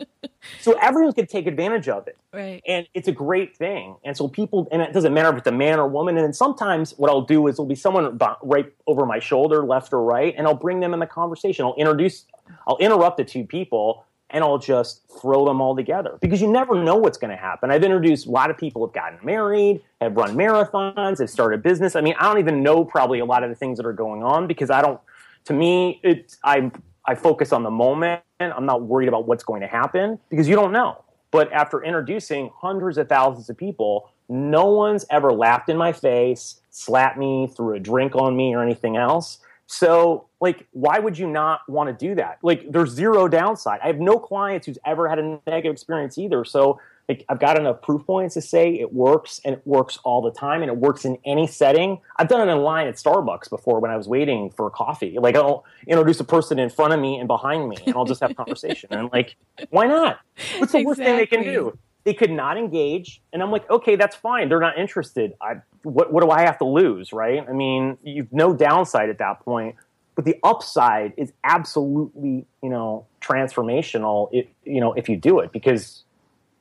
So 0.61 0.77
everyone 0.81 1.13
to 1.15 1.27
take 1.27 1.47
advantage 1.47 1.89
of 1.89 2.07
it. 2.09 2.17
Right. 2.33 2.63
And 2.67 2.87
it's 2.95 3.09
a 3.09 3.13
great 3.13 3.57
thing. 3.57 3.97
And 4.05 4.17
so 4.17 4.29
people, 4.29 4.69
and 4.71 4.83
it 4.83 4.93
doesn't 4.93 5.15
matter 5.15 5.31
if 5.31 5.39
it's 5.39 5.47
a 5.47 5.53
man 5.53 5.79
or 5.79 5.89
woman. 5.89 6.17
And 6.17 6.25
then 6.25 6.33
sometimes 6.33 6.93
what 6.97 7.11
I'll 7.11 7.23
do 7.23 7.47
is 7.47 7.57
there'll 7.57 7.69
be 7.69 7.75
someone 7.75 8.19
right 8.43 8.73
over 8.87 9.07
my 9.07 9.19
shoulder, 9.19 9.65
left 9.65 9.93
or 9.93 10.03
right, 10.03 10.35
and 10.37 10.47
I'll 10.47 10.55
bring 10.55 10.81
them 10.81 10.93
in 10.95 11.01
the 11.01 11.07
conversation. 11.07 11.65
I'll 11.65 11.77
introduce, 11.77 12.27
I'll 12.67 12.79
interrupt 12.79 13.17
the 13.17 13.25
two 13.25 13.45
people 13.45 14.05
and 14.31 14.43
I'll 14.43 14.59
just 14.59 15.03
throw 15.21 15.45
them 15.45 15.61
all 15.61 15.77
together 15.77 16.19
because 16.21 16.41
you 16.41 16.51
never 16.51 16.83
know 16.83 16.97
what's 16.97 17.17
going 17.17 17.31
to 17.31 17.37
happen. 17.37 17.71
I've 17.71 17.85
introduced 17.85 18.27
a 18.27 18.31
lot 18.31 18.51
of 18.51 18.59
people 18.59 18.85
have 18.85 18.93
gotten 18.93 19.19
married, 19.23 19.83
have 20.01 20.17
run 20.17 20.37
marathons, 20.37 21.21
have 21.21 21.31
started 21.31 21.63
business. 21.63 21.95
I 21.95 22.01
mean, 22.01 22.15
I 22.19 22.25
don't 22.25 22.39
even 22.39 22.63
know 22.63 22.85
probably 22.85 23.21
a 23.21 23.25
lot 23.25 23.45
of 23.45 23.51
the 23.51 23.57
things 23.57 23.77
that 23.79 23.87
are 23.87 23.93
going 23.93 24.25
on 24.25 24.49
because 24.49 24.69
I 24.69 24.83
don't, 24.83 25.01
to 25.45 25.53
me, 25.53 26.01
it's, 26.03 26.39
I'm 26.43 26.73
I 27.07 27.15
focus 27.15 27.53
on 27.53 27.63
the 27.63 27.71
moment. 27.71 28.23
I'm 28.41 28.67
not 28.67 28.83
worried 28.83 29.09
about 29.09 29.27
what's 29.27 29.45
going 29.45 29.61
to 29.61 29.67
happen 29.67 30.19
because 30.29 30.49
you 30.49 30.57
don't 30.57 30.73
know. 30.73 31.05
But 31.31 31.53
after 31.53 31.83
introducing 31.83 32.51
hundreds 32.57 32.99
of 32.99 33.09
thousands 33.09 33.51
of 33.51 33.57
people, 33.57 34.11
no 34.29 34.67
one's 34.67 35.05
ever 35.11 35.33
laughed 35.33 35.69
in 35.69 35.77
my 35.77 35.93
face, 35.93 36.61
slapped 36.71 37.19
me, 37.19 37.47
threw 37.55 37.75
a 37.75 37.81
drink 37.81 38.15
on 38.15 38.37
me, 38.37 38.55
or 38.55 38.63
anything 38.63 38.97
else. 38.97 39.39
So, 39.67 40.29
like, 40.41 40.67
why 40.73 40.99
would 40.99 41.19
you 41.19 41.27
not 41.27 41.61
want 41.69 41.89
to 41.89 42.07
do 42.07 42.15
that? 42.15 42.39
Like, 42.43 42.71
there's 42.71 42.91
zero 42.91 43.27
downside. 43.27 43.81
I 43.83 43.89
have 43.89 43.99
no 43.99 44.19
clients 44.19 44.67
who's 44.67 44.79
ever 44.87 45.09
had 45.09 45.19
a 45.19 45.41
negative 45.47 45.73
experience 45.73 46.19
either. 46.19 46.45
So, 46.45 46.81
like 47.09 47.25
I've 47.29 47.39
got 47.39 47.59
enough 47.59 47.83
proof 47.83 48.05
points 48.05 48.35
to 48.35 48.41
say 48.41 48.75
it 48.75 48.93
works 48.93 49.41
and 49.45 49.55
it 49.55 49.63
works 49.65 49.99
all 50.03 50.23
the 50.23 50.33
time 50.33 50.63
and 50.63 50.71
it 50.71 50.77
works 50.77 51.05
in 51.05 51.19
any 51.25 51.47
setting. 51.47 52.01
I've 52.17 52.29
done 52.29 52.49
it 52.49 52.51
in 52.51 52.59
line 52.59 52.89
at 52.89 52.97
Starbucks 52.97 53.49
before 53.49 53.79
when 53.81 53.91
I 53.91 53.97
was 53.97 54.09
waiting 54.09 54.51
for 54.51 54.69
coffee. 54.71 55.17
Like 55.19 55.37
I'll 55.37 55.65
introduce 55.87 56.19
a 56.19 56.25
person 56.25 56.59
in 56.59 56.69
front 56.69 56.95
of 56.95 57.01
me 57.01 57.19
and 57.19 57.29
behind 57.29 57.69
me 57.69 57.77
and 57.87 57.95
I'll 57.95 58.05
just 58.05 58.21
have 58.21 58.33
a 58.33 58.35
conversation. 58.35 58.89
And 58.91 59.01
I'm 59.01 59.11
like, 59.13 59.37
why 59.71 59.87
not? 59.87 60.19
What's 60.59 60.73
the 60.73 60.79
exactly. 60.79 60.85
worst 60.85 61.01
thing 61.01 61.17
they 61.17 61.27
can 61.27 61.43
do? 61.45 61.79
They 62.03 62.15
could 62.15 62.31
not 62.31 62.57
engage. 62.57 63.21
And 63.33 63.43
I'm 63.43 63.51
like, 63.51 63.69
okay, 63.71 63.97
that's 63.97 64.17
fine. 64.17 64.49
They're 64.49 64.61
not 64.61 64.79
interested. 64.79 65.35
I, 65.41 65.57
what, 65.83 66.13
what 66.13 66.23
do 66.23 66.31
I 66.31 66.43
have 66.43 66.59
to 66.59 66.65
lose, 66.65 67.13
right? 67.13 67.45
I 67.49 67.53
mean, 67.53 67.99
you've 68.03 68.33
no 68.33 68.55
downside 68.55 69.11
at 69.11 69.19
that 69.19 69.41
point. 69.41 69.77
But 70.15 70.25
the 70.25 70.37
upside 70.43 71.13
is 71.19 71.33
absolutely, 71.45 72.47
you 72.63 72.71
know, 72.71 73.07
transformational. 73.21 74.29
If, 74.33 74.47
you 74.65 74.81
know, 74.81 74.95
if 74.95 75.09
you 75.11 75.17
do 75.17 75.41
it, 75.41 75.53
because 75.53 76.05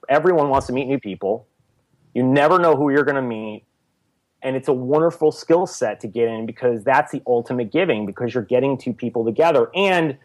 everyone 0.10 0.50
wants 0.50 0.68
to 0.68 0.74
meet 0.74 0.86
new 0.86 1.00
people. 1.00 1.48
You 2.14 2.24
never 2.24 2.60
know 2.60 2.76
who 2.76 2.92
you're 2.92 3.04
going 3.04 3.16
to 3.16 3.22
meet. 3.22 3.66
And 4.42 4.56
it's 4.56 4.68
a 4.68 4.74
wonderful 4.74 5.32
skill 5.32 5.66
set 5.66 6.00
to 6.02 6.08
get 6.08 6.28
in 6.28 6.46
because 6.46 6.84
that's 6.84 7.12
the 7.12 7.22
ultimate 7.26 7.72
giving 7.72 8.06
because 8.06 8.34
you're 8.34 8.44
getting 8.44 8.78
two 8.78 8.94
people 8.94 9.26
together. 9.26 9.72
And 9.74 10.18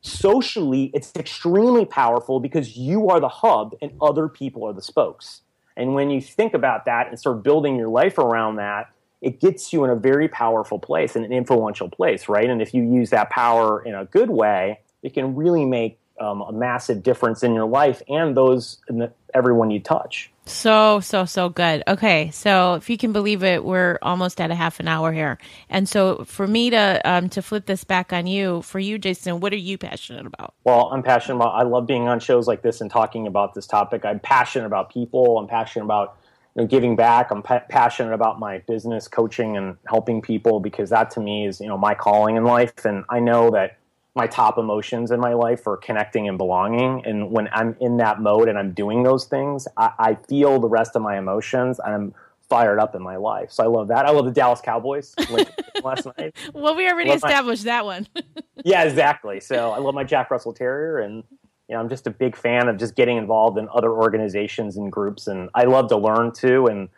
socially, 0.00 0.90
it's 0.94 1.12
extremely 1.16 1.84
powerful 1.84 2.40
because 2.40 2.76
you 2.76 3.08
are 3.10 3.20
the 3.20 3.28
hub 3.28 3.74
and 3.82 3.92
other 4.00 4.28
people 4.28 4.64
are 4.64 4.72
the 4.72 4.82
spokes. 4.82 5.42
And 5.76 5.94
when 5.94 6.10
you 6.10 6.20
think 6.20 6.54
about 6.54 6.86
that 6.86 7.08
and 7.08 7.18
start 7.18 7.42
building 7.42 7.76
your 7.76 7.88
life 7.88 8.18
around 8.18 8.56
that, 8.56 8.90
it 9.20 9.40
gets 9.40 9.72
you 9.72 9.84
in 9.84 9.90
a 9.90 9.96
very 9.96 10.28
powerful 10.28 10.78
place 10.78 11.16
and 11.16 11.24
an 11.24 11.32
influential 11.32 11.88
place, 11.88 12.28
right? 12.28 12.48
And 12.48 12.62
if 12.62 12.72
you 12.72 12.82
use 12.82 13.10
that 13.10 13.30
power 13.30 13.82
in 13.82 13.94
a 13.94 14.04
good 14.04 14.30
way, 14.30 14.80
it 15.02 15.14
can 15.14 15.34
really 15.34 15.64
make 15.64 15.98
um, 16.20 16.40
a 16.42 16.52
massive 16.52 17.02
difference 17.02 17.42
in 17.42 17.54
your 17.54 17.66
life 17.66 18.02
and 18.08 18.36
those 18.36 18.78
the, 18.88 19.12
everyone 19.34 19.70
you 19.70 19.80
touch. 19.80 20.30
So, 20.46 21.00
so, 21.00 21.24
so 21.24 21.48
good. 21.48 21.82
Okay. 21.88 22.30
So 22.30 22.74
if 22.74 22.88
you 22.88 22.96
can 22.96 23.12
believe 23.12 23.42
it, 23.42 23.64
we're 23.64 23.98
almost 24.00 24.40
at 24.40 24.50
a 24.52 24.54
half 24.54 24.78
an 24.78 24.86
hour 24.86 25.12
here. 25.12 25.38
And 25.68 25.88
so 25.88 26.24
for 26.24 26.46
me 26.46 26.70
to, 26.70 27.00
um, 27.04 27.28
to 27.30 27.42
flip 27.42 27.66
this 27.66 27.82
back 27.82 28.12
on 28.12 28.28
you, 28.28 28.62
for 28.62 28.78
you, 28.78 28.96
Jason, 28.96 29.40
what 29.40 29.52
are 29.52 29.56
you 29.58 29.76
passionate 29.76 30.24
about? 30.24 30.54
Well, 30.62 30.88
I'm 30.92 31.02
passionate 31.02 31.36
about, 31.36 31.54
I 31.54 31.64
love 31.64 31.86
being 31.86 32.06
on 32.06 32.20
shows 32.20 32.46
like 32.46 32.62
this 32.62 32.80
and 32.80 32.90
talking 32.90 33.26
about 33.26 33.54
this 33.54 33.66
topic. 33.66 34.04
I'm 34.04 34.20
passionate 34.20 34.66
about 34.66 34.92
people. 34.92 35.38
I'm 35.38 35.48
passionate 35.48 35.84
about 35.84 36.16
you 36.54 36.62
know, 36.62 36.68
giving 36.68 36.94
back. 36.94 37.32
I'm 37.32 37.42
pa- 37.42 37.64
passionate 37.68 38.14
about 38.14 38.38
my 38.38 38.58
business 38.68 39.08
coaching 39.08 39.56
and 39.56 39.76
helping 39.88 40.22
people 40.22 40.60
because 40.60 40.90
that 40.90 41.10
to 41.12 41.20
me 41.20 41.46
is, 41.46 41.60
you 41.60 41.66
know, 41.66 41.76
my 41.76 41.94
calling 41.94 42.36
in 42.36 42.44
life. 42.44 42.84
And 42.84 43.04
I 43.10 43.18
know 43.18 43.50
that 43.50 43.78
my 44.16 44.26
top 44.26 44.56
emotions 44.56 45.10
in 45.10 45.20
my 45.20 45.34
life 45.34 45.66
are 45.66 45.76
connecting 45.76 46.26
and 46.26 46.38
belonging. 46.38 47.04
And 47.04 47.30
when 47.30 47.48
I'm 47.52 47.76
in 47.80 47.98
that 47.98 48.20
mode 48.20 48.48
and 48.48 48.58
I'm 48.58 48.72
doing 48.72 49.02
those 49.02 49.26
things, 49.26 49.68
I, 49.76 49.92
I 49.98 50.14
feel 50.14 50.58
the 50.58 50.68
rest 50.68 50.96
of 50.96 51.02
my 51.02 51.18
emotions 51.18 51.78
and 51.78 51.94
I'm 51.94 52.14
fired 52.48 52.78
up 52.78 52.94
in 52.94 53.02
my 53.02 53.16
life. 53.16 53.52
So 53.52 53.62
I 53.62 53.66
love 53.66 53.88
that. 53.88 54.06
I 54.06 54.10
love 54.10 54.24
the 54.24 54.30
Dallas 54.30 54.60
Cowboys 54.62 55.14
last 55.84 56.06
night. 56.16 56.34
Well, 56.54 56.74
we 56.74 56.88
already 56.88 57.10
established 57.10 57.64
my, 57.64 57.72
that 57.72 57.84
one. 57.84 58.06
yeah, 58.64 58.84
exactly. 58.84 59.38
So 59.40 59.72
I 59.72 59.78
love 59.78 59.94
my 59.94 60.04
Jack 60.04 60.30
Russell 60.30 60.54
Terrier 60.54 60.98
and 60.98 61.22
you 61.68 61.74
know, 61.74 61.80
I'm 61.80 61.88
just 61.88 62.06
a 62.06 62.10
big 62.10 62.36
fan 62.36 62.68
of 62.68 62.78
just 62.78 62.94
getting 62.94 63.16
involved 63.16 63.58
in 63.58 63.68
other 63.74 63.90
organizations 63.90 64.76
and 64.76 64.90
groups 64.90 65.26
and 65.26 65.50
I 65.54 65.64
love 65.64 65.88
to 65.88 65.96
learn 65.96 66.32
too 66.32 66.68
and 66.68 66.88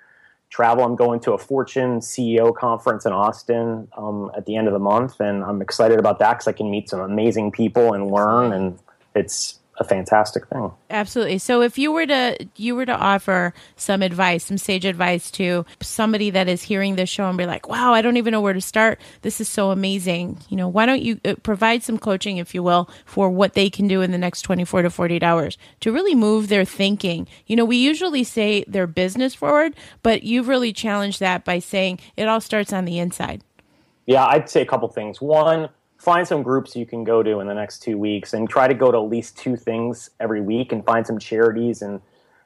travel. 0.50 0.84
I'm 0.84 0.96
going 0.96 1.20
to 1.20 1.32
a 1.32 1.38
Fortune 1.38 2.00
CEO 2.00 2.54
conference 2.54 3.04
in 3.06 3.12
Austin 3.12 3.88
um, 3.96 4.30
at 4.36 4.46
the 4.46 4.56
end 4.56 4.66
of 4.66 4.72
the 4.72 4.78
month, 4.78 5.20
and 5.20 5.44
I'm 5.44 5.60
excited 5.60 5.98
about 5.98 6.18
that 6.20 6.34
because 6.34 6.48
I 6.48 6.52
can 6.52 6.70
meet 6.70 6.88
some 6.88 7.00
amazing 7.00 7.52
people 7.52 7.92
and 7.92 8.10
learn. 8.10 8.52
And 8.52 8.78
it's 9.14 9.60
a 9.80 9.84
fantastic 9.84 10.46
thing. 10.48 10.70
Absolutely. 10.90 11.38
So 11.38 11.62
if 11.62 11.78
you 11.78 11.92
were 11.92 12.06
to 12.06 12.48
you 12.56 12.74
were 12.74 12.86
to 12.86 12.96
offer 12.96 13.54
some 13.76 14.02
advice, 14.02 14.44
some 14.44 14.58
sage 14.58 14.84
advice 14.84 15.30
to 15.32 15.64
somebody 15.80 16.30
that 16.30 16.48
is 16.48 16.62
hearing 16.62 16.96
this 16.96 17.08
show 17.08 17.28
and 17.28 17.38
be 17.38 17.46
like, 17.46 17.68
"Wow, 17.68 17.92
I 17.92 18.02
don't 18.02 18.16
even 18.16 18.32
know 18.32 18.40
where 18.40 18.52
to 18.52 18.60
start. 18.60 19.00
This 19.22 19.40
is 19.40 19.48
so 19.48 19.70
amazing." 19.70 20.38
You 20.48 20.56
know, 20.56 20.68
why 20.68 20.86
don't 20.86 21.02
you 21.02 21.20
uh, 21.24 21.34
provide 21.42 21.82
some 21.82 21.98
coaching 21.98 22.38
if 22.38 22.54
you 22.54 22.62
will 22.62 22.88
for 23.04 23.30
what 23.30 23.54
they 23.54 23.70
can 23.70 23.88
do 23.88 24.02
in 24.02 24.10
the 24.10 24.18
next 24.18 24.42
24 24.42 24.82
to 24.82 24.90
48 24.90 25.22
hours 25.22 25.58
to 25.80 25.92
really 25.92 26.14
move 26.14 26.48
their 26.48 26.64
thinking. 26.64 27.26
You 27.46 27.56
know, 27.56 27.64
we 27.64 27.76
usually 27.76 28.24
say 28.24 28.64
their 28.66 28.86
business 28.86 29.34
forward, 29.34 29.74
but 30.02 30.22
you've 30.22 30.48
really 30.48 30.72
challenged 30.72 31.20
that 31.20 31.44
by 31.44 31.58
saying 31.58 32.00
it 32.16 32.28
all 32.28 32.40
starts 32.40 32.72
on 32.72 32.84
the 32.84 32.98
inside. 32.98 33.42
Yeah, 34.06 34.24
I'd 34.24 34.48
say 34.48 34.62
a 34.62 34.66
couple 34.66 34.88
things. 34.88 35.20
One, 35.20 35.68
find 36.08 36.26
some 36.26 36.42
groups 36.42 36.74
you 36.74 36.86
can 36.86 37.04
go 37.04 37.22
to 37.22 37.38
in 37.38 37.46
the 37.46 37.54
next 37.54 37.82
two 37.82 37.98
weeks 37.98 38.32
and 38.32 38.48
try 38.48 38.66
to 38.66 38.72
go 38.72 38.90
to 38.90 38.96
at 38.96 39.10
least 39.10 39.36
two 39.36 39.56
things 39.56 40.08
every 40.18 40.40
week 40.40 40.72
and 40.72 40.82
find 40.86 41.06
some 41.06 41.18
charities 41.18 41.82
and 41.82 42.00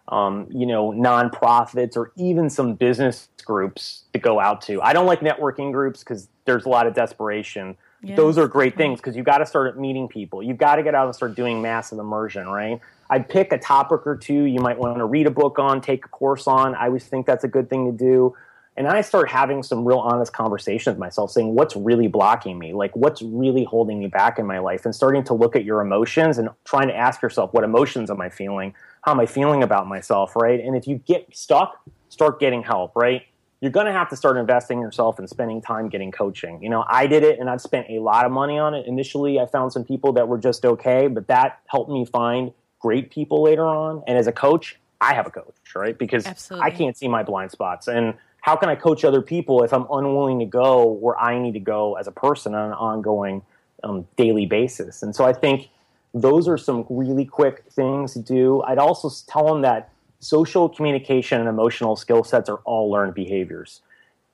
um, 0.09 0.48
you 0.51 0.66
know 0.66 0.90
nonprofits 0.90 1.96
or 1.96 2.11
even 2.16 2.51
some 2.51 2.75
business 2.75 3.29
groups 3.44 4.03
to 4.12 4.18
go 4.18 4.40
out 4.40 4.62
to. 4.62 4.83
I 4.83 4.92
don't 4.92 5.07
like 5.07 5.20
networking 5.20 5.70
groups 5.70 6.01
because 6.01 6.29
there's 6.44 6.64
a 6.64 6.68
lot 6.68 6.88
of 6.88 6.94
desperation. 6.94 7.77
Those 8.16 8.37
are 8.37 8.48
great 8.48 8.77
things 8.77 8.98
because 8.98 9.16
you 9.16 9.22
got 9.22 9.38
to 9.38 9.46
start 9.46 9.79
meeting 9.79 10.09
people. 10.09 10.42
You've 10.42 10.59
got 10.59 10.75
to 10.75 10.83
get 10.83 10.96
out 10.96 11.07
and 11.07 11.14
start 11.14 11.37
doing 11.37 11.62
massive 11.62 12.01
immersion 12.01 12.48
right? 12.48 12.81
I'd 13.09 13.29
pick 13.29 13.53
a 13.53 13.59
topic 13.59 14.01
or 14.07 14.16
two 14.16 14.42
you 14.42 14.59
might 14.59 14.77
want 14.77 14.96
to 14.96 15.05
read 15.05 15.29
a 15.29 15.31
book 15.31 15.61
on 15.61 15.81
take 15.81 16.05
a 16.05 16.09
course 16.09 16.48
on. 16.48 16.75
I 16.75 16.87
always 16.87 17.05
think 17.05 17.27
that's 17.27 17.44
a 17.44 17.48
good 17.48 17.70
thing 17.70 17.87
to 17.87 17.96
do 17.96 18.35
and 18.77 18.89
I 18.89 19.03
start 19.03 19.31
having 19.31 19.63
some 19.63 19.87
real 19.87 19.99
honest 19.99 20.33
conversations 20.33 20.95
with 20.95 20.99
myself, 20.99 21.31
saying, 21.31 21.55
what's 21.55 21.77
really 21.77 22.09
blocking 22.09 22.59
me? 22.59 22.73
Like, 22.73 22.97
what's 22.97 23.21
really 23.21 23.65
holding 23.65 23.99
me 23.99 24.07
back 24.07 24.39
in 24.39 24.47
my 24.47 24.61
life? 24.61 24.87
And 24.87 24.95
starting 24.95 25.23
to 25.25 25.35
look 25.35 25.55
at 25.55 25.65
your 25.65 25.83
emotions 25.83 26.39
and 26.39 26.49
trying 26.65 26.89
to 26.89 26.97
ask 26.97 27.21
yourself, 27.21 27.53
what 27.53 27.65
emotions 27.65 28.11
am 28.11 28.21
I 28.21 28.31
feeling? 28.31 28.75
How 29.03 29.13
am 29.13 29.21
I 29.21 29.27
feeling 29.27 29.63
about 29.63 29.89
myself, 29.89 30.35
right? 30.37 30.59
And 30.59 30.75
if 30.75 30.87
you 30.87 30.97
get 31.07 31.37
stuck, 31.37 31.83
start 32.09 32.41
getting 32.41 32.63
help, 32.63 32.97
right? 32.97 33.23
You're 33.61 33.71
going 33.71 33.87
to 33.87 33.93
have 33.93 34.09
to 34.09 34.17
start 34.17 34.39
investing 34.39 34.79
in 34.79 34.83
yourself 34.83 35.19
and 35.19 35.29
spending 35.29 35.61
time 35.61 35.89
getting 35.89 36.11
coaching. 36.11 36.63
You 36.63 36.71
know, 36.71 36.85
I 36.89 37.07
did 37.07 37.23
it 37.23 37.39
and 37.39 37.51
I've 37.51 37.61
spent 37.61 37.89
a 37.91 38.01
lot 38.01 38.25
of 38.25 38.33
money 38.33 38.59
on 38.59 38.75
it. 38.75 38.87
Initially, 38.87 39.39
I 39.39 39.47
found 39.47 39.73
some 39.73 39.85
people 39.85 40.15
that 40.15 40.29
were 40.29 40.39
just 40.39 40.65
okay, 40.65 41.09
but 41.09 41.29
that 41.29 41.61
helped 41.67 41.91
me 41.91 42.05
find 42.05 42.53
great 42.81 43.11
people 43.11 43.43
later 43.43 43.67
on. 43.67 44.03
And 44.07 44.19
as 44.19 44.27
a 44.27 44.33
coach, 44.33 44.79
I 45.01 45.15
have 45.15 45.27
a 45.27 45.31
coach, 45.31 45.55
right? 45.77 45.97
Because 45.97 46.27
Absolutely. 46.27 46.67
I 46.67 46.71
can't 46.71 46.97
see 46.97 47.07
my 47.07 47.23
blind 47.23 47.51
spots. 47.51 47.87
And 47.87 48.15
how 48.43 48.57
can 48.57 48.69
I 48.69 48.75
coach 48.75 49.05
other 49.05 49.23
people 49.23 49.63
if 49.63 49.73
I'm 49.73 49.87
unwilling 49.91 50.41
to 50.41 50.45
go 50.45 50.85
where 50.85 51.19
I 51.19 51.39
need 51.39 51.55
to 51.55 51.61
go 51.61 51.95
as 51.95 52.07
a 52.07 52.13
person 52.13 52.55
on 52.55 52.69
an 52.69 52.75
ongoing 52.75 53.43
um, 53.83 54.07
daily 54.17 54.47
basis? 54.47 55.03
And 55.03 55.15
so 55.15 55.25
I 55.25 55.33
think 55.33 55.71
those 56.13 56.49
are 56.49 56.59
some 56.59 56.85
really 56.91 57.25
quick 57.25 57.65
things 57.71 58.13
to 58.15 58.19
do. 58.19 58.61
I'd 58.63 58.79
also 58.79 59.09
tell 59.29 59.47
them 59.47 59.63
that 59.63 59.91
social 60.19 60.69
communication 60.69 61.41
and 61.41 61.49
emotional 61.49 61.95
skill 61.95 62.25
sets 62.25 62.49
are 62.49 62.59
all 62.65 62.91
learned 62.91 63.15
behaviors. 63.15 63.81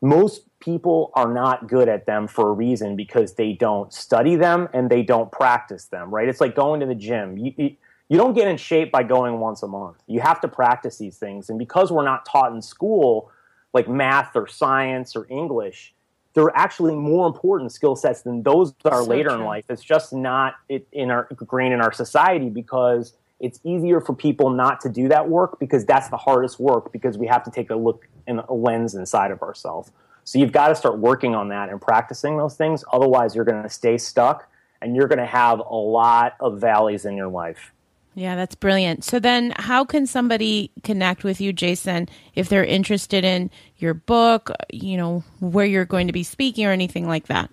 Most 0.01 0.43
people 0.61 1.11
are 1.15 1.33
not 1.33 1.69
good 1.69 1.89
at 1.89 2.07
them 2.07 2.29
for 2.29 2.49
a 2.49 2.53
reason 2.53 2.97
because 2.97 3.35
they 3.35 3.53
don't 3.53 3.93
study 3.93 4.37
them 4.37 4.69
and 4.73 4.89
they 4.89 5.03
don't 5.03 5.31
practice 5.31 5.85
them, 5.85 6.11
right? 6.11 6.29
It's 6.29 6.41
like 6.41 6.55
going 6.55 6.81
to 6.81 6.87
the 6.87 6.95
gym. 6.95 7.37
You, 7.37 7.53
you, 7.57 7.77
you 8.09 8.17
don't 8.17 8.33
get 8.33 8.49
in 8.49 8.57
shape 8.57 8.91
by 8.91 9.03
going 9.03 9.39
once 9.39 9.63
a 9.63 9.69
month. 9.69 9.99
You 10.07 10.21
have 10.21 10.41
to 10.41 10.49
practice 10.49 10.97
these 10.97 11.19
things. 11.19 11.51
And 11.51 11.59
because 11.59 11.93
we're 11.93 12.05
not 12.05 12.25
taught 12.25 12.53
in 12.53 12.63
school, 12.63 13.31
like 13.73 13.89
math 13.89 14.35
or 14.35 14.47
science 14.47 15.15
or 15.15 15.27
English, 15.29 15.95
they're 16.35 16.57
actually 16.57 16.95
more 16.95 17.27
important 17.27 17.73
skill 17.73 17.97
sets 17.97 18.23
than 18.23 18.43
those 18.43 18.75
are 18.85 19.03
so 19.03 19.09
later 19.09 19.31
true. 19.31 19.39
in 19.39 19.45
life. 19.45 19.65
It's 19.69 19.83
just 19.83 20.13
not 20.13 20.55
in 20.93 21.11
our 21.11 21.29
grain 21.35 21.73
in 21.73 21.81
our 21.81 21.93
society 21.93 22.49
because 22.49 23.15
it's 23.41 23.61
easier 23.65 24.01
for 24.01 24.15
people 24.15 24.51
not 24.51 24.81
to 24.81 24.89
do 24.89 25.09
that 25.09 25.29
work 25.29 25.59
because 25.59 25.85
that's 25.85 26.09
the 26.09 26.17
hardest 26.17 26.59
work 26.59 26.93
because 26.93 27.17
we 27.17 27.27
have 27.27 27.45
to 27.45 27.51
take 27.51 27.71
a 27.71 27.77
look 27.77 28.09
in 28.27 28.41
a 28.41 28.53
lens 28.53 28.95
inside 28.95 29.31
of 29.31 29.43
ourselves. 29.43 29.93
So 30.25 30.39
you've 30.39 30.53
got 30.53 30.69
to 30.69 30.75
start 30.75 30.99
working 30.99 31.35
on 31.35 31.49
that 31.49 31.71
and 31.71 31.81
practicing 31.81 32.37
those 32.37 32.55
things. 32.55 32.85
Otherwise, 32.93 33.35
you're 33.35 33.45
going 33.45 33.63
to 33.63 33.71
stay 33.71 33.97
stuck 33.97 34.51
and 34.83 34.95
you're 34.95 35.09
going 35.09 35.19
to 35.19 35.27
have 35.27 35.61
a 35.61 35.75
lot 35.75 36.35
of 36.41 36.61
valleys 36.61 37.05
in 37.05 37.17
your 37.17 37.29
life. 37.29 37.73
Yeah, 38.19 38.35
that's 38.35 38.57
brilliant. 38.57 39.05
So 39.05 39.21
then 39.21 39.55
how 39.59 39.85
can 39.85 40.05
somebody 40.05 40.73
connect 40.83 41.23
with 41.23 41.41
you, 41.41 41.53
Jason, 41.53 42.09
if 42.35 42.49
they're 42.49 42.65
interested 42.65 43.25
in 43.25 43.49
your 43.77 43.95
book, 43.95 44.51
you 44.73 44.97
know, 44.97 45.23
where 45.39 45.65
you're 45.65 45.85
going 45.85 46.09
to 46.09 46.13
be 46.13 46.25
speaking 46.25 46.67
or 46.67 46.73
anything 46.73 47.07
like 47.07 47.29
that? 47.29 47.49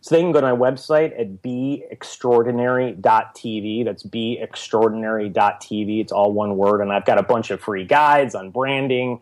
So 0.00 0.14
they 0.14 0.20
can 0.20 0.30
go 0.30 0.40
to 0.40 0.54
my 0.54 0.56
website 0.56 1.20
at 1.20 1.42
beextraordinary.tv. 1.42 3.84
That's 3.84 4.04
beextraordinary.tv. 4.04 6.00
It's 6.00 6.12
all 6.12 6.32
one 6.32 6.56
word. 6.56 6.82
And 6.82 6.92
I've 6.92 7.04
got 7.04 7.18
a 7.18 7.24
bunch 7.24 7.50
of 7.50 7.60
free 7.60 7.84
guides 7.84 8.36
on 8.36 8.52
branding, 8.52 9.20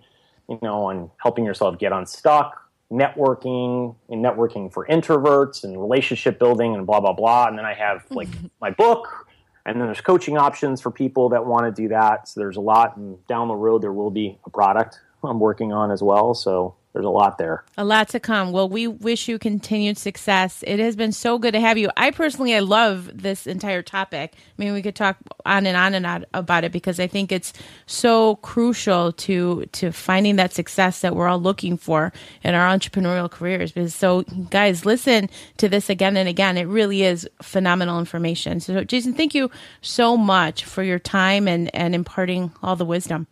you 0.50 0.59
know, 0.61 0.85
on 0.85 1.11
helping 1.16 1.46
yourself 1.46 1.78
get 1.78 1.92
unstuck, 1.92 2.62
networking, 2.92 3.96
and 4.11 4.22
networking 4.22 4.70
for 4.70 4.87
introverts 4.87 5.64
and 5.64 5.81
relationship 5.81 6.38
building 6.38 6.74
and 6.74 6.87
blah, 6.87 7.00
blah, 7.00 7.14
blah. 7.14 7.46
And 7.46 7.57
then 7.57 7.64
I 7.64 7.72
have 7.72 8.04
like 8.11 8.28
my 8.61 8.70
book, 8.70 9.27
and 9.68 9.78
then 9.78 9.87
there's 9.87 10.00
coaching 10.00 10.38
options 10.38 10.81
for 10.81 10.90
people 10.90 11.28
that 11.28 11.44
want 11.44 11.66
to 11.66 11.83
do 11.83 11.88
that. 11.88 12.26
So 12.26 12.40
there's 12.40 12.57
a 12.57 12.61
lot, 12.61 12.96
and 12.96 13.24
down 13.26 13.48
the 13.48 13.54
road 13.54 13.83
there 13.83 13.92
will 13.92 14.11
be 14.11 14.38
a 14.46 14.50
product 14.50 14.98
I'm 15.22 15.40
working 15.40 15.72
on 15.72 15.90
as 15.90 16.02
well. 16.02 16.33
So 16.33 16.74
there's 16.92 17.05
a 17.05 17.11
lot 17.11 17.38
there. 17.38 17.64
A 17.77 17.85
lot 17.85 18.09
to 18.09 18.20
come. 18.20 18.51
Well, 18.51 18.68
we 18.68 18.87
wish 18.87 19.29
you 19.29 19.38
continued 19.38 19.98
success. 19.98 20.64
It 20.66 20.81
has 20.81 20.96
been 20.96 21.12
so 21.12 21.38
good 21.38 21.53
to 21.53 21.61
have 21.61 21.77
you. 21.79 21.90
I 21.96 22.11
personally, 22.11 22.55
I 22.55 22.61
love 22.61 23.11
this 23.12 23.46
entire 23.46 23.83
topic. 23.83 24.35
I 24.35 24.38
mean, 24.57 24.72
we 24.72 24.83
could 24.83 24.96
talk 24.96 25.16
on 25.44 25.66
and 25.66 25.77
on 25.77 25.94
and 25.94 26.07
on 26.07 26.24
about 26.33 26.64
it 26.64 26.72
because 26.72 26.98
I 26.98 27.07
think 27.07 27.31
it's 27.31 27.53
so 27.87 28.37
crucial 28.37 29.12
to 29.12 29.66
to 29.66 29.92
finding 29.92 30.37
that 30.37 30.55
success 30.55 31.01
that 31.03 31.14
we're 31.14 31.29
all 31.29 31.40
looking 31.40 31.77
for 31.77 32.12
in 32.42 32.55
our 32.55 32.66
entrepreneurial 32.66 33.31
careers. 33.31 33.70
Because 33.70 33.94
so, 33.94 34.22
guys, 34.51 34.85
listen 34.85 35.29
to 35.59 35.68
this 35.68 35.90
again 35.90 36.16
and 36.16 36.29
again. 36.29 36.57
It 36.57 36.64
really 36.64 37.03
is 37.03 37.29
phenomenal 37.42 37.98
information. 38.01 38.61
So, 38.61 38.83
Jason, 38.83 39.14
thank 39.14 39.35
you 39.35 39.51
so 39.83 40.16
much 40.16 40.64
for 40.64 40.83
your 40.83 40.98
time 40.98 41.46
and 41.46 41.72
and 41.74 41.94
imparting 41.94 42.51
all 42.62 42.77
the 42.77 42.85
wisdom. 42.87 43.27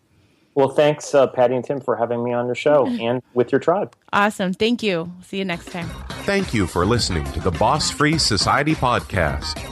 Well, 0.56 0.70
thanks, 0.70 1.14
uh, 1.14 1.26
Patty 1.26 1.54
and 1.54 1.62
Tim, 1.62 1.82
for 1.82 1.96
having 1.96 2.24
me 2.24 2.32
on 2.32 2.46
your 2.46 2.54
show 2.54 2.86
and 3.00 3.22
with 3.34 3.52
your 3.52 3.60
tribe. 3.60 3.94
Awesome. 4.12 4.54
Thank 4.54 4.82
you. 4.82 5.12
See 5.22 5.36
you 5.36 5.44
next 5.44 5.70
time. 5.70 5.88
Thank 6.24 6.52
you 6.52 6.66
for 6.66 6.84
listening 6.84 7.30
to 7.32 7.40
the 7.40 7.50
Boss 7.52 7.90
Free 7.90 8.18
Society 8.18 8.74
podcast. 8.74 9.62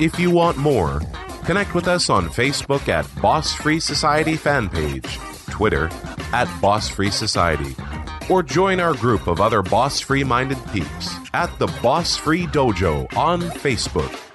If 0.00 0.18
you 0.18 0.30
want 0.30 0.56
more, 0.56 1.02
connect 1.44 1.74
with 1.74 1.88
us 1.88 2.08
on 2.08 2.28
Facebook 2.28 2.88
at 2.88 3.06
Boss 3.20 3.52
Free 3.52 3.80
Society 3.80 4.36
fan 4.36 4.68
page, 4.68 5.18
Twitter 5.50 5.90
at 6.32 6.48
Boss 6.60 6.88
Free 6.88 7.10
Society, 7.10 7.74
or 8.30 8.44
join 8.44 8.78
our 8.78 8.94
group 8.94 9.26
of 9.26 9.40
other 9.40 9.62
boss 9.62 9.98
free 9.98 10.22
minded 10.22 10.58
peeps 10.72 11.12
at 11.34 11.50
the 11.58 11.66
Boss 11.82 12.16
Free 12.16 12.46
Dojo 12.46 13.12
on 13.16 13.40
Facebook. 13.40 14.27